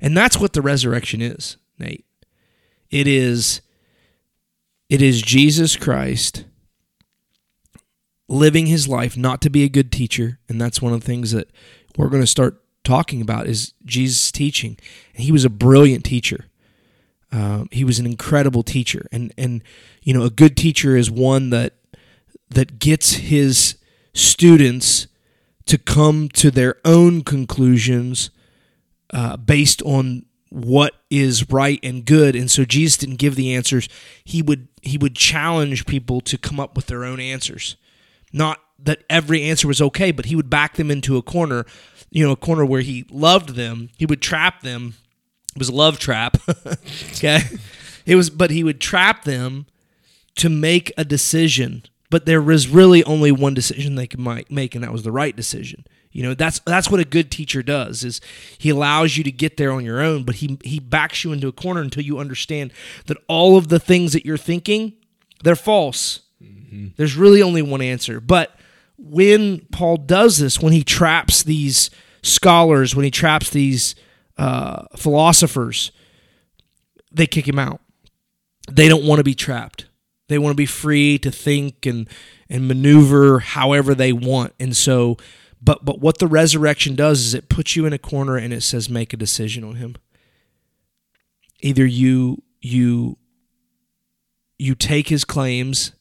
and 0.00 0.16
that's 0.16 0.38
what 0.38 0.52
the 0.52 0.62
resurrection 0.62 1.20
is 1.20 1.56
nate. 1.78 2.04
It 2.90 3.06
is 3.06 3.60
it 4.88 5.00
is 5.00 5.22
jesus 5.22 5.76
christ 5.76 6.44
living 8.30 8.66
his 8.66 8.86
life 8.86 9.16
not 9.16 9.42
to 9.42 9.50
be 9.50 9.64
a 9.64 9.68
good 9.68 9.90
teacher. 9.90 10.38
And 10.48 10.60
that's 10.60 10.80
one 10.80 10.92
of 10.92 11.00
the 11.00 11.06
things 11.06 11.32
that 11.32 11.50
we're 11.98 12.08
going 12.08 12.22
to 12.22 12.28
start 12.28 12.62
talking 12.84 13.20
about 13.20 13.48
is 13.48 13.74
jesus 13.84 14.30
teaching. 14.30 14.78
And 15.14 15.24
he 15.24 15.32
was 15.32 15.44
a 15.44 15.50
brilliant 15.50 16.04
teacher. 16.04 16.46
Um, 17.32 17.68
he 17.70 17.84
was 17.84 17.98
an 17.98 18.06
incredible 18.06 18.62
teacher. 18.62 19.06
And 19.12 19.34
and 19.36 19.62
you 20.02 20.14
know 20.14 20.22
a 20.22 20.30
good 20.30 20.56
teacher 20.56 20.96
is 20.96 21.10
one 21.10 21.50
that 21.50 21.74
that 22.48 22.78
gets 22.78 23.14
his 23.14 23.76
students 24.14 25.08
to 25.66 25.78
come 25.78 26.28
to 26.30 26.50
their 26.50 26.76
own 26.84 27.22
conclusions 27.22 28.30
uh, 29.12 29.36
based 29.36 29.82
on 29.82 30.24
what 30.50 30.94
is 31.10 31.48
right 31.50 31.78
and 31.84 32.04
good 32.04 32.34
and 32.34 32.50
so 32.50 32.64
jesus 32.64 32.96
didn't 32.96 33.18
give 33.18 33.36
the 33.36 33.54
answers 33.54 33.88
he 34.24 34.42
would 34.42 34.66
he 34.82 34.98
would 34.98 35.14
challenge 35.14 35.86
people 35.86 36.20
to 36.20 36.36
come 36.36 36.58
up 36.58 36.74
with 36.74 36.86
their 36.86 37.04
own 37.04 37.20
answers 37.20 37.76
not 38.32 38.58
that 38.84 39.04
every 39.10 39.42
answer 39.42 39.68
was 39.68 39.80
okay, 39.80 40.10
but 40.10 40.26
he 40.26 40.36
would 40.36 40.50
back 40.50 40.76
them 40.76 40.90
into 40.90 41.16
a 41.16 41.22
corner, 41.22 41.66
you 42.10 42.24
know, 42.24 42.32
a 42.32 42.36
corner 42.36 42.64
where 42.64 42.80
he 42.80 43.06
loved 43.10 43.50
them. 43.50 43.90
He 43.96 44.06
would 44.06 44.22
trap 44.22 44.62
them. 44.62 44.94
It 45.54 45.58
was 45.58 45.68
a 45.68 45.74
love 45.74 45.98
trap. 45.98 46.36
okay. 47.12 47.40
It 48.06 48.16
was, 48.16 48.30
but 48.30 48.50
he 48.50 48.64
would 48.64 48.80
trap 48.80 49.24
them 49.24 49.66
to 50.36 50.48
make 50.48 50.92
a 50.96 51.04
decision. 51.04 51.84
But 52.08 52.26
there 52.26 52.42
was 52.42 52.68
really 52.68 53.04
only 53.04 53.30
one 53.30 53.54
decision 53.54 53.94
they 53.94 54.06
could 54.06 54.20
make, 54.20 54.74
and 54.74 54.82
that 54.82 54.92
was 54.92 55.02
the 55.02 55.12
right 55.12 55.36
decision. 55.36 55.84
You 56.12 56.24
know, 56.24 56.34
that's 56.34 56.58
that's 56.60 56.90
what 56.90 57.00
a 57.00 57.04
good 57.04 57.30
teacher 57.30 57.62
does 57.62 58.02
is 58.02 58.20
he 58.58 58.70
allows 58.70 59.16
you 59.16 59.22
to 59.24 59.30
get 59.30 59.56
there 59.56 59.70
on 59.70 59.84
your 59.84 60.00
own, 60.00 60.24
but 60.24 60.36
he 60.36 60.58
he 60.64 60.80
backs 60.80 61.22
you 61.22 61.32
into 61.32 61.46
a 61.48 61.52
corner 61.52 61.80
until 61.80 62.02
you 62.02 62.18
understand 62.18 62.72
that 63.06 63.16
all 63.28 63.56
of 63.56 63.68
the 63.68 63.78
things 63.78 64.12
that 64.12 64.26
you're 64.26 64.36
thinking, 64.36 64.94
they're 65.44 65.54
false 65.54 66.20
there's 66.96 67.16
really 67.16 67.42
only 67.42 67.62
one 67.62 67.82
answer. 67.82 68.20
But 68.20 68.54
when 68.96 69.60
Paul 69.72 69.96
does 69.96 70.38
this, 70.38 70.60
when 70.60 70.72
he 70.72 70.84
traps 70.84 71.42
these 71.42 71.90
scholars, 72.22 72.94
when 72.94 73.04
he 73.04 73.10
traps 73.10 73.50
these 73.50 73.94
uh, 74.38 74.84
philosophers, 74.96 75.90
they 77.10 77.26
kick 77.26 77.48
him 77.48 77.58
out. 77.58 77.80
They 78.70 78.88
don't 78.88 79.04
want 79.04 79.18
to 79.18 79.24
be 79.24 79.34
trapped. 79.34 79.86
They 80.28 80.38
want 80.38 80.52
to 80.52 80.56
be 80.56 80.66
free 80.66 81.18
to 81.18 81.30
think 81.30 81.86
and 81.86 82.08
and 82.48 82.68
maneuver 82.68 83.40
however 83.40 83.94
they 83.94 84.12
want. 84.12 84.54
And 84.60 84.76
so, 84.76 85.16
but 85.62 85.84
but 85.84 86.00
what 86.00 86.18
the 86.18 86.26
resurrection 86.26 86.94
does 86.94 87.20
is 87.20 87.34
it 87.34 87.48
puts 87.48 87.76
you 87.76 87.86
in 87.86 87.92
a 87.92 87.98
corner 87.98 88.36
and 88.36 88.52
it 88.52 88.62
says 88.62 88.88
make 88.88 89.12
a 89.12 89.16
decision 89.16 89.64
on 89.64 89.76
him. 89.76 89.96
Either 91.60 91.84
you 91.84 92.42
you 92.60 93.18
you 94.58 94.74
take 94.74 95.08
his 95.08 95.24
claims 95.24 95.92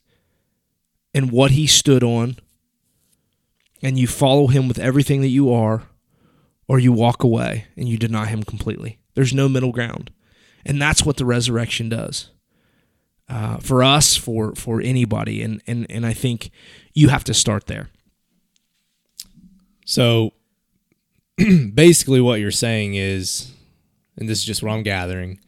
and 1.14 1.32
what 1.32 1.52
he 1.52 1.66
stood 1.66 2.04
on, 2.04 2.38
and 3.82 3.98
you 3.98 4.08
follow 4.08 4.48
him 4.48 4.68
with 4.68 4.78
everything 4.80 5.22
that 5.22 5.30
you 5.30 5.52
are, 5.52 5.84
or 6.68 6.80
you 6.80 6.92
walk 6.92 7.24
away 7.24 7.66
and 7.76 7.90
you 7.90 7.98
deny 7.98 8.26
him 8.26 8.44
completely. 8.44 9.00
There's 9.16 9.34
no 9.34 9.50
middle 9.50 9.72
ground. 9.72 10.12
And 10.66 10.82
that's 10.82 11.04
what 11.04 11.18
the 11.18 11.26
resurrection 11.26 11.90
does. 11.90 12.30
Uh, 13.28 13.58
for 13.58 13.84
us, 13.84 14.16
for 14.16 14.56
for 14.56 14.82
anybody, 14.82 15.44
and, 15.44 15.62
and 15.68 15.86
and 15.90 16.06
I 16.06 16.14
think 16.14 16.50
you 16.94 17.10
have 17.10 17.24
to 17.26 17.34
start 17.34 17.68
there. 17.68 17.90
So 19.90 20.34
basically 21.74 22.22
what 22.22 22.40
you're 22.40 22.52
saying 22.52 22.94
is, 22.94 23.52
and 24.18 24.30
this 24.30 24.38
is 24.38 24.44
just 24.44 24.62
what 24.62 24.72
I'm 24.72 24.84
gathering, 24.84 25.40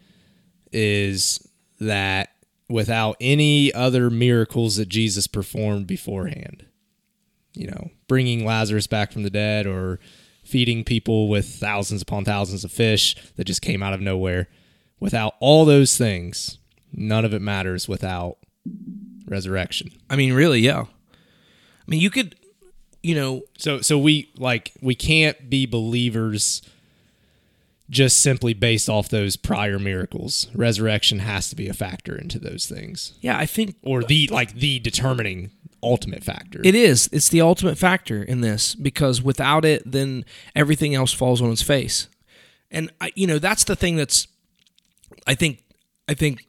is 0.72 1.48
that 1.80 2.30
without 2.68 3.18
any 3.22 3.72
other 3.72 4.10
miracles 4.10 4.78
that 4.78 4.90
Jesus 4.90 5.28
performed 5.28 5.86
beforehand, 5.86 6.66
you 7.54 7.68
know, 7.68 7.92
bringing 8.08 8.44
Lazarus 8.44 8.88
back 8.88 9.12
from 9.12 9.22
the 9.22 9.30
dead 9.30 9.68
or 9.68 10.00
feeding 10.44 10.84
people 10.84 11.30
with 11.30 11.46
thousands 11.46 12.02
upon 12.02 12.26
thousands 12.26 12.64
of 12.64 12.72
fish 12.72 13.16
that 13.36 13.44
just 13.44 13.62
came 13.62 13.84
out 13.84 13.94
of 13.94 14.02
nowhere, 14.02 14.48
without 15.00 15.36
all 15.40 15.66
those 15.66 16.00
things, 16.00 16.58
none 16.92 17.26
of 17.26 17.34
it 17.36 17.44
matters 17.44 17.88
without 17.88 18.38
resurrection. 19.28 19.92
I 20.10 20.16
mean, 20.16 20.34
really, 20.34 20.62
yeah. 20.62 20.86
I 20.86 21.86
mean, 21.86 22.00
you 22.02 22.10
could, 22.10 22.36
you 23.04 23.16
know, 23.16 23.44
So 23.58 23.82
so 23.82 23.98
we 23.98 24.30
like 24.38 24.74
we 24.82 24.96
can't 24.96 25.50
be 25.50 25.66
believers 25.66 26.62
just 27.90 28.22
simply 28.22 28.54
based 28.54 28.90
off 28.90 29.10
those 29.10 29.36
prior 29.36 29.78
miracles. 29.78 30.48
Resurrection 30.54 31.20
has 31.20 31.50
to 31.50 31.56
be 31.58 31.68
a 31.68 31.74
factor 31.74 32.16
into 32.16 32.40
those 32.40 32.66
things. 32.66 33.14
yeah, 33.22 33.38
I 33.38 33.46
think 33.46 33.76
Or 33.84 34.02
the 34.04 34.28
like 34.32 34.54
the 34.54 34.80
determining 34.80 35.52
ultimate 35.84 36.24
factor. 36.24 36.62
It 36.64 36.76
is. 36.76 37.10
It's 37.12 37.28
the 37.30 37.42
ultimate 37.42 37.78
factor 37.78 38.24
in 38.24 38.42
this 38.42 38.76
because 38.76 39.22
without 39.22 39.66
it, 39.66 39.84
then 39.86 40.26
everything 40.56 40.96
else 40.96 41.12
falls 41.12 41.42
on 41.42 41.52
its 41.52 41.64
face. 41.64 42.08
And 42.70 42.92
I, 43.02 43.12
you 43.16 43.28
know, 43.28 43.40
that's 43.40 43.64
the 43.66 43.76
thing 43.76 43.98
that's, 43.98 44.28
I 45.28 45.34
think, 45.36 45.64
I 46.08 46.14
think, 46.14 46.46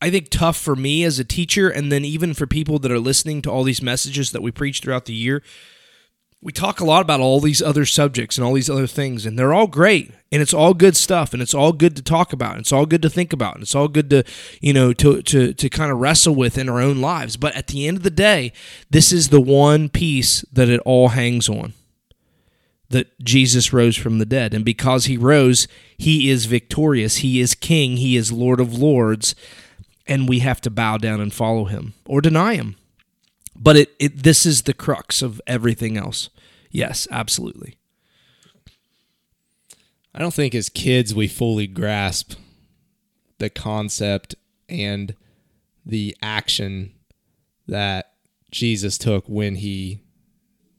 I 0.00 0.10
think 0.10 0.28
tough 0.28 0.56
for 0.56 0.76
me 0.76 1.04
as 1.04 1.18
a 1.18 1.24
teacher, 1.24 1.68
and 1.68 1.90
then 1.90 2.04
even 2.04 2.34
for 2.34 2.46
people 2.46 2.78
that 2.80 2.92
are 2.92 3.00
listening 3.00 3.40
to 3.42 3.50
all 3.50 3.64
these 3.64 3.82
messages 3.82 4.30
that 4.32 4.42
we 4.42 4.50
preach 4.50 4.80
throughout 4.80 5.06
the 5.06 5.14
year. 5.14 5.42
We 6.42 6.52
talk 6.52 6.80
a 6.80 6.84
lot 6.84 7.00
about 7.00 7.20
all 7.20 7.40
these 7.40 7.62
other 7.62 7.86
subjects 7.86 8.36
and 8.36 8.46
all 8.46 8.52
these 8.52 8.68
other 8.68 8.86
things, 8.86 9.24
and 9.24 9.38
they're 9.38 9.54
all 9.54 9.66
great, 9.66 10.12
and 10.30 10.42
it's 10.42 10.52
all 10.52 10.74
good 10.74 10.94
stuff, 10.94 11.32
and 11.32 11.42
it's 11.42 11.54
all 11.54 11.72
good 11.72 11.96
to 11.96 12.02
talk 12.02 12.32
about, 12.32 12.52
and 12.52 12.60
it's 12.60 12.72
all 12.72 12.84
good 12.84 13.00
to 13.02 13.10
think 13.10 13.32
about, 13.32 13.54
and 13.54 13.62
it's 13.62 13.74
all 13.74 13.88
good 13.88 14.10
to, 14.10 14.22
you 14.60 14.72
know, 14.72 14.92
to 14.92 15.22
to 15.22 15.54
to 15.54 15.68
kind 15.70 15.90
of 15.90 15.98
wrestle 15.98 16.34
with 16.34 16.58
in 16.58 16.68
our 16.68 16.80
own 16.80 17.00
lives. 17.00 17.38
But 17.38 17.56
at 17.56 17.68
the 17.68 17.88
end 17.88 17.96
of 17.96 18.02
the 18.02 18.10
day, 18.10 18.52
this 18.90 19.12
is 19.12 19.30
the 19.30 19.40
one 19.40 19.88
piece 19.88 20.42
that 20.52 20.68
it 20.68 20.80
all 20.84 21.08
hangs 21.08 21.48
on. 21.48 21.72
That 22.90 23.18
Jesus 23.18 23.72
rose 23.72 23.96
from 23.96 24.18
the 24.18 24.26
dead, 24.26 24.52
and 24.54 24.64
because 24.64 25.06
he 25.06 25.16
rose, 25.16 25.66
he 25.96 26.28
is 26.30 26.44
victorious. 26.44 27.16
He 27.16 27.40
is 27.40 27.54
King. 27.54 27.96
He 27.96 28.16
is 28.16 28.30
Lord 28.30 28.60
of 28.60 28.74
Lords, 28.74 29.34
and 30.06 30.28
we 30.28 30.40
have 30.40 30.60
to 30.62 30.70
bow 30.70 30.96
down 30.96 31.20
and 31.20 31.32
follow 31.32 31.64
him 31.64 31.94
or 32.06 32.20
deny 32.20 32.54
him. 32.54 32.76
But 33.54 33.76
it, 33.76 33.94
it 33.98 34.22
this 34.22 34.44
is 34.46 34.62
the 34.62 34.74
crux 34.74 35.22
of 35.22 35.40
everything 35.46 35.96
else. 35.96 36.30
Yes, 36.70 37.08
absolutely. 37.10 37.76
I 40.14 40.18
don't 40.18 40.34
think 40.34 40.54
as 40.54 40.68
kids 40.68 41.14
we 41.14 41.28
fully 41.28 41.66
grasp 41.66 42.34
the 43.38 43.50
concept 43.50 44.34
and 44.68 45.14
the 45.84 46.16
action 46.22 46.94
that 47.66 48.12
Jesus 48.50 48.98
took 48.98 49.26
when 49.26 49.56
he 49.56 50.00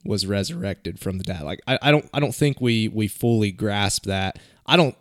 was 0.04 0.26
resurrected 0.26 1.00
from 1.00 1.18
the 1.18 1.24
dead. 1.24 1.42
Like 1.42 1.62
I, 1.68 1.78
I 1.82 1.92
don't 1.92 2.10
I 2.14 2.20
don't 2.20 2.36
think 2.36 2.62
we 2.62 2.88
we 2.88 3.08
fully 3.08 3.52
grasp 3.52 4.06
that. 4.06 4.40
I 4.66 4.78
don't 4.78 4.96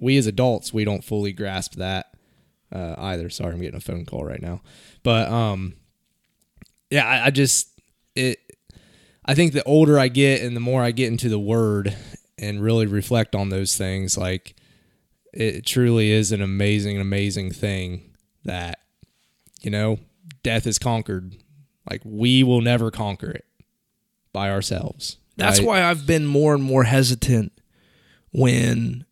we 0.00 0.16
as 0.16 0.26
adults 0.26 0.72
we 0.72 0.84
don't 0.84 1.04
fully 1.04 1.32
grasp 1.32 1.74
that 1.74 2.15
uh, 2.72 2.94
either. 2.98 3.30
Sorry, 3.30 3.52
I'm 3.52 3.60
getting 3.60 3.76
a 3.76 3.80
phone 3.80 4.04
call 4.04 4.24
right 4.24 4.42
now. 4.42 4.62
But 5.02 5.28
um 5.28 5.74
yeah, 6.90 7.06
I, 7.06 7.26
I 7.26 7.30
just 7.30 7.68
it 8.14 8.38
I 9.24 9.34
think 9.34 9.52
the 9.52 9.64
older 9.64 9.98
I 9.98 10.08
get 10.08 10.42
and 10.42 10.54
the 10.54 10.60
more 10.60 10.82
I 10.82 10.92
get 10.92 11.08
into 11.08 11.28
the 11.28 11.38
word 11.38 11.96
and 12.38 12.62
really 12.62 12.86
reflect 12.86 13.34
on 13.34 13.48
those 13.48 13.76
things, 13.76 14.16
like 14.16 14.54
it 15.32 15.66
truly 15.66 16.12
is 16.12 16.32
an 16.32 16.40
amazing, 16.40 16.98
amazing 17.00 17.50
thing 17.50 18.14
that, 18.44 18.78
you 19.60 19.70
know, 19.70 19.98
death 20.42 20.66
is 20.66 20.78
conquered. 20.78 21.34
Like 21.90 22.02
we 22.04 22.42
will 22.42 22.60
never 22.60 22.90
conquer 22.90 23.30
it 23.30 23.44
by 24.32 24.50
ourselves. 24.50 25.18
That's 25.36 25.58
right? 25.58 25.66
why 25.66 25.82
I've 25.82 26.06
been 26.06 26.26
more 26.26 26.54
and 26.54 26.62
more 26.62 26.84
hesitant 26.84 27.52
when 28.32 29.05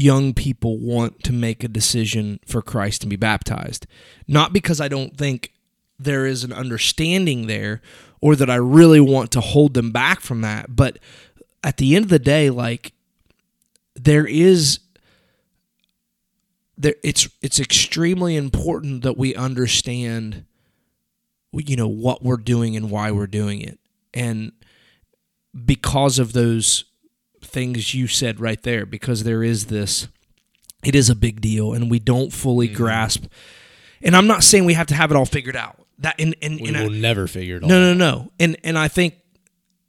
young 0.00 0.32
people 0.32 0.78
want 0.78 1.22
to 1.24 1.32
make 1.32 1.62
a 1.62 1.68
decision 1.68 2.40
for 2.46 2.62
Christ 2.62 3.02
and 3.02 3.10
be 3.10 3.16
baptized. 3.16 3.86
Not 4.26 4.52
because 4.52 4.80
I 4.80 4.88
don't 4.88 5.16
think 5.16 5.52
there 5.98 6.26
is 6.26 6.42
an 6.42 6.52
understanding 6.52 7.46
there 7.46 7.82
or 8.22 8.34
that 8.36 8.48
I 8.48 8.56
really 8.56 9.00
want 9.00 9.30
to 9.32 9.40
hold 9.40 9.74
them 9.74 9.92
back 9.92 10.20
from 10.20 10.40
that, 10.40 10.74
but 10.74 10.98
at 11.62 11.76
the 11.76 11.94
end 11.94 12.06
of 12.06 12.10
the 12.10 12.18
day 12.18 12.48
like 12.48 12.92
there 13.94 14.26
is 14.26 14.80
there 16.78 16.94
it's 17.04 17.28
it's 17.42 17.60
extremely 17.60 18.36
important 18.36 19.02
that 19.02 19.18
we 19.18 19.34
understand 19.34 20.46
you 21.52 21.76
know 21.76 21.88
what 21.88 22.22
we're 22.22 22.38
doing 22.38 22.74
and 22.76 22.90
why 22.90 23.10
we're 23.10 23.26
doing 23.26 23.60
it. 23.60 23.78
And 24.14 24.52
because 25.64 26.18
of 26.18 26.32
those 26.32 26.84
things 27.50 27.94
you 27.94 28.06
said 28.06 28.40
right 28.40 28.62
there 28.62 28.86
because 28.86 29.24
there 29.24 29.42
is 29.42 29.66
this 29.66 30.08
it 30.84 30.94
is 30.94 31.10
a 31.10 31.14
big 31.14 31.40
deal 31.40 31.72
and 31.72 31.90
we 31.90 31.98
don't 31.98 32.32
fully 32.32 32.68
Mm-hmm. 32.68 32.76
grasp 32.76 33.24
and 34.02 34.16
i'm 34.16 34.26
not 34.26 34.42
saying 34.42 34.64
we 34.64 34.74
have 34.74 34.86
to 34.86 34.94
have 34.94 35.10
it 35.10 35.16
all 35.16 35.26
figured 35.26 35.56
out 35.56 35.76
that 35.98 36.14
and 36.18 36.34
and, 36.42 36.60
we 36.60 36.68
and 36.68 36.76
I- 36.76 36.82
will 36.84 36.90
never 36.90 37.26
figure 37.26 37.56
it 37.56 37.62
all. 37.62 37.68
no 37.68 37.80
no 37.80 37.94
no 37.94 38.30
and 38.40 38.56
and 38.64 38.78
i 38.78 38.88
think 38.88 39.14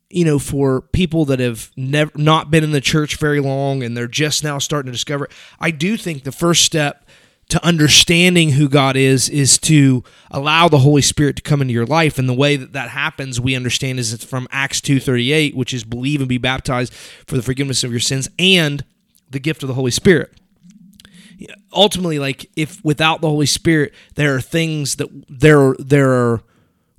you 0.09 0.26
know 0.26 0.39
for 0.39 0.82
people 0.82 1.24
that 1.26 1.39
have 1.39 1.72
never 1.78 2.12
not 2.16 2.51
been 2.51 2.64
in 2.66 2.72
the 2.72 2.82
church 2.82 3.16
very 3.18 3.39
long 3.39 3.82
and 3.84 3.95
they're 3.95 4.07
just 4.09 4.43
now 4.43 4.57
starting 4.57 4.88
to 4.88 4.91
discover 4.91 5.26
it, 5.26 5.32
i 5.59 5.72
do 5.72 5.95
think 5.95 6.24
the 6.24 6.32
first 6.34 6.64
step 6.64 7.05
to 7.52 7.66
understanding 7.66 8.52
who 8.52 8.70
God 8.70 8.95
is 8.95 9.28
is 9.28 9.58
to 9.58 10.06
allow 10.32 10.70
the 10.70 10.80
Holy 10.80 11.02
Spirit 11.02 11.36
to 11.36 11.41
come 11.41 11.62
into 11.62 11.74
your 11.74 11.86
life. 11.86 12.18
And 12.18 12.30
the 12.30 12.34
way 12.34 12.56
that 12.56 12.72
that 12.72 12.89
happens 12.89 13.41
we 13.41 13.58
understand 13.58 13.99
is 13.99 14.14
it's 14.14 14.24
from 14.24 14.47
Acts 14.52 14.80
2:38 14.80 15.54
which 15.54 15.74
is 15.74 15.84
believe 15.84 16.22
and 16.22 16.30
be 16.30 16.38
baptized 16.38 16.93
for 16.93 17.36
the 17.36 17.41
forgiveness 17.41 17.84
of 17.84 17.91
your 17.91 17.99
sins 17.99 18.30
and 18.39 18.86
the 19.30 19.39
gift 19.39 19.64
of 19.64 19.68
the 19.68 19.74
Holy 19.74 19.91
Spirit. 19.91 20.32
Ultimately 21.74 22.20
like 22.20 22.49
if 22.56 22.84
without 22.86 23.20
the 23.20 23.28
Holy 23.28 23.45
Spirit 23.45 23.93
there 24.16 24.34
are 24.34 24.41
things 24.41 24.95
that 24.95 25.10
there 25.28 25.76
there 25.78 26.14
are 26.14 26.43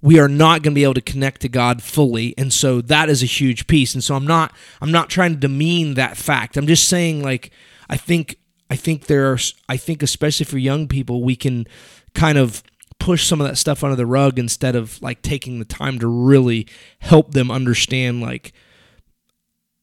we 0.03 0.18
are 0.18 0.28
not 0.28 0.62
going 0.62 0.74
to 0.74 0.78
be 0.78 0.84
able 0.84 0.92
to 0.92 1.00
connect 1.00 1.40
to 1.42 1.48
God 1.48 1.82
fully. 1.82 2.34
And 2.36 2.53
so 2.53 2.82
that 2.82 3.09
is 3.09 3.22
a 3.22 3.26
huge 3.26 3.66
piece. 3.68 3.94
And 3.94 4.05
so 4.05 4.16
I'm 4.16 4.26
not 4.26 4.53
I'm 4.82 4.92
not 4.92 5.09
trying 5.09 5.32
to 5.32 5.40
demean 5.40 5.94
that 5.94 6.18
fact. 6.18 6.59
I'm 6.59 6.66
just 6.66 6.88
saying 6.88 7.22
like 7.22 7.53
I 7.88 7.96
think 7.96 8.36
I 8.72 8.76
think 8.76 9.04
there 9.04 9.30
are 9.30 9.38
I 9.68 9.76
think 9.76 10.02
especially 10.02 10.46
for 10.46 10.56
young 10.56 10.88
people 10.88 11.22
we 11.22 11.36
can 11.36 11.66
kind 12.14 12.38
of 12.38 12.62
push 12.98 13.26
some 13.26 13.38
of 13.38 13.46
that 13.46 13.58
stuff 13.58 13.84
under 13.84 13.96
the 13.96 14.06
rug 14.06 14.38
instead 14.38 14.74
of 14.74 15.00
like 15.02 15.20
taking 15.20 15.58
the 15.58 15.66
time 15.66 15.98
to 15.98 16.06
really 16.06 16.66
help 16.98 17.32
them 17.32 17.50
understand 17.50 18.22
like 18.22 18.54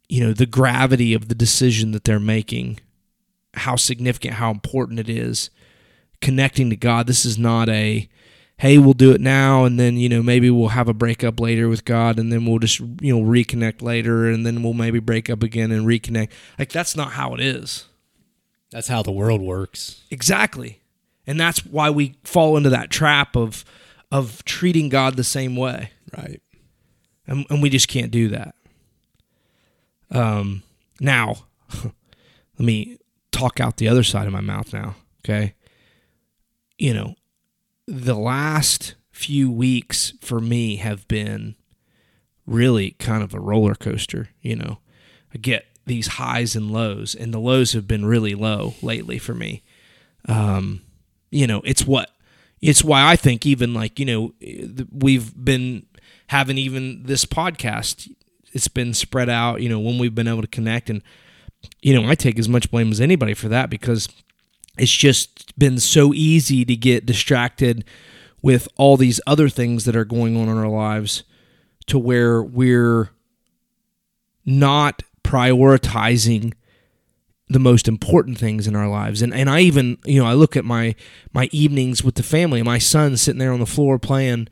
you 0.08 0.26
know 0.26 0.34
the 0.34 0.48
gravity 0.48 1.14
of 1.14 1.28
the 1.28 1.36
decision 1.36 1.92
that 1.92 2.04
they're 2.04 2.20
making 2.20 2.80
how 3.54 3.76
significant 3.76 4.34
how 4.34 4.50
important 4.50 5.00
it 5.00 5.08
is. 5.08 5.52
Connecting 6.20 6.72
to 6.72 6.76
God 6.76 7.06
this 7.06 7.26
is 7.26 7.38
not 7.38 7.70
a 7.70 8.10
hey 8.58 8.80
we'll 8.80 8.94
do 8.94 9.12
it 9.12 9.22
now 9.22 9.66
and 9.66 9.80
then 9.80 9.98
you 9.98 10.10
know 10.10 10.24
maybe 10.24 10.50
we'll 10.50 10.70
have 10.70 10.90
a 10.90 10.96
breakup 10.96 11.40
later 11.40 11.70
with 11.70 11.86
God 11.86 12.18
and 12.18 12.34
then 12.34 12.44
we'll 12.44 12.58
just 12.58 12.80
you 12.80 13.16
know 13.16 13.24
reconnect 13.24 13.84
later 13.84 14.28
and 14.28 14.48
then 14.48 14.64
we'll 14.64 14.74
maybe 14.74 14.98
break 14.98 15.30
up 15.30 15.44
again 15.44 15.72
and 15.72 15.86
reconnect. 15.86 16.32
Like 16.58 16.72
that's 16.72 16.96
not 16.96 17.12
how 17.12 17.36
it 17.36 17.40
is 17.40 17.86
That's 18.72 18.88
how 18.88 19.02
the 19.02 19.12
world 19.12 19.42
works. 19.42 20.04
Exactly. 20.12 20.82
And 21.26 21.40
that's 21.40 21.66
why 21.66 21.90
we 21.90 22.18
fall 22.24 22.58
into 22.58 22.70
that 22.70 22.90
trap 22.90 23.36
of 23.36 23.66
of 24.12 24.44
treating 24.46 24.90
God 24.90 25.16
the 25.16 25.24
same 25.24 25.56
way. 25.56 25.92
Right. 26.18 26.42
And, 27.28 27.46
and 27.52 27.62
we 27.62 27.70
just 27.70 27.88
can't 27.88 28.12
do 28.12 28.30
that. 28.30 28.56
Um 30.12 30.64
now 31.00 31.46
let 31.84 31.94
me 32.58 32.98
talk 33.32 33.60
out 33.60 33.78
the 33.78 33.88
other 33.88 34.04
side 34.04 34.28
of 34.28 34.34
my 34.34 34.42
mouth 34.42 34.74
now, 34.74 34.96
okay? 35.24 35.54
You 36.78 36.94
know, 36.94 37.16
the 37.88 38.16
last 38.16 38.96
few 39.12 39.52
weeks 39.52 40.14
for 40.22 40.40
me 40.40 40.78
have 40.78 41.08
been 41.08 41.56
really 42.46 42.92
kind 42.92 43.22
of 43.22 43.34
a 43.34 43.40
roller 43.40 43.76
coaster, 43.76 44.30
you 44.42 44.56
know. 44.56 44.80
I 45.34 45.38
get 45.38 45.66
these 45.90 46.08
highs 46.08 46.56
and 46.56 46.72
lows, 46.72 47.14
and 47.14 47.34
the 47.34 47.40
lows 47.40 47.74
have 47.74 47.88
been 47.88 48.06
really 48.06 48.36
low 48.36 48.76
lately 48.82 49.18
for 49.18 49.34
me. 49.34 49.64
Um, 50.28 50.82
you 51.32 51.48
know, 51.48 51.62
it's 51.66 51.86
what 51.86 52.12
it's 52.62 52.84
why 52.84 53.10
I 53.10 53.16
think 53.16 53.46
even 53.46 53.74
like 53.74 54.00
you 54.00 54.06
know 54.06 54.34
we've 54.92 55.34
been 55.36 55.86
having 56.28 56.58
even 56.58 57.04
this 57.04 57.26
podcast. 57.26 58.10
It's 58.52 58.68
been 58.68 58.94
spread 58.94 59.30
out, 59.30 59.62
you 59.62 59.70
know, 59.70 59.80
when 59.80 60.00
we've 60.00 60.16
been 60.16 60.28
able 60.28 60.42
to 60.42 60.48
connect, 60.48 60.90
and 60.90 61.04
you 61.82 62.00
know, 62.00 62.10
I 62.10 62.16
take 62.16 62.40
as 62.40 62.48
much 62.48 62.72
blame 62.72 62.92
as 62.92 63.02
anybody 63.02 63.34
for 63.34 63.50
that 63.50 63.70
because 63.70 64.08
it's 64.78 64.92
just 64.92 65.58
been 65.60 65.80
so 65.80 66.14
easy 66.14 66.64
to 66.66 66.76
get 66.76 67.06
distracted 67.06 67.84
with 68.42 68.68
all 68.78 68.96
these 68.96 69.20
other 69.28 69.50
things 69.50 69.86
that 69.86 69.96
are 69.96 70.06
going 70.06 70.38
on 70.38 70.48
in 70.48 70.58
our 70.58 70.70
lives 70.70 71.24
to 71.88 72.00
where 72.00 72.42
we're 72.42 73.10
not 74.46 75.04
prioritizing 75.30 76.54
the 77.50 77.60
most 77.60 77.88
important 77.88 78.38
things 78.40 78.68
in 78.68 78.76
our 78.76 78.88
lives. 78.88 79.22
And 79.22 79.34
and 79.34 79.50
I 79.50 79.60
even, 79.62 79.98
you 80.04 80.22
know, 80.22 80.28
I 80.28 80.34
look 80.34 80.58
at 80.58 80.66
my 80.66 80.96
my 81.34 81.50
evenings 81.52 82.04
with 82.04 82.16
the 82.16 82.24
family, 82.24 82.64
my 82.64 82.80
son 82.80 83.16
sitting 83.16 83.38
there 83.38 83.54
on 83.54 83.60
the 83.60 83.68
floor 83.68 84.00
playing, 84.00 84.48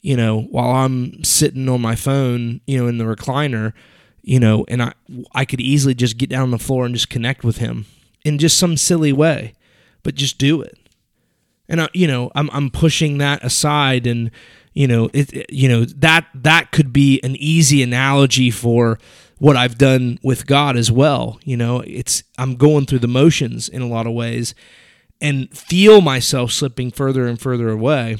you 0.00 0.16
know, 0.16 0.40
while 0.40 0.70
I'm 0.70 1.22
sitting 1.22 1.68
on 1.68 1.82
my 1.82 1.94
phone, 1.94 2.62
you 2.66 2.78
know, 2.78 2.88
in 2.88 2.96
the 2.96 3.04
recliner, 3.04 3.74
you 4.22 4.40
know, 4.40 4.64
and 4.68 4.82
I 4.82 4.94
I 5.34 5.44
could 5.44 5.60
easily 5.60 5.94
just 5.94 6.16
get 6.16 6.30
down 6.30 6.44
on 6.44 6.50
the 6.50 6.58
floor 6.58 6.86
and 6.86 6.94
just 6.94 7.10
connect 7.10 7.44
with 7.44 7.58
him 7.58 7.84
in 8.24 8.38
just 8.38 8.58
some 8.58 8.78
silly 8.78 9.12
way, 9.12 9.52
but 10.02 10.14
just 10.14 10.38
do 10.38 10.62
it. 10.62 10.78
And 11.68 11.82
I, 11.82 11.88
you 11.92 12.06
know, 12.06 12.30
I'm 12.34 12.48
I'm 12.52 12.70
pushing 12.70 13.18
that 13.18 13.44
aside 13.44 14.06
and 14.06 14.30
you 14.72 14.86
know, 14.86 15.10
it, 15.12 15.30
it 15.34 15.52
you 15.52 15.68
know, 15.68 15.84
that 15.84 16.26
that 16.34 16.72
could 16.72 16.90
be 16.90 17.20
an 17.22 17.36
easy 17.36 17.82
analogy 17.82 18.50
for 18.50 18.98
what 19.42 19.56
I've 19.56 19.76
done 19.76 20.20
with 20.22 20.46
God 20.46 20.76
as 20.76 20.92
well. 20.92 21.40
You 21.42 21.56
know, 21.56 21.80
it's 21.80 22.22
I'm 22.38 22.54
going 22.54 22.86
through 22.86 23.00
the 23.00 23.08
motions 23.08 23.68
in 23.68 23.82
a 23.82 23.88
lot 23.88 24.06
of 24.06 24.12
ways 24.12 24.54
and 25.20 25.50
feel 25.50 26.00
myself 26.00 26.52
slipping 26.52 26.92
further 26.92 27.26
and 27.26 27.40
further 27.40 27.68
away. 27.68 28.18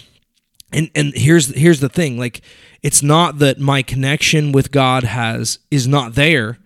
And 0.72 0.90
and 0.96 1.12
here's 1.14 1.54
here's 1.54 1.78
the 1.78 1.88
thing, 1.88 2.18
like 2.18 2.40
it's 2.82 3.04
not 3.04 3.38
that 3.38 3.60
my 3.60 3.82
connection 3.82 4.50
with 4.50 4.72
God 4.72 5.04
has 5.04 5.60
is 5.70 5.86
not 5.86 6.16
there. 6.16 6.58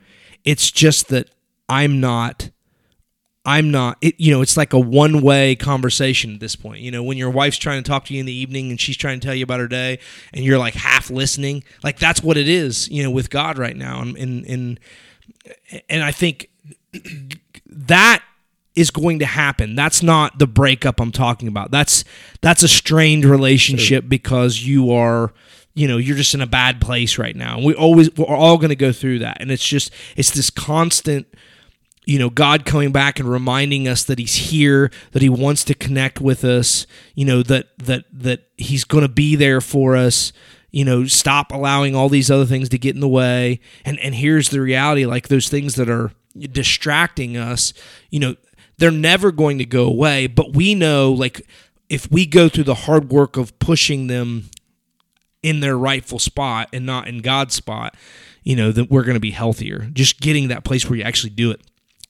It's 0.42 0.70
just 0.70 1.08
that 1.08 1.28
I'm 1.68 2.00
not 2.00 2.48
I'm 3.46 3.70
not 3.70 3.96
it 4.02 4.16
you 4.18 4.32
know 4.32 4.42
it's 4.42 4.56
like 4.56 4.72
a 4.72 4.78
one 4.78 5.22
way 5.22 5.54
conversation 5.54 6.34
at 6.34 6.40
this 6.40 6.56
point. 6.56 6.80
You 6.80 6.90
know, 6.90 7.02
when 7.02 7.16
your 7.16 7.30
wife's 7.30 7.56
trying 7.56 7.82
to 7.82 7.88
talk 7.88 8.04
to 8.06 8.14
you 8.14 8.20
in 8.20 8.26
the 8.26 8.32
evening 8.32 8.70
and 8.70 8.80
she's 8.80 8.96
trying 8.96 9.20
to 9.20 9.26
tell 9.26 9.36
you 9.36 9.44
about 9.44 9.60
her 9.60 9.68
day 9.68 10.00
and 10.34 10.44
you're 10.44 10.58
like 10.58 10.74
half 10.74 11.10
listening, 11.10 11.62
like 11.84 11.98
that's 11.98 12.22
what 12.22 12.36
it 12.36 12.48
is, 12.48 12.88
you 12.88 13.04
know, 13.04 13.10
with 13.10 13.30
God 13.30 13.56
right 13.56 13.76
now. 13.76 14.02
And 14.02 14.16
and 14.16 14.44
and, 14.46 14.80
and 15.88 16.02
I 16.02 16.10
think 16.10 16.50
that 17.66 18.22
is 18.74 18.90
going 18.90 19.20
to 19.20 19.26
happen. 19.26 19.76
That's 19.76 20.02
not 20.02 20.38
the 20.38 20.46
breakup 20.48 21.00
I'm 21.00 21.12
talking 21.12 21.46
about. 21.46 21.70
That's 21.70 22.04
that's 22.42 22.64
a 22.64 22.68
strained 22.68 23.24
relationship 23.24 24.08
because 24.08 24.66
you 24.66 24.90
are 24.90 25.32
you 25.74 25.86
know 25.86 25.98
you're 25.98 26.16
just 26.16 26.34
in 26.34 26.40
a 26.40 26.46
bad 26.48 26.80
place 26.80 27.16
right 27.16 27.36
now. 27.36 27.56
And 27.56 27.64
we 27.64 27.74
always 27.74 28.12
we're 28.16 28.26
all 28.26 28.58
going 28.58 28.70
to 28.70 28.76
go 28.76 28.90
through 28.90 29.20
that. 29.20 29.38
And 29.40 29.52
it's 29.52 29.64
just 29.64 29.92
it's 30.16 30.32
this 30.32 30.50
constant 30.50 31.28
you 32.06 32.18
know 32.18 32.30
god 32.30 32.64
coming 32.64 32.92
back 32.92 33.20
and 33.20 33.30
reminding 33.30 33.86
us 33.86 34.04
that 34.04 34.18
he's 34.18 34.36
here 34.36 34.90
that 35.12 35.22
he 35.22 35.28
wants 35.28 35.64
to 35.64 35.74
connect 35.74 36.20
with 36.20 36.44
us 36.44 36.86
you 37.14 37.24
know 37.24 37.42
that 37.42 37.66
that 37.78 38.04
that 38.12 38.48
he's 38.56 38.84
going 38.84 39.02
to 39.02 39.08
be 39.08 39.36
there 39.36 39.60
for 39.60 39.96
us 39.96 40.32
you 40.76 40.84
know 40.84 41.06
stop 41.06 41.52
allowing 41.52 41.94
all 41.94 42.10
these 42.10 42.30
other 42.30 42.44
things 42.44 42.68
to 42.68 42.78
get 42.78 42.94
in 42.94 43.00
the 43.00 43.08
way. 43.08 43.60
And 43.86 43.98
and 44.00 44.14
here's 44.14 44.50
the 44.50 44.60
reality 44.60 45.06
like 45.06 45.28
those 45.28 45.48
things 45.48 45.76
that 45.76 45.88
are 45.88 46.12
distracting 46.38 47.38
us 47.38 47.72
you 48.10 48.20
know 48.20 48.36
they're 48.76 48.90
never 48.90 49.32
going 49.32 49.56
to 49.56 49.64
go 49.64 49.84
away. 49.84 50.26
But 50.26 50.52
we 50.52 50.74
know 50.74 51.10
like 51.10 51.40
if 51.88 52.10
we 52.10 52.26
go 52.26 52.50
through 52.50 52.64
the 52.64 52.74
hard 52.74 53.10
work 53.10 53.38
of 53.38 53.58
pushing 53.58 54.08
them 54.08 54.50
in 55.42 55.60
their 55.60 55.78
rightful 55.78 56.18
spot 56.18 56.68
and 56.74 56.84
not 56.84 57.08
in 57.08 57.20
God's 57.20 57.54
spot 57.54 57.96
you 58.42 58.54
know 58.54 58.70
that 58.70 58.90
we're 58.90 59.02
going 59.02 59.14
to 59.14 59.20
be 59.20 59.30
healthier. 59.30 59.88
Just 59.94 60.20
getting 60.20 60.48
that 60.48 60.62
place 60.62 60.88
where 60.88 60.98
you 60.98 61.04
actually 61.04 61.30
do 61.30 61.50
it 61.52 61.62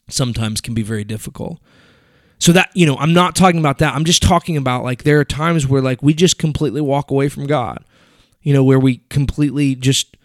sometimes 0.09 0.61
can 0.61 0.75
be 0.75 0.83
very 0.83 1.05
difficult. 1.05 1.59
So 2.39 2.53
that, 2.53 2.71
you 2.75 2.87
know, 2.87 2.97
I'm 2.99 3.15
not 3.15 3.35
talking 3.35 3.59
about 3.59 3.79
that. 3.79 3.95
I'm 3.95 4.05
just 4.05 4.23
talking 4.23 4.57
about 4.57 4.85
like 4.85 5.05
there 5.05 5.19
are 5.19 5.25
times 5.25 5.67
where 5.67 5.81
like 5.81 6.03
we 6.03 6.15
just 6.15 6.39
completely 6.39 6.81
walk 6.81 7.11
away 7.11 7.29
from 7.29 7.47
God. 7.47 7.85
You 8.43 8.53
know, 8.53 8.63
where 8.63 8.79
we 8.79 8.99
completely 9.09 9.75
just 9.75 10.17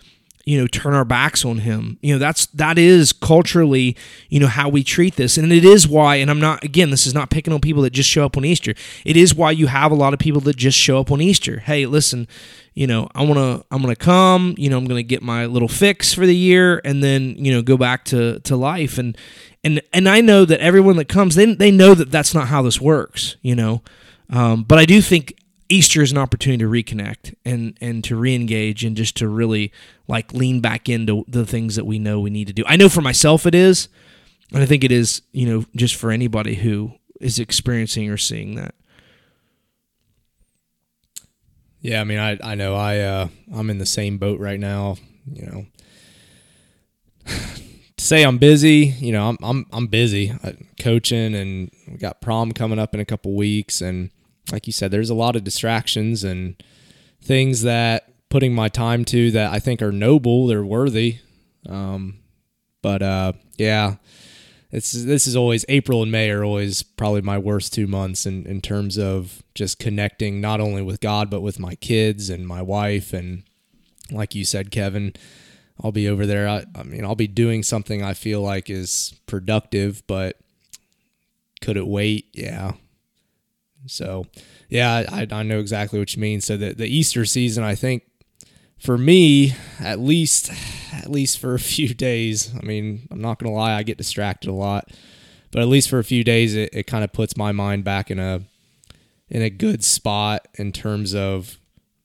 you 0.46 0.60
know 0.60 0.68
turn 0.68 0.94
our 0.94 1.06
backs 1.06 1.46
on 1.46 1.60
him 1.60 1.98
you 2.02 2.14
know 2.14 2.20
that's 2.20 2.48
that 2.48 2.78
is 2.78 3.14
culturally 3.14 3.96
you 4.30 4.40
know 4.40 4.48
how 4.48 4.68
we 4.70 4.84
treat 4.84 5.16
this 5.16 5.38
and 5.38 5.52
it 5.52 5.64
is 5.64 5.88
why 5.88 6.16
and 6.16 6.32
i'm 6.32 6.40
not 6.40 6.64
again 6.64 6.90
this 6.90 7.06
is 7.06 7.14
not 7.14 7.30
picking 7.30 7.54
on 7.54 7.62
people 7.62 7.82
that 7.84 7.92
just 7.92 8.10
show 8.10 8.26
up 8.26 8.38
on 8.38 8.46
easter 8.46 8.74
it 9.06 9.16
is 9.16 9.36
why 9.36 9.52
you 9.52 9.68
have 9.68 9.92
a 9.92 9.96
lot 9.96 10.14
of 10.14 10.20
people 10.20 10.42
that 10.42 10.56
just 10.56 10.78
show 10.78 11.00
up 11.00 11.12
on 11.12 11.22
easter 11.22 11.60
hey 11.60 11.86
listen 11.86 12.28
you 12.74 12.88
know 12.88 13.08
i 13.14 13.22
want 13.22 13.36
to 13.36 13.66
i'm 13.72 13.82
going 13.82 13.94
to 13.94 14.00
come 14.00 14.56
you 14.58 14.70
know 14.70 14.78
i'm 14.78 14.86
going 14.86 14.98
to 14.98 15.04
get 15.04 15.22
my 15.22 15.46
little 15.46 15.68
fix 15.68 16.14
for 16.14 16.26
the 16.26 16.36
year 16.36 16.82
and 16.84 17.04
then 17.04 17.36
you 17.38 17.52
know 17.52 17.62
go 17.62 17.78
back 17.78 18.04
to 18.06 18.40
to 18.40 18.56
life 18.56 18.98
and 18.98 19.18
and 19.64 19.82
and 19.94 20.10
I 20.10 20.22
know 20.22 20.46
that 20.46 20.60
everyone 20.60 20.98
that 20.98 21.08
comes, 21.08 21.36
they 21.36 21.54
they 21.54 21.72
know 21.72 21.94
that 21.94 22.12
that's 22.12 22.34
not 22.34 22.48
how 22.48 22.62
this 22.62 22.82
works, 22.82 23.36
you 23.42 23.56
know. 23.56 23.82
Um, 24.30 24.64
but 24.64 24.80
I 24.80 24.86
do 24.86 25.02
think 25.02 25.36
Easter 25.70 26.02
is 26.02 26.12
an 26.12 26.18
opportunity 26.18 26.64
to 26.64 26.70
reconnect 26.70 27.36
and 27.46 27.78
and 27.80 28.04
to 28.06 28.16
reengage 28.16 28.86
and 28.86 28.96
just 28.96 29.16
to 29.18 29.28
really 29.28 29.72
like 30.08 30.34
lean 30.34 30.62
back 30.62 30.90
into 30.90 31.24
the 31.28 31.46
things 31.46 31.76
that 31.76 31.86
we 31.86 32.00
know 32.00 32.20
we 32.20 32.30
need 32.30 32.48
to 32.48 32.54
do. 32.54 32.64
I 32.68 32.76
know 32.76 32.90
for 32.90 33.02
myself 33.02 33.46
it 33.46 33.56
is, 33.56 33.88
and 34.52 34.62
I 34.62 34.66
think 34.66 34.84
it 34.84 34.92
is, 34.92 35.22
you 35.32 35.48
know, 35.48 35.66
just 35.76 35.96
for 35.96 36.12
anybody 36.12 36.56
who 36.56 36.94
is 37.20 37.40
experiencing 37.40 38.10
or 38.10 38.18
seeing 38.18 38.56
that. 38.56 38.76
Yeah, 41.82 42.02
I 42.02 42.04
mean, 42.04 42.20
I 42.20 42.38
I 42.44 42.56
know 42.56 42.76
I 42.76 43.00
uh, 43.00 43.28
I'm 43.54 43.70
in 43.70 43.78
the 43.78 43.86
same 43.86 44.18
boat 44.18 44.40
right 44.40 44.60
now. 44.60 44.98
You 45.32 45.46
know, 45.46 45.66
say 48.02 48.24
I'm 48.24 48.38
busy, 48.38 48.96
you 49.00 49.12
know, 49.12 49.30
I'm 49.30 49.38
I'm 49.44 49.66
I'm 49.72 49.88
busy 49.88 50.34
uh, 50.44 50.54
coaching, 50.80 51.36
and 51.36 51.72
we 51.88 51.98
got 51.98 52.22
prom 52.22 52.52
coming 52.52 52.80
up 52.80 52.94
in 52.94 53.00
a 53.00 53.06
couple 53.06 53.36
weeks, 53.36 53.82
and 53.82 54.10
like 54.52 54.68
you 54.68 54.74
said, 54.74 54.92
there's 54.92 55.10
a 55.10 55.16
lot 55.16 55.36
of 55.36 55.44
distractions 55.44 56.24
and 56.24 56.62
things 57.22 57.62
that 57.62 58.12
putting 58.30 58.54
my 58.54 58.68
time 58.68 59.06
to 59.06 59.32
that 59.32 59.54
I 59.54 59.60
think 59.60 59.82
are 59.82 59.92
noble, 59.92 60.48
they're 60.48 60.66
worthy. 60.66 61.20
Um, 61.70 62.20
but 62.82 63.02
uh, 63.04 63.34
yeah, 63.58 63.96
it's 64.72 64.92
this 64.92 65.28
is 65.28 65.36
always 65.36 65.64
April 65.70 66.02
and 66.02 66.12
May 66.12 66.32
are 66.32 66.44
always 66.44 66.82
probably 66.82 67.22
my 67.22 67.38
worst 67.38 67.74
two 67.74 67.88
months 67.88 68.26
in 68.26 68.46
in 68.48 68.62
terms 68.62 68.98
of 68.98 69.44
just 69.54 69.78
connecting 69.78 70.42
not 70.42 70.60
only 70.60 70.82
with 70.82 71.02
God 71.02 71.30
but 71.30 71.42
with 71.42 71.60
my 71.60 71.76
kids 71.76 72.30
and 72.30 72.48
my 72.48 72.62
wife 72.62 73.14
and 73.14 73.44
like 74.10 74.36
you 74.36 74.44
said, 74.44 74.72
Kevin 74.72 75.14
I'll 75.84 75.92
be 75.92 76.08
over 76.08 76.26
there. 76.26 76.48
I, 76.48 76.66
I 76.76 76.84
mean, 76.84 77.04
I'll 77.04 77.16
be 77.16 77.28
doing 77.28 77.64
something 77.64 78.04
I 78.04 78.14
feel 78.14 78.42
like 78.42 78.70
is 78.70 79.20
productive, 79.26 80.04
but 80.08 80.38
could 81.62 81.78
it 81.78 81.88
wait? 81.88 82.28
Yeah. 82.34 82.74
So, 83.88 84.26
yeah, 84.70 85.06
I, 85.10 85.28
I 85.32 85.44
know 85.44 85.60
exactly 85.60 85.98
what 85.98 86.14
you 86.16 86.22
mean. 86.22 86.40
So 86.42 86.56
the, 86.56 86.74
the 86.74 86.88
Easter 86.88 87.26
season, 87.26 87.64
I 87.64 87.76
think 87.76 88.04
for 88.80 88.98
me, 88.98 89.54
at 89.80 90.00
least, 90.00 90.52
at 90.94 91.10
least 91.10 91.40
for 91.40 91.56
a 91.56 91.60
few 91.60 91.94
days, 91.94 92.54
I 92.56 92.64
mean, 92.64 93.08
I'm 93.10 93.22
not 93.22 93.40
to 93.40 93.50
lie, 93.50 93.74
I 93.74 93.84
get 93.84 93.98
distracted 93.98 94.50
a 94.50 94.54
lot, 94.54 94.90
but 95.52 95.62
at 95.62 95.68
least 95.68 95.90
for 95.90 96.00
a 96.00 96.04
few 96.04 96.24
days, 96.24 96.56
it, 96.56 96.70
it 96.74 96.88
kind 96.88 97.04
of 97.04 97.12
puts 97.12 97.36
my 97.36 97.52
mind 97.52 97.84
back 97.84 98.12
in 98.12 98.20
a, 98.20 98.42
in 99.30 99.42
a 99.42 99.50
good 99.50 99.84
spot 99.84 100.48
in 100.56 100.72
terms 100.72 101.16
of 101.16 101.58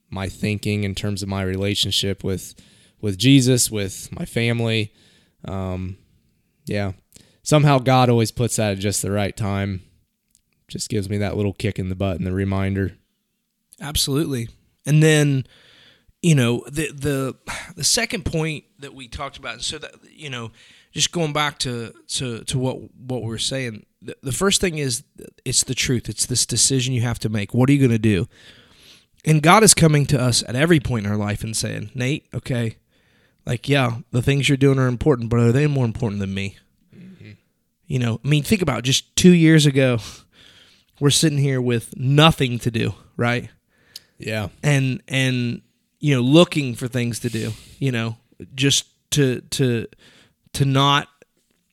my 0.09 0.29
thinking, 0.29 0.83
in 0.83 0.95
terms 0.95 1.21
of 1.21 1.29
my 1.29 1.43
relationship 1.43 2.23
with, 2.23 2.55
with 3.01 3.17
Jesus, 3.17 3.69
with 3.71 4.09
my 4.11 4.25
family. 4.25 4.93
Um, 5.45 5.97
yeah, 6.65 6.93
somehow 7.43 7.79
God 7.79 8.09
always 8.09 8.31
puts 8.31 8.57
that 8.57 8.73
at 8.73 8.79
just 8.79 9.01
the 9.01 9.11
right 9.11 9.35
time. 9.35 9.81
Just 10.67 10.89
gives 10.89 11.09
me 11.09 11.17
that 11.19 11.37
little 11.37 11.53
kick 11.53 11.79
in 11.79 11.89
the 11.89 11.95
butt 11.95 12.17
and 12.17 12.27
the 12.27 12.33
reminder. 12.33 12.97
Absolutely. 13.79 14.49
And 14.85 15.01
then, 15.01 15.45
you 16.21 16.35
know, 16.35 16.63
the 16.67 16.91
the 16.91 17.35
the 17.75 17.83
second 17.83 18.25
point 18.25 18.65
that 18.79 18.93
we 18.93 19.07
talked 19.07 19.37
about, 19.37 19.61
so 19.61 19.77
that 19.77 19.91
you 20.11 20.29
know, 20.29 20.51
just 20.91 21.11
going 21.11 21.33
back 21.33 21.59
to 21.59 21.93
to 22.07 22.43
to 22.45 22.59
what 22.59 22.79
what 22.95 23.23
we 23.23 23.33
are 23.33 23.37
saying, 23.37 23.85
the, 24.01 24.17
the 24.23 24.31
first 24.31 24.59
thing 24.59 24.77
is 24.77 25.03
it's 25.45 25.63
the 25.63 25.75
truth. 25.75 26.09
It's 26.09 26.25
this 26.25 26.45
decision 26.45 26.93
you 26.93 27.01
have 27.01 27.19
to 27.19 27.29
make. 27.29 27.53
What 27.53 27.69
are 27.69 27.73
you 27.73 27.79
going 27.79 27.91
to 27.91 27.99
do? 27.99 28.27
And 29.25 29.41
God 29.41 29.63
is 29.63 29.73
coming 29.73 30.05
to 30.07 30.19
us 30.21 30.43
at 30.47 30.55
every 30.55 30.79
point 30.79 31.05
in 31.05 31.11
our 31.11 31.17
life 31.17 31.43
and 31.43 31.55
saying, 31.55 31.91
Nate, 31.93 32.27
okay, 32.33 32.77
like, 33.47 33.69
yeah, 33.69 33.99
the 34.11 34.21
things 34.21 34.49
you're 34.49 34.57
doing 34.57 34.77
are 34.77 34.87
important, 34.87 35.29
but 35.29 35.39
are 35.39 35.53
they 35.53 35.67
more 35.67 35.85
important 35.85 36.19
than 36.19 36.33
me? 36.33 36.57
Mm-hmm. 36.93 37.31
You 37.87 37.99
know, 37.99 38.19
I 38.23 38.27
mean, 38.27 38.43
think 38.43 38.61
about 38.61 38.79
it. 38.79 38.81
just 38.83 39.15
two 39.15 39.33
years 39.33 39.65
ago, 39.65 39.99
we're 40.99 41.11
sitting 41.11 41.37
here 41.37 41.61
with 41.61 41.95
nothing 41.95 42.59
to 42.59 42.69
do, 42.69 42.93
right? 43.15 43.49
Yeah. 44.17 44.49
And 44.61 45.01
and 45.07 45.61
you 45.99 46.13
know, 46.13 46.21
looking 46.21 46.75
for 46.75 46.89
things 46.89 47.19
to 47.19 47.29
do, 47.29 47.53
you 47.79 47.93
know, 47.93 48.17
just 48.53 48.87
to 49.11 49.39
to 49.51 49.87
to 50.53 50.65
not 50.65 51.07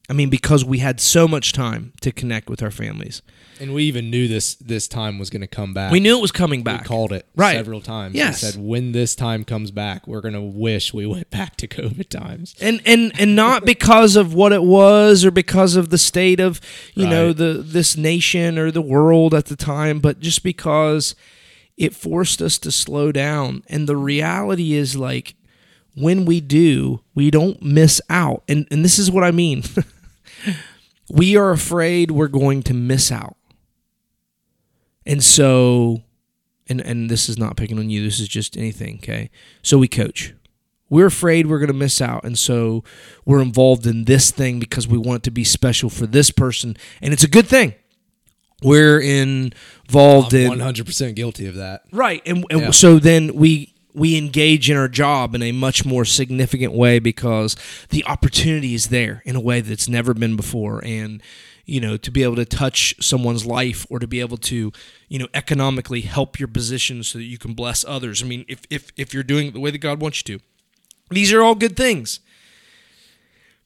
I 0.08 0.12
mean, 0.12 0.28
because 0.28 0.64
we 0.64 0.78
had 0.78 1.00
so 1.00 1.26
much 1.26 1.52
time 1.52 1.94
to 2.02 2.12
connect 2.12 2.50
with 2.50 2.62
our 2.62 2.70
families. 2.70 3.22
And 3.58 3.72
we 3.72 3.84
even 3.84 4.10
knew 4.10 4.28
this 4.28 4.56
this 4.56 4.86
time 4.86 5.18
was 5.18 5.30
going 5.30 5.40
to 5.40 5.46
come 5.46 5.72
back. 5.72 5.92
We 5.92 6.00
knew 6.00 6.18
it 6.18 6.20
was 6.20 6.32
coming 6.32 6.62
back. 6.62 6.82
We 6.82 6.88
called 6.88 7.12
it 7.12 7.26
right. 7.36 7.56
several 7.56 7.80
times. 7.80 8.14
Yes. 8.14 8.42
We 8.42 8.48
said 8.50 8.62
when 8.62 8.92
this 8.92 9.14
time 9.14 9.44
comes 9.44 9.70
back, 9.70 10.06
we're 10.06 10.20
going 10.20 10.34
to 10.34 10.42
wish 10.42 10.92
we 10.92 11.06
went 11.06 11.30
back 11.30 11.56
to 11.58 11.68
COVID 11.68 12.08
times. 12.08 12.54
And 12.60 12.82
and 12.84 13.12
and 13.18 13.34
not 13.34 13.64
because 13.66 14.16
of 14.16 14.34
what 14.34 14.52
it 14.52 14.62
was 14.62 15.24
or 15.24 15.30
because 15.30 15.76
of 15.76 15.88
the 15.88 15.98
state 15.98 16.40
of, 16.40 16.60
you 16.94 17.04
right. 17.04 17.10
know, 17.10 17.32
the 17.32 17.54
this 17.54 17.96
nation 17.96 18.58
or 18.58 18.70
the 18.70 18.82
world 18.82 19.32
at 19.32 19.46
the 19.46 19.56
time, 19.56 20.00
but 20.00 20.20
just 20.20 20.42
because 20.42 21.14
it 21.76 21.94
forced 21.94 22.42
us 22.42 22.58
to 22.58 22.70
slow 22.70 23.10
down. 23.10 23.62
And 23.68 23.88
the 23.88 23.96
reality 23.96 24.74
is 24.74 24.96
like 24.96 25.34
when 25.96 26.24
we 26.24 26.40
do, 26.40 27.00
we 27.14 27.30
don't 27.30 27.62
miss 27.62 28.00
out. 28.10 28.42
And 28.48 28.66
and 28.70 28.84
this 28.84 28.98
is 28.98 29.10
what 29.10 29.24
I 29.24 29.30
mean. 29.30 29.62
we 31.10 31.36
are 31.36 31.50
afraid 31.50 32.10
we're 32.10 32.28
going 32.28 32.62
to 32.64 32.74
miss 32.74 33.10
out. 33.12 33.36
And 35.06 35.22
so 35.22 36.02
and 36.66 36.80
and 36.80 37.10
this 37.10 37.28
is 37.28 37.36
not 37.38 37.56
picking 37.56 37.78
on 37.78 37.90
you, 37.90 38.02
this 38.04 38.20
is 38.20 38.28
just 38.28 38.56
anything, 38.56 38.96
okay? 39.02 39.30
So 39.62 39.76
we 39.78 39.88
coach. 39.88 40.34
We're 40.90 41.06
afraid 41.06 41.46
we're 41.46 41.58
going 41.58 41.68
to 41.68 41.72
miss 41.74 42.00
out 42.00 42.24
and 42.24 42.38
so 42.38 42.84
we're 43.24 43.42
involved 43.42 43.86
in 43.86 44.04
this 44.04 44.30
thing 44.30 44.58
because 44.60 44.86
we 44.86 44.96
want 44.98 45.18
it 45.18 45.22
to 45.24 45.30
be 45.30 45.42
special 45.44 45.90
for 45.90 46.06
this 46.06 46.30
person 46.30 46.76
and 47.02 47.12
it's 47.12 47.24
a 47.24 47.28
good 47.28 47.46
thing. 47.46 47.74
We're 48.62 49.00
involved 49.00 50.32
I'm 50.32 50.52
in 50.52 50.58
100% 50.58 51.14
guilty 51.14 51.46
of 51.48 51.56
that. 51.56 51.82
Right. 51.92 52.22
And, 52.24 52.46
and 52.48 52.60
Yeah. 52.60 52.70
so 52.70 52.98
then 52.98 53.34
we 53.34 53.73
we 53.94 54.18
engage 54.18 54.68
in 54.68 54.76
our 54.76 54.88
job 54.88 55.34
in 55.34 55.42
a 55.42 55.52
much 55.52 55.84
more 55.84 56.04
significant 56.04 56.72
way 56.72 56.98
because 56.98 57.56
the 57.90 58.04
opportunity 58.04 58.74
is 58.74 58.88
there 58.88 59.22
in 59.24 59.36
a 59.36 59.40
way 59.40 59.60
that's 59.60 59.88
never 59.88 60.12
been 60.12 60.36
before. 60.36 60.84
And 60.84 61.22
you 61.66 61.80
know 61.80 61.96
to 61.96 62.10
be 62.10 62.22
able 62.22 62.36
to 62.36 62.44
touch 62.44 62.94
someone's 63.00 63.46
life 63.46 63.86
or 63.88 63.98
to 63.98 64.06
be 64.06 64.20
able 64.20 64.36
to 64.36 64.70
you 65.08 65.18
know 65.18 65.28
economically 65.32 66.02
help 66.02 66.38
your 66.38 66.48
position 66.48 67.02
so 67.02 67.18
that 67.18 67.24
you 67.24 67.38
can 67.38 67.54
bless 67.54 67.84
others. 67.84 68.22
I 68.22 68.26
mean 68.26 68.44
if 68.48 68.62
if 68.70 68.90
if 68.96 69.14
you're 69.14 69.22
doing 69.22 69.48
it 69.48 69.54
the 69.54 69.60
way 69.60 69.70
that 69.70 69.78
god 69.78 70.00
wants 70.00 70.22
you 70.26 70.38
to 70.38 70.44
these 71.10 71.32
are 71.32 71.42
all 71.42 71.54
good 71.54 71.76
things 71.76 72.20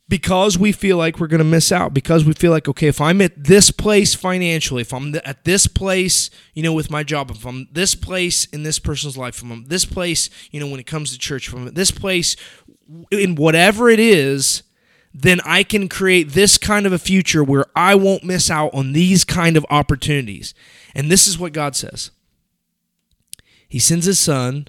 because 0.08 0.58
we 0.58 0.72
feel 0.72 0.96
like 0.96 1.20
we're 1.20 1.26
going 1.26 1.38
to 1.38 1.44
miss 1.44 1.70
out 1.70 1.92
because 1.92 2.24
we 2.24 2.32
feel 2.32 2.50
like 2.50 2.68
okay 2.68 2.88
if 2.88 3.00
i'm 3.00 3.20
at 3.20 3.44
this 3.44 3.70
place 3.70 4.14
financially 4.14 4.82
if 4.82 4.92
i'm 4.92 5.14
at 5.24 5.44
this 5.44 5.66
place 5.66 6.30
you 6.54 6.62
know 6.62 6.72
with 6.72 6.90
my 6.90 7.02
job 7.02 7.30
if 7.30 7.46
i'm 7.46 7.68
this 7.72 7.94
place 7.94 8.46
in 8.46 8.62
this 8.62 8.78
person's 8.78 9.16
life 9.16 9.42
if 9.42 9.50
i'm 9.50 9.64
this 9.66 9.84
place 9.84 10.30
you 10.50 10.60
know 10.60 10.66
when 10.66 10.80
it 10.80 10.86
comes 10.86 11.12
to 11.12 11.18
church 11.18 11.48
if 11.48 11.54
i'm 11.54 11.66
at 11.66 11.74
this 11.74 11.90
place 11.90 12.36
in 13.10 13.34
whatever 13.34 13.88
it 13.90 14.00
is 14.00 14.62
then 15.12 15.40
i 15.44 15.62
can 15.62 15.88
create 15.88 16.30
this 16.30 16.58
kind 16.58 16.86
of 16.86 16.92
a 16.92 16.98
future 16.98 17.44
where 17.44 17.66
i 17.76 17.94
won't 17.94 18.24
miss 18.24 18.50
out 18.50 18.72
on 18.74 18.92
these 18.92 19.24
kind 19.24 19.56
of 19.56 19.66
opportunities. 19.70 20.54
And 20.94 21.10
this 21.10 21.26
is 21.26 21.38
what 21.38 21.52
god 21.52 21.76
says. 21.76 22.10
He 23.68 23.78
sends 23.78 24.06
his 24.06 24.18
son. 24.18 24.68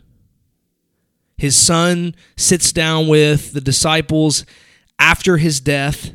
His 1.37 1.55
son 1.55 2.15
sits 2.35 2.73
down 2.73 3.07
with 3.07 3.53
the 3.53 3.61
disciples 3.61 4.45
after 4.99 5.37
his 5.37 5.59
death, 5.59 6.11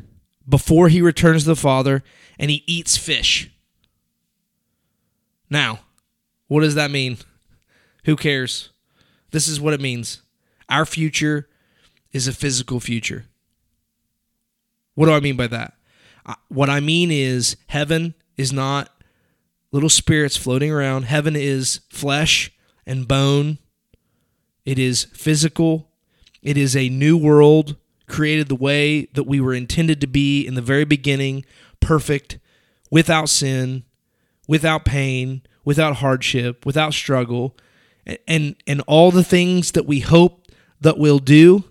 before 0.47 0.89
he 0.89 1.01
returns 1.01 1.43
to 1.43 1.49
the 1.49 1.55
Father, 1.55 2.03
and 2.39 2.51
he 2.51 2.63
eats 2.67 2.97
fish. 2.97 3.51
Now, 5.49 5.79
what 6.47 6.61
does 6.61 6.75
that 6.75 6.91
mean? 6.91 7.17
Who 8.05 8.15
cares? 8.15 8.69
This 9.31 9.47
is 9.47 9.59
what 9.59 9.73
it 9.73 9.81
means. 9.81 10.21
Our 10.69 10.85
future 10.85 11.49
is 12.11 12.27
a 12.27 12.33
physical 12.33 12.79
future. 12.79 13.25
What 14.93 15.07
do 15.07 15.13
I 15.13 15.19
mean 15.19 15.35
by 15.35 15.47
that? 15.47 15.73
What 16.47 16.69
I 16.69 16.79
mean 16.79 17.11
is, 17.11 17.57
heaven 17.67 18.13
is 18.37 18.53
not 18.53 18.89
little 19.71 19.89
spirits 19.89 20.37
floating 20.37 20.71
around. 20.71 21.03
Heaven 21.03 21.35
is 21.35 21.81
flesh 21.89 22.51
and 22.85 23.07
bone 23.07 23.57
it 24.65 24.79
is 24.79 25.05
physical. 25.05 25.91
It 26.41 26.57
is 26.57 26.75
a 26.75 26.89
new 26.89 27.15
world 27.15 27.75
created 28.07 28.47
the 28.47 28.55
way 28.55 29.05
that 29.13 29.23
we 29.23 29.39
were 29.39 29.53
intended 29.53 30.01
to 30.01 30.07
be 30.07 30.45
in 30.45 30.55
the 30.55 30.61
very 30.61 30.85
beginning, 30.85 31.45
perfect, 31.79 32.39
without 32.91 33.29
sin, 33.29 33.83
without 34.47 34.85
pain, 34.85 35.41
without 35.63 35.97
hardship, 35.97 36.65
without 36.65 36.93
struggle, 36.93 37.55
and 38.27 38.55
and, 38.67 38.81
all 38.87 39.09
the 39.09 39.23
things 39.23 39.71
that 39.71 39.87
we 39.87 39.99
hope 39.99 40.47
that 40.79 40.97
we'll 40.99 41.19
do, 41.19 41.63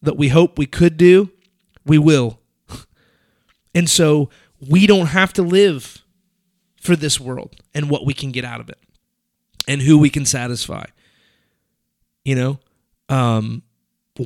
that 0.00 0.16
we 0.16 0.28
hope 0.28 0.56
we 0.58 0.66
could 0.66 0.96
do, 0.96 1.30
we 1.84 1.98
will. 1.98 2.40
And 3.74 3.88
so 3.88 4.28
we 4.68 4.86
don't 4.86 5.06
have 5.06 5.32
to 5.32 5.42
live 5.42 6.04
for 6.78 6.94
this 6.94 7.18
world 7.18 7.56
and 7.74 7.88
what 7.88 8.04
we 8.04 8.12
can 8.12 8.30
get 8.30 8.44
out 8.44 8.60
of 8.60 8.68
it 8.68 8.78
and 9.66 9.80
who 9.80 9.96
we 9.96 10.10
can 10.10 10.26
satisfy 10.26 10.84
you 12.24 12.34
know 12.34 12.58
um, 13.08 13.62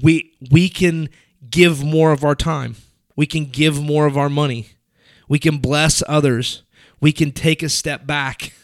we 0.03 0.33
we 0.51 0.69
can 0.69 1.09
give 1.49 1.85
more 1.85 2.13
of 2.13 2.25
our 2.25 2.35
time. 2.35 2.77
We 3.15 3.27
can 3.27 3.47
give 3.47 3.83
more 3.83 4.07
of 4.07 4.17
our 4.17 4.29
money. 4.29 4.69
We 5.29 5.39
can 5.39 5.59
bless 5.59 6.03
others. 6.07 6.63
We 7.01 7.13
can 7.13 7.33
take 7.33 7.63
a 7.63 7.69
step 7.69 8.07
back. 8.07 8.53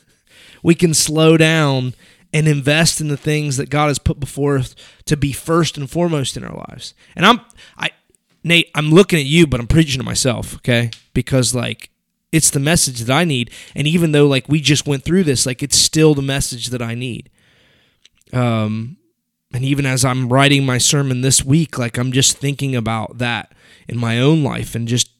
We 0.64 0.76
can 0.76 0.94
slow 0.94 1.36
down 1.36 1.94
and 2.32 2.46
invest 2.46 3.00
in 3.00 3.08
the 3.08 3.16
things 3.16 3.56
that 3.56 3.68
God 3.68 3.88
has 3.88 3.98
put 3.98 4.20
before 4.20 4.58
us 4.58 4.76
to 5.06 5.16
be 5.16 5.32
first 5.32 5.76
and 5.76 5.90
foremost 5.90 6.36
in 6.36 6.44
our 6.44 6.64
lives. 6.68 6.94
And 7.16 7.26
I'm 7.26 7.40
I 7.76 7.90
Nate 8.44 8.70
I'm 8.74 8.90
looking 8.90 9.18
at 9.18 9.24
you 9.24 9.48
but 9.48 9.58
I'm 9.58 9.66
preaching 9.66 9.98
to 9.98 10.04
myself 10.04 10.54
okay? 10.56 10.90
Because 11.14 11.52
like 11.52 11.90
it's 12.30 12.50
the 12.50 12.60
message 12.60 13.00
that 13.00 13.12
I 13.12 13.24
need. 13.24 13.50
And 13.74 13.88
even 13.88 14.12
though 14.12 14.28
like 14.28 14.48
we 14.48 14.60
just 14.60 14.86
went 14.86 15.04
through 15.04 15.24
this 15.24 15.46
like 15.46 15.64
it's 15.64 15.76
still 15.76 16.14
the 16.14 16.22
message 16.22 16.68
that 16.68 16.80
I 16.80 16.94
need. 16.94 17.28
Um 18.32 18.98
and 19.52 19.64
even 19.64 19.84
as 19.86 20.04
I'm 20.04 20.32
writing 20.32 20.64
my 20.64 20.78
sermon 20.78 21.20
this 21.20 21.44
week, 21.44 21.78
like 21.78 21.98
I'm 21.98 22.12
just 22.12 22.36
thinking 22.36 22.74
about 22.74 23.18
that 23.18 23.52
in 23.86 23.98
my 23.98 24.18
own 24.18 24.42
life 24.42 24.74
and 24.74 24.88
just 24.88 25.10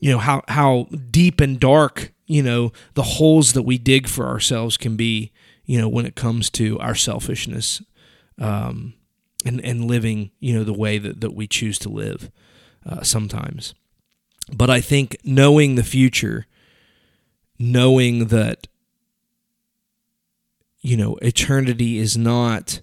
you 0.00 0.12
know 0.12 0.18
how 0.18 0.42
how 0.48 0.86
deep 1.10 1.40
and 1.40 1.58
dark, 1.58 2.12
you 2.26 2.42
know, 2.42 2.72
the 2.94 3.02
holes 3.02 3.52
that 3.54 3.62
we 3.62 3.78
dig 3.78 4.06
for 4.06 4.26
ourselves 4.26 4.76
can 4.76 4.96
be, 4.96 5.32
you 5.64 5.80
know, 5.80 5.88
when 5.88 6.06
it 6.06 6.14
comes 6.14 6.50
to 6.50 6.78
our 6.78 6.94
selfishness 6.94 7.82
um 8.38 8.94
and 9.44 9.64
and 9.64 9.86
living, 9.86 10.30
you 10.40 10.54
know, 10.54 10.64
the 10.64 10.72
way 10.72 10.98
that 10.98 11.20
that 11.20 11.34
we 11.34 11.46
choose 11.46 11.78
to 11.80 11.88
live 11.88 12.30
uh, 12.86 13.02
sometimes. 13.02 13.74
But 14.54 14.70
I 14.70 14.80
think 14.80 15.16
knowing 15.24 15.74
the 15.74 15.84
future, 15.84 16.46
knowing 17.58 18.26
that 18.26 18.66
you 20.80 20.96
know, 20.96 21.16
eternity 21.16 21.98
is 21.98 22.16
not 22.16 22.80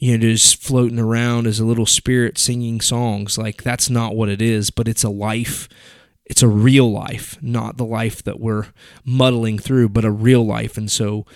you 0.00 0.16
know, 0.16 0.32
just 0.32 0.62
floating 0.62 0.98
around 0.98 1.46
as 1.46 1.60
a 1.60 1.64
little 1.64 1.84
spirit 1.84 2.38
singing 2.38 2.80
songs. 2.80 3.36
Like 3.36 3.62
that's 3.62 3.90
not 3.90 4.16
what 4.16 4.30
it 4.30 4.40
is, 4.40 4.70
but 4.70 4.88
it's 4.88 5.04
a 5.04 5.10
life. 5.10 5.68
It's 6.24 6.42
a 6.42 6.48
real 6.48 6.90
life, 6.90 7.36
not 7.42 7.76
the 7.76 7.84
life 7.84 8.22
that 8.22 8.40
we're 8.40 8.68
muddling 9.04 9.58
through, 9.58 9.90
but 9.90 10.06
a 10.06 10.10
real 10.10 10.44
life. 10.44 10.78
And 10.78 10.90
so, 10.90 11.26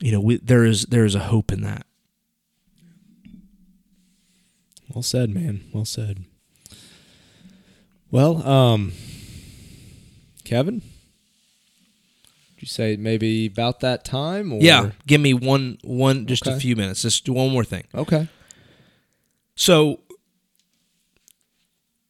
you 0.00 0.10
know, 0.10 0.20
we, 0.20 0.38
there 0.38 0.64
is 0.64 0.86
there 0.86 1.04
is 1.04 1.14
a 1.14 1.20
hope 1.20 1.52
in 1.52 1.62
that. 1.62 1.86
Well 4.92 5.04
said, 5.04 5.30
man. 5.30 5.62
Well 5.72 5.84
said. 5.84 6.24
Well, 8.10 8.44
um, 8.44 8.92
Kevin, 10.42 10.82
you 12.60 12.66
say 12.66 12.96
maybe 12.96 13.46
about 13.46 13.80
that 13.80 14.04
time? 14.04 14.52
Or? 14.52 14.60
Yeah, 14.60 14.90
give 15.06 15.20
me 15.20 15.34
one 15.34 15.78
one 15.82 16.26
just 16.26 16.46
a 16.46 16.56
few 16.56 16.76
minutes. 16.76 17.02
Just 17.02 17.24
do 17.24 17.32
one 17.32 17.50
more 17.50 17.64
thing. 17.64 17.84
Okay. 17.94 18.28
So 19.54 20.00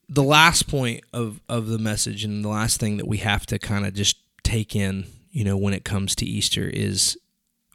the 0.07 0.23
last 0.23 0.67
point 0.67 1.03
of 1.13 1.41
of 1.47 1.67
the 1.67 1.79
message 1.79 2.23
and 2.23 2.43
the 2.43 2.49
last 2.49 2.79
thing 2.79 2.97
that 2.97 3.07
we 3.07 3.17
have 3.17 3.45
to 3.47 3.59
kind 3.59 3.85
of 3.85 3.93
just 3.93 4.17
take 4.43 4.75
in, 4.75 5.05
you 5.31 5.43
know, 5.43 5.57
when 5.57 5.73
it 5.73 5.85
comes 5.85 6.15
to 6.15 6.25
Easter 6.25 6.67
is 6.67 7.17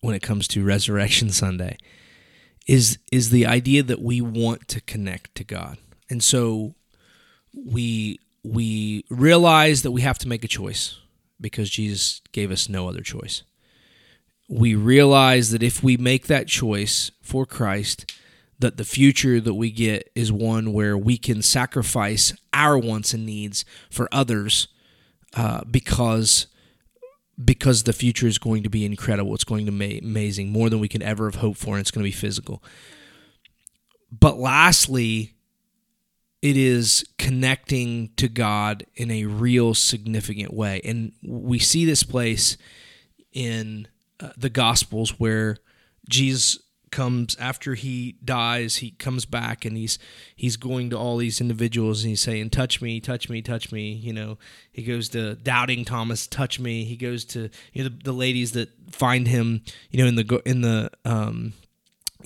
when 0.01 0.15
it 0.15 0.23
comes 0.23 0.47
to 0.49 0.65
Resurrection 0.75 1.31
Sunday 1.31 1.77
is 2.67 2.99
is 3.13 3.31
the 3.31 3.47
idea 3.47 3.83
that 3.83 4.03
we 4.03 4.21
want 4.21 4.69
to 4.69 4.81
connect 4.81 5.35
to 5.37 5.45
God. 5.45 5.79
And 6.11 6.23
so 6.23 6.75
we 7.55 8.21
we 8.43 9.05
realize 9.09 9.83
that 9.83 9.91
we 9.91 10.03
have 10.03 10.19
to 10.19 10.29
make 10.29 10.45
a 10.45 10.49
choice 10.49 10.99
because 11.41 11.71
Jesus 11.71 12.21
gave 12.33 12.51
us 12.51 12.69
no 12.69 12.89
other 12.89 13.01
choice. 13.01 13.43
We 14.49 14.75
realize 14.75 15.51
that 15.51 15.63
if 15.63 15.83
we 15.83 15.97
make 15.97 16.27
that 16.27 16.47
choice 16.47 17.11
for 17.23 17.47
Christ, 17.47 18.15
that 18.59 18.77
the 18.77 18.85
future 18.85 19.41
that 19.41 19.55
we 19.55 19.71
get 19.71 20.11
is 20.15 20.33
one 20.33 20.73
where 20.73 20.97
we 20.97 21.19
can 21.19 21.43
sacrifice 21.43 22.33
our 22.53 22.79
wants 22.79 23.13
and 23.13 23.27
needs 23.27 23.65
for 23.91 24.09
others 24.13 24.69
uh, 25.35 25.63
because 25.71 26.47
because 27.45 27.83
the 27.83 27.93
future 27.93 28.27
is 28.27 28.39
going 28.39 28.63
to 28.63 28.71
be 28.71 28.87
incredible. 28.87 29.35
It's 29.35 29.45
going 29.45 29.67
to 29.67 29.73
be 29.73 29.99
amazing, 29.99 30.51
more 30.51 30.71
than 30.71 30.81
we 30.81 30.89
can 30.89 31.03
ever 31.03 31.27
have 31.27 31.35
hoped 31.35 31.59
for, 31.59 31.73
and 31.73 31.81
it's 31.81 31.91
going 31.91 32.03
to 32.03 32.09
be 32.09 32.17
physical. 32.17 32.63
But 34.11 34.39
lastly, 34.39 35.36
it 36.47 36.57
is 36.57 37.05
connecting 37.19 38.11
to 38.15 38.29
God 38.29 38.87
in 38.95 39.11
a 39.11 39.25
real 39.25 39.75
significant 39.75 40.55
way. 40.55 40.81
And 40.85 41.11
we 41.21 41.59
see 41.59 41.85
this 41.85 42.05
place 42.05 42.57
in 43.33 43.89
uh, 44.21 44.29
the 44.37 44.49
Gospels 44.49 45.19
where 45.19 45.57
Jesus 46.09 46.61
comes 46.93 47.37
after 47.41 47.75
he 47.75 48.17
dies 48.25 48.77
he 48.77 48.93
comes 48.93 49.27
back 49.27 49.65
and 49.65 49.77
he's 49.77 49.99
he's 50.37 50.57
going 50.57 50.89
to 50.89 50.97
all 50.97 51.17
these 51.17 51.41
individuals 51.41 52.03
and 52.03 52.11
he's 52.11 52.23
saying 52.23 52.49
touch 52.49 52.81
me 52.81 53.01
touch 53.01 53.29
me 53.29 53.43
touch 53.43 53.73
me 53.73 53.93
you 53.93 54.13
know 54.13 54.39
he 54.71 54.85
goes 54.85 55.09
to 55.09 55.35
doubting 55.35 55.85
thomas 55.85 56.29
touch 56.29 56.61
me 56.61 56.85
he 56.85 56.97
goes 56.97 57.25
to 57.25 57.51
you 57.73 57.83
know 57.83 57.89
the, 57.89 58.05
the 58.05 58.13
ladies 58.13 58.53
that 58.53 58.71
find 58.89 59.27
him 59.27 59.63
you 59.91 60.01
know 60.01 60.07
in 60.07 60.15
the 60.15 60.43
in 60.47 60.61
the 60.61 60.89
um 61.05 61.53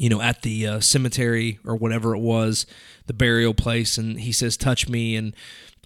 you 0.00 0.08
know, 0.08 0.22
at 0.22 0.40
the 0.40 0.66
uh, 0.66 0.80
cemetery 0.80 1.58
or 1.66 1.76
whatever 1.76 2.14
it 2.14 2.20
was, 2.20 2.64
the 3.06 3.12
burial 3.12 3.52
place, 3.52 3.98
and 3.98 4.20
he 4.20 4.32
says, 4.32 4.56
"Touch 4.56 4.88
me," 4.88 5.14
and 5.14 5.36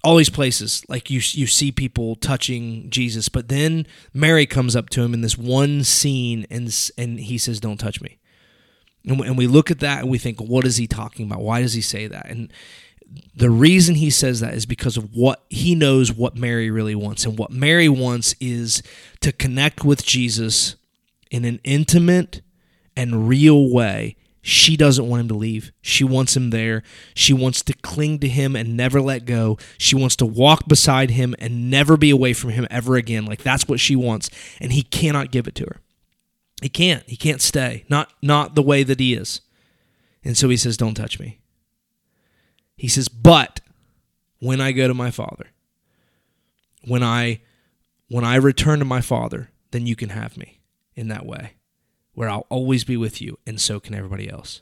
all 0.05 0.15
these 0.15 0.29
places, 0.29 0.85
like 0.87 1.09
you, 1.09 1.19
you 1.31 1.47
see 1.47 1.71
people 1.71 2.15
touching 2.15 2.89
Jesus, 2.89 3.27
but 3.27 3.49
then 3.49 3.85
Mary 4.13 4.45
comes 4.45 4.75
up 4.75 4.89
to 4.91 5.01
him 5.01 5.13
in 5.13 5.19
this 5.19 5.37
one 5.37 5.83
scene, 5.83 6.47
and 6.49 6.73
and 6.97 7.19
he 7.19 7.37
says, 7.37 7.59
"Don't 7.59 7.77
touch 7.77 8.01
me." 8.01 8.17
And, 9.05 9.19
and 9.19 9.37
we 9.37 9.47
look 9.47 9.69
at 9.69 9.79
that 9.79 9.99
and 9.99 10.09
we 10.09 10.17
think, 10.17 10.39
what 10.39 10.65
is 10.65 10.77
he 10.77 10.87
talking 10.87 11.25
about? 11.25 11.41
Why 11.41 11.61
does 11.61 11.73
he 11.73 11.81
say 11.81 12.07
that? 12.07 12.27
And 12.27 12.51
the 13.35 13.49
reason 13.49 13.95
he 13.95 14.09
says 14.09 14.39
that 14.39 14.53
is 14.53 14.65
because 14.65 14.97
of 14.97 15.13
what 15.13 15.43
he 15.49 15.75
knows 15.75 16.11
what 16.11 16.35
Mary 16.35 16.71
really 16.71 16.95
wants. 16.95 17.25
And 17.25 17.37
what 17.37 17.51
Mary 17.51 17.89
wants 17.89 18.33
is 18.39 18.81
to 19.21 19.31
connect 19.31 19.83
with 19.83 20.05
Jesus 20.05 20.75
in 21.29 21.45
an 21.45 21.59
intimate 21.63 22.41
and 22.95 23.27
real 23.27 23.69
way. 23.71 24.15
She 24.41 24.77
doesn't 24.77 25.07
want 25.07 25.21
him 25.21 25.27
to 25.29 25.33
leave. 25.33 25.71
She 25.81 26.03
wants 26.03 26.37
him 26.37 26.51
there. 26.51 26.83
She 27.15 27.33
wants 27.33 27.63
to 27.63 27.73
cling 27.73 28.19
to 28.19 28.27
him 28.27 28.55
and 28.55 28.77
never 28.77 29.01
let 29.01 29.25
go. 29.25 29.57
She 29.79 29.95
wants 29.95 30.15
to 30.17 30.25
walk 30.25 30.67
beside 30.67 31.09
him 31.09 31.33
and 31.39 31.71
never 31.71 31.97
be 31.97 32.11
away 32.11 32.33
from 32.33 32.51
him 32.51 32.67
ever 32.69 32.95
again. 32.95 33.25
Like 33.25 33.41
that's 33.41 33.67
what 33.67 33.79
she 33.79 33.95
wants. 33.95 34.29
And 34.59 34.71
he 34.71 34.83
cannot 34.83 35.31
give 35.31 35.47
it 35.47 35.55
to 35.55 35.63
her. 35.63 35.81
He 36.61 36.69
can't. 36.69 37.03
He 37.07 37.17
can't 37.17 37.41
stay. 37.41 37.85
Not 37.89 38.13
not 38.21 38.53
the 38.53 38.61
way 38.61 38.83
that 38.83 38.99
he 38.99 39.15
is. 39.15 39.41
And 40.23 40.37
so 40.37 40.49
he 40.49 40.57
says, 40.57 40.77
"Don't 40.77 40.95
touch 40.95 41.19
me." 41.19 41.39
He 42.77 42.87
says, 42.87 43.07
"But 43.07 43.61
when 44.39 44.61
I 44.61 44.71
go 44.71 44.87
to 44.87 44.93
my 44.93 45.11
Father, 45.11 45.47
when 46.83 47.03
I 47.03 47.41
when 48.09 48.23
I 48.23 48.35
return 48.35 48.79
to 48.79 48.85
my 48.85 49.01
Father, 49.01 49.49
then 49.71 49.87
you 49.87 49.95
can 49.95 50.09
have 50.09 50.37
me 50.37 50.59
in 50.95 51.07
that 51.07 51.25
way, 51.25 51.53
where 52.15 52.29
I'll 52.29 52.47
always 52.49 52.83
be 52.83 52.97
with 52.97 53.21
you, 53.21 53.37
and 53.45 53.59
so 53.59 53.79
can 53.79 53.93
everybody 53.93 54.29
else." 54.29 54.61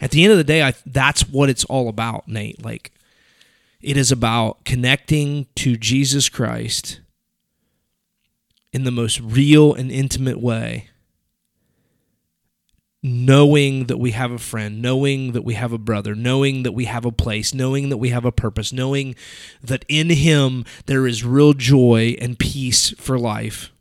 At 0.00 0.10
the 0.10 0.24
end 0.24 0.32
of 0.32 0.38
the 0.38 0.44
day, 0.44 0.62
I, 0.62 0.74
that's 0.86 1.28
what 1.28 1.48
it's 1.48 1.64
all 1.64 1.88
about, 1.88 2.26
Nate. 2.26 2.64
Like, 2.64 2.92
it 3.80 3.96
is 3.96 4.10
about 4.10 4.64
connecting 4.64 5.46
to 5.56 5.76
Jesus 5.76 6.28
Christ 6.28 7.00
in 8.72 8.84
the 8.84 8.90
most 8.90 9.20
real 9.20 9.74
and 9.74 9.90
intimate 9.92 10.40
way 10.40 10.88
knowing 13.02 13.86
that 13.86 13.98
we 13.98 14.12
have 14.12 14.30
a 14.30 14.38
friend, 14.38 14.80
knowing 14.80 15.32
that 15.32 15.42
we 15.42 15.54
have 15.54 15.72
a 15.72 15.78
brother, 15.78 16.14
knowing 16.14 16.62
that 16.62 16.72
we 16.72 16.84
have 16.84 17.04
a 17.04 17.10
place, 17.10 17.52
knowing 17.52 17.88
that 17.88 17.96
we 17.96 18.10
have 18.10 18.24
a 18.24 18.32
purpose, 18.32 18.72
knowing 18.72 19.14
that 19.60 19.84
in 19.88 20.10
Him 20.10 20.64
there 20.86 21.06
is 21.06 21.24
real 21.24 21.52
joy 21.52 22.16
and 22.20 22.38
peace 22.38 22.90
for 22.90 23.18
life. 23.18 23.72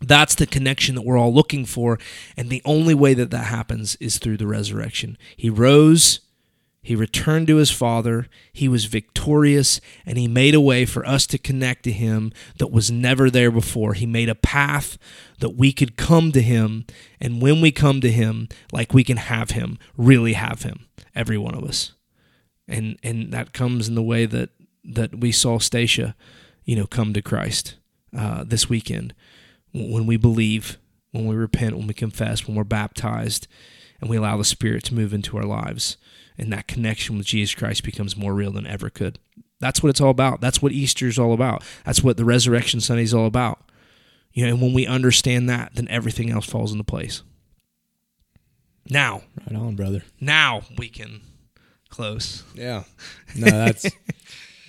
That's 0.00 0.34
the 0.34 0.46
connection 0.46 0.94
that 0.94 1.02
we're 1.02 1.18
all 1.18 1.32
looking 1.32 1.64
for. 1.64 1.98
And 2.36 2.50
the 2.50 2.62
only 2.64 2.94
way 2.94 3.14
that 3.14 3.30
that 3.30 3.46
happens 3.46 3.96
is 3.96 4.18
through 4.18 4.36
the 4.36 4.46
resurrection. 4.46 5.16
He 5.36 5.48
rose 5.48 6.20
he 6.86 6.94
returned 6.94 7.48
to 7.48 7.56
his 7.56 7.72
Father. 7.72 8.28
He 8.52 8.68
was 8.68 8.84
victorious, 8.84 9.80
and 10.06 10.16
he 10.16 10.28
made 10.28 10.54
a 10.54 10.60
way 10.60 10.84
for 10.84 11.04
us 11.04 11.26
to 11.26 11.36
connect 11.36 11.82
to 11.82 11.90
him 11.90 12.32
that 12.58 12.70
was 12.70 12.92
never 12.92 13.28
there 13.28 13.50
before. 13.50 13.94
He 13.94 14.06
made 14.06 14.28
a 14.28 14.36
path 14.36 14.96
that 15.40 15.56
we 15.56 15.72
could 15.72 15.96
come 15.96 16.30
to 16.30 16.40
him, 16.40 16.86
and 17.20 17.42
when 17.42 17.60
we 17.60 17.72
come 17.72 18.00
to 18.02 18.12
him, 18.12 18.48
like 18.70 18.94
we 18.94 19.02
can 19.02 19.16
have 19.16 19.50
him, 19.50 19.80
really 19.96 20.34
have 20.34 20.62
him, 20.62 20.86
every 21.12 21.36
one 21.36 21.56
of 21.56 21.64
us. 21.64 21.90
And 22.68 23.00
and 23.02 23.32
that 23.32 23.52
comes 23.52 23.88
in 23.88 23.96
the 23.96 24.00
way 24.00 24.24
that 24.24 24.50
that 24.84 25.18
we 25.18 25.32
saw 25.32 25.58
Stacia, 25.58 26.14
you 26.64 26.76
know, 26.76 26.86
come 26.86 27.12
to 27.14 27.20
Christ 27.20 27.74
uh, 28.16 28.44
this 28.44 28.68
weekend 28.68 29.12
when 29.76 30.06
we 30.06 30.16
believe, 30.16 30.78
when 31.12 31.26
we 31.26 31.36
repent, 31.36 31.76
when 31.76 31.86
we 31.86 31.94
confess, 31.94 32.46
when 32.46 32.56
we're 32.56 32.64
baptized, 32.64 33.46
and 34.00 34.10
we 34.10 34.16
allow 34.16 34.36
the 34.36 34.44
Spirit 34.44 34.84
to 34.84 34.94
move 34.94 35.14
into 35.14 35.36
our 35.36 35.44
lives 35.44 35.96
and 36.38 36.52
that 36.52 36.68
connection 36.68 37.16
with 37.16 37.26
Jesus 37.26 37.54
Christ 37.54 37.82
becomes 37.82 38.16
more 38.16 38.34
real 38.34 38.52
than 38.52 38.66
ever 38.66 38.90
could. 38.90 39.18
That's 39.58 39.82
what 39.82 39.90
it's 39.90 40.00
all 40.00 40.10
about. 40.10 40.40
That's 40.40 40.60
what 40.60 40.72
Easter 40.72 41.06
is 41.06 41.18
all 41.18 41.32
about. 41.32 41.62
That's 41.84 42.02
what 42.02 42.16
the 42.16 42.24
Resurrection 42.24 42.80
Sunday 42.80 43.04
is 43.04 43.14
all 43.14 43.26
about. 43.26 43.60
You 44.32 44.44
know, 44.44 44.52
and 44.52 44.62
when 44.62 44.74
we 44.74 44.86
understand 44.86 45.48
that, 45.48 45.74
then 45.74 45.88
everything 45.88 46.30
else 46.30 46.44
falls 46.44 46.72
into 46.72 46.84
place. 46.84 47.22
Now, 48.88 49.22
right 49.40 49.58
on, 49.58 49.76
brother. 49.76 50.02
Now 50.20 50.62
we 50.76 50.88
can 50.88 51.22
close. 51.88 52.44
Yeah. 52.54 52.84
No, 53.34 53.46
that's 53.46 53.86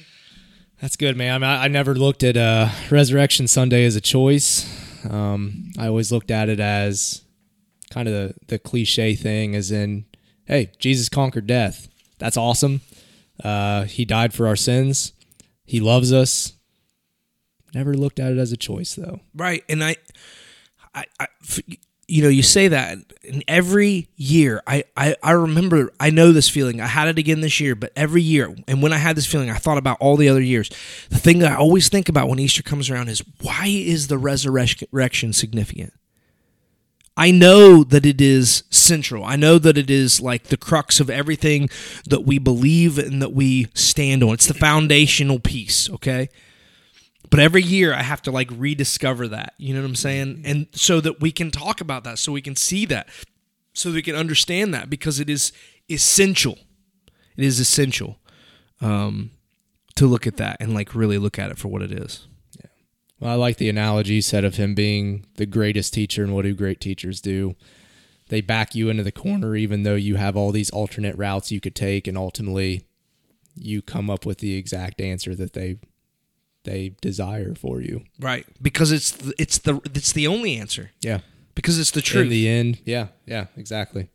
that's 0.82 0.96
good, 0.96 1.18
man. 1.18 1.34
I, 1.34 1.38
mean, 1.38 1.50
I, 1.50 1.66
I 1.66 1.68
never 1.68 1.96
looked 1.96 2.24
at 2.24 2.38
uh, 2.38 2.70
Resurrection 2.90 3.48
Sunday 3.48 3.84
as 3.84 3.98
a 3.98 4.02
choice. 4.02 4.87
Um, 5.10 5.72
I 5.78 5.88
always 5.88 6.12
looked 6.12 6.32
at 6.32 6.50
it 6.50 6.60
as 6.60 7.24
kind 7.90 8.08
of 8.08 8.14
the, 8.14 8.34
the 8.48 8.60
cliche 8.60 9.16
thing, 9.16 9.56
as 9.56 9.72
in 9.72 10.06
hey, 10.46 10.72
Jesus 10.80 11.10
conquered 11.10 11.48
death. 11.48 11.88
That's 12.18 12.38
awesome. 12.38 12.82
Uh, 13.44 13.84
he 13.84 14.06
died 14.06 14.34
for 14.34 14.48
our 14.48 14.56
sins. 14.56 15.14
He 15.66 15.80
loves 15.80 16.12
us. 16.12 16.54
Never 17.74 17.94
looked 17.94 18.20
at 18.20 18.32
it 18.32 18.38
as 18.38 18.52
a 18.52 18.58
choice, 18.58 18.96
though. 18.96 19.20
Right, 19.36 19.64
and 19.70 19.84
I, 19.84 19.98
I, 20.96 21.06
I 21.20 21.28
you 22.08 22.24
know, 22.24 22.30
you 22.30 22.42
say 22.42 22.70
that, 22.70 22.98
and 23.28 23.44
every 23.50 24.08
year, 24.16 24.62
I, 24.66 24.86
I, 24.96 25.16
I 25.22 25.32
remember, 25.32 25.92
I 26.00 26.10
know 26.10 26.32
this 26.32 26.48
feeling. 26.50 26.80
I 26.80 26.88
had 26.88 27.10
it 27.10 27.18
again 27.18 27.42
this 27.42 27.60
year, 27.60 27.76
but 27.76 27.92
every 27.98 28.22
year, 28.22 28.56
and 28.68 28.82
when 28.82 28.94
I 28.94 28.98
had 28.98 29.18
this 29.18 29.26
feeling, 29.26 29.50
I 29.50 29.58
thought 29.58 29.78
about 29.78 29.98
all 30.00 30.16
the 30.16 30.30
other 30.30 30.42
years. 30.42 30.70
The 31.10 31.20
thing 31.20 31.40
that 31.40 31.52
I 31.52 31.56
always 31.56 31.90
think 31.90 32.08
about 32.08 32.30
when 32.30 32.40
Easter 32.40 32.64
comes 32.64 32.90
around 32.90 33.10
is 33.10 33.22
why 33.42 33.68
is 33.68 34.08
the 34.08 34.18
resurrection 34.18 35.34
significant? 35.34 35.94
I 37.18 37.32
know 37.32 37.84
that 37.84 38.06
it 38.06 38.22
is 38.22 38.64
central. 38.70 39.26
I 39.26 39.36
know 39.36 39.58
that 39.58 39.78
it 39.78 39.90
is 39.90 40.22
like 40.22 40.44
the 40.46 40.58
crux 40.58 41.00
of 41.00 41.10
everything 41.10 41.68
that 42.08 42.26
we 42.26 42.38
believe 42.38 42.98
and 43.00 43.22
that 43.22 43.34
we 43.34 43.68
stand 43.74 44.24
on. 44.24 44.36
It's 44.36 44.46
the 44.46 44.54
foundational 44.54 45.40
piece, 45.40 45.90
okay? 45.90 46.30
But 47.30 47.40
every 47.40 47.62
year 47.62 47.94
I 47.94 48.04
have 48.04 48.22
to 48.24 48.32
like 48.32 48.50
rediscover 48.52 49.28
that. 49.30 49.54
You 49.58 49.74
know 49.74 49.82
what 49.82 49.88
I'm 49.88 49.96
saying? 49.96 50.44
And 50.46 50.68
so 50.72 51.02
that 51.02 51.20
we 51.20 51.32
can 51.32 51.52
talk 51.52 51.82
about 51.82 52.04
that, 52.06 52.20
so 52.20 52.32
we 52.32 52.42
can 52.42 52.56
see 52.56 52.86
that, 52.86 53.10
so 53.74 53.92
we 53.92 54.02
can 54.02 54.16
understand 54.16 54.74
that 54.74 54.90
because 54.90 55.20
it 55.20 55.30
is 55.30 55.52
essential. 55.90 56.58
It 57.36 57.44
is 57.44 57.60
essential 57.60 58.18
um, 58.82 59.32
to 59.96 60.08
look 60.08 60.26
at 60.26 60.38
that 60.38 60.58
and 60.60 60.74
like 60.74 60.96
really 60.96 61.18
look 61.18 61.38
at 61.38 61.52
it 61.52 61.58
for 61.58 61.68
what 61.68 61.82
it 61.82 61.92
is. 61.92 62.28
Yeah. 62.60 62.70
Well, 63.20 63.32
I 63.32 63.36
like 63.36 63.58
the 63.58 63.70
analogy 63.70 64.16
you 64.16 64.22
said 64.22 64.46
of 64.46 64.56
him 64.56 64.74
being 64.74 65.26
the 65.36 65.46
greatest 65.46 65.94
teacher 65.94 66.24
and 66.24 66.34
what 66.34 66.44
do 66.44 66.54
great 66.54 66.80
teachers 66.80 67.22
do? 67.22 67.56
They 68.30 68.42
back 68.42 68.76
you 68.76 68.90
into 68.90 69.04
the 69.04 69.12
corner 69.12 69.56
even 69.56 69.84
though 69.84 69.96
you 69.96 70.16
have 70.16 70.36
all 70.36 70.52
these 70.52 70.70
alternate 70.70 71.18
routes 71.18 71.52
you 71.52 71.60
could 71.60 71.76
take 71.76 72.08
and 72.08 72.18
ultimately 72.18 72.84
you 73.56 73.82
come 73.82 74.10
up 74.10 74.26
with 74.26 74.40
the 74.40 74.56
exact 74.56 75.02
answer 75.02 75.36
that 75.36 75.54
they 75.54 75.78
they 76.68 76.96
desire 77.02 77.56
for 77.56 77.82
you. 77.82 78.04
Right. 78.20 78.46
Because 78.62 78.92
it's 78.92 79.12
the, 79.12 79.34
it's 79.40 79.58
the 79.58 79.82
it's 79.86 80.14
the 80.14 80.28
only 80.28 80.58
answer. 80.58 80.92
Yeah. 81.02 81.20
Because 81.56 81.80
it's 81.80 81.92
the 81.92 82.04
truth. 82.04 82.26
In 82.26 82.30
the 82.30 82.48
end, 82.48 82.80
yeah, 82.86 83.08
yeah, 83.26 83.48
exactly. 83.56 84.10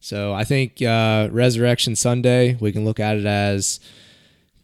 So 0.00 0.32
I 0.32 0.44
think 0.44 0.80
uh, 0.80 1.28
Resurrection 1.30 1.96
Sunday, 1.96 2.56
we 2.60 2.72
can 2.72 2.84
look 2.84 2.98
at 2.98 3.16
it 3.16 3.26
as 3.26 3.78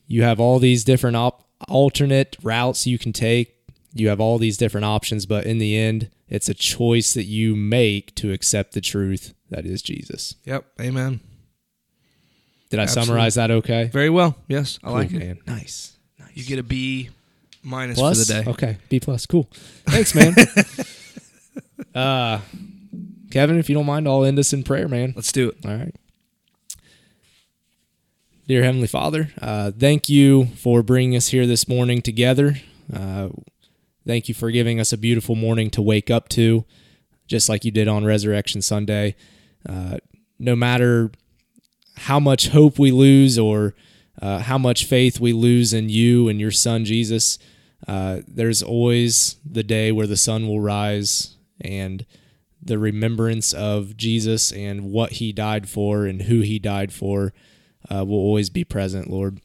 you 0.06 0.22
have 0.22 0.40
all 0.40 0.58
these 0.58 0.84
different 0.84 1.16
op- 1.16 1.44
alternate 1.68 2.36
routes 2.42 2.86
you 2.86 2.98
can 2.98 3.12
take. 3.12 3.56
You 3.92 4.08
have 4.08 4.20
all 4.20 4.38
these 4.38 4.56
different 4.56 4.86
options, 4.86 5.26
but 5.26 5.44
in 5.44 5.58
the 5.58 5.76
end, 5.76 6.10
it's 6.28 6.48
a 6.48 6.54
choice 6.54 7.12
that 7.12 7.24
you 7.24 7.54
make 7.54 8.14
to 8.14 8.32
accept 8.32 8.72
the 8.72 8.80
truth 8.80 9.34
that 9.50 9.66
is 9.66 9.82
Jesus. 9.82 10.36
Yep. 10.44 10.64
Amen. 10.80 11.20
Did 12.70 12.80
I 12.80 12.84
Absolutely. 12.84 13.06
summarize 13.06 13.34
that 13.34 13.50
okay? 13.50 13.90
Very 13.92 14.08
well. 14.08 14.36
Yes. 14.48 14.78
I 14.82 14.86
cool, 14.86 14.94
like 14.94 15.12
it. 15.12 15.46
Nice. 15.46 15.58
Nice. 15.58 15.91
You 16.34 16.44
get 16.44 16.58
a 16.58 16.62
B 16.62 17.10
minus 17.62 17.98
plus? 17.98 18.26
for 18.26 18.32
the 18.32 18.42
day. 18.42 18.50
Okay. 18.50 18.78
B 18.88 19.00
plus. 19.00 19.26
Cool. 19.26 19.48
Thanks, 19.86 20.14
man. 20.14 20.34
uh 21.94 22.40
Kevin, 23.30 23.58
if 23.58 23.70
you 23.70 23.74
don't 23.74 23.86
mind, 23.86 24.06
I'll 24.06 24.24
end 24.24 24.38
us 24.38 24.52
in 24.52 24.62
prayer, 24.62 24.88
man. 24.88 25.14
Let's 25.16 25.32
do 25.32 25.48
it. 25.48 25.56
All 25.64 25.74
right. 25.74 25.94
Dear 28.46 28.62
Heavenly 28.62 28.88
Father, 28.88 29.30
uh, 29.40 29.70
thank 29.70 30.10
you 30.10 30.46
for 30.56 30.82
bringing 30.82 31.16
us 31.16 31.28
here 31.28 31.46
this 31.46 31.66
morning 31.66 32.02
together. 32.02 32.56
Uh, 32.92 33.30
thank 34.06 34.28
you 34.28 34.34
for 34.34 34.50
giving 34.50 34.78
us 34.78 34.92
a 34.92 34.98
beautiful 34.98 35.34
morning 35.34 35.70
to 35.70 35.80
wake 35.80 36.10
up 36.10 36.28
to, 36.30 36.66
just 37.26 37.48
like 37.48 37.64
you 37.64 37.70
did 37.70 37.88
on 37.88 38.04
Resurrection 38.04 38.60
Sunday. 38.60 39.16
Uh, 39.66 39.96
no 40.38 40.54
matter 40.54 41.10
how 41.96 42.20
much 42.20 42.48
hope 42.48 42.78
we 42.78 42.90
lose 42.90 43.38
or 43.38 43.74
uh, 44.22 44.38
how 44.38 44.56
much 44.56 44.84
faith 44.84 45.18
we 45.18 45.32
lose 45.32 45.72
in 45.72 45.88
you 45.88 46.28
and 46.28 46.40
your 46.40 46.52
Son, 46.52 46.84
Jesus, 46.84 47.38
uh, 47.88 48.20
there's 48.28 48.62
always 48.62 49.36
the 49.44 49.64
day 49.64 49.90
where 49.90 50.06
the 50.06 50.16
sun 50.16 50.46
will 50.46 50.60
rise 50.60 51.36
and 51.60 52.06
the 52.62 52.78
remembrance 52.78 53.52
of 53.52 53.96
Jesus 53.96 54.52
and 54.52 54.92
what 54.92 55.12
he 55.14 55.32
died 55.32 55.68
for 55.68 56.06
and 56.06 56.22
who 56.22 56.40
he 56.40 56.60
died 56.60 56.92
for 56.92 57.32
uh, 57.90 58.04
will 58.04 58.18
always 58.18 58.48
be 58.48 58.62
present, 58.62 59.10
Lord. 59.10 59.40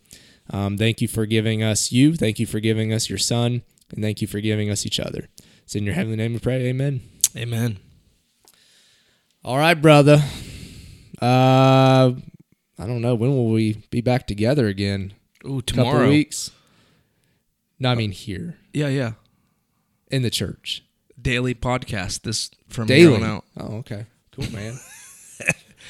Um, 0.52 0.78
thank 0.78 1.02
you 1.02 1.08
for 1.08 1.26
giving 1.26 1.64
us 1.64 1.92
you. 1.92 2.16
Thank 2.16 2.38
you 2.38 2.46
for 2.46 2.60
giving 2.60 2.94
us 2.94 3.10
your 3.10 3.18
Son. 3.18 3.64
And 3.90 4.04
thank 4.04 4.22
you 4.22 4.28
for 4.28 4.40
giving 4.40 4.70
us 4.70 4.86
each 4.86 5.00
other. 5.00 5.28
It's 5.64 5.76
in 5.76 5.84
your 5.86 5.96
heavenly 5.96 6.18
name 6.18 6.34
we 6.34 6.40
pray. 6.40 6.68
Amen. 6.68 7.02
Amen. 7.36 7.80
All 9.44 9.58
right, 9.58 9.82
brother. 9.82 10.22
Uh, 11.20 12.12
I 12.80 12.86
don't 12.86 13.02
know. 13.02 13.16
When 13.16 13.32
will 13.32 13.50
we 13.50 13.84
be 13.90 14.02
back 14.02 14.28
together 14.28 14.68
again? 14.68 15.14
Ooh, 15.46 15.62
Couple 15.62 15.84
tomorrow. 15.84 16.10
weeks. 16.10 16.52
No, 17.80 17.90
I 17.92 17.96
mean 17.96 18.12
here 18.12 18.58
Yeah, 18.74 18.88
yeah. 18.90 19.12
in 20.10 20.22
the 20.24 20.30
church. 20.30 20.84
Daily 21.22 21.54
podcast. 21.56 22.22
This 22.22 22.50
from 22.68 22.88
here 22.88 23.10
Daily. 23.10 23.16
on 23.18 23.24
out. 23.24 23.44
Oh, 23.58 23.76
okay. 23.78 24.06
Cool, 24.32 24.52
man. 24.52 24.78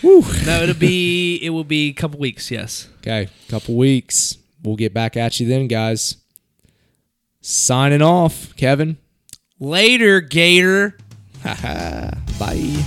No, 0.04 0.62
it'll 0.62 0.76
be 0.76 1.38
it 1.42 1.50
will 1.50 1.64
be 1.64 1.90
a 1.90 1.94
couple 1.94 2.20
weeks. 2.20 2.52
Yes. 2.52 2.88
okay, 3.00 3.30
couple 3.50 3.76
weeks. 3.76 4.38
We'll 4.62 4.76
get 4.76 4.94
back 4.94 5.18
at 5.18 5.40
you 5.40 5.48
then, 5.48 5.68
guys. 5.68 6.18
Signing 7.42 8.04
off, 8.04 8.56
Kevin. 8.58 8.98
Later, 9.60 10.22
Gator. 10.22 10.98
Bye. 11.44 12.86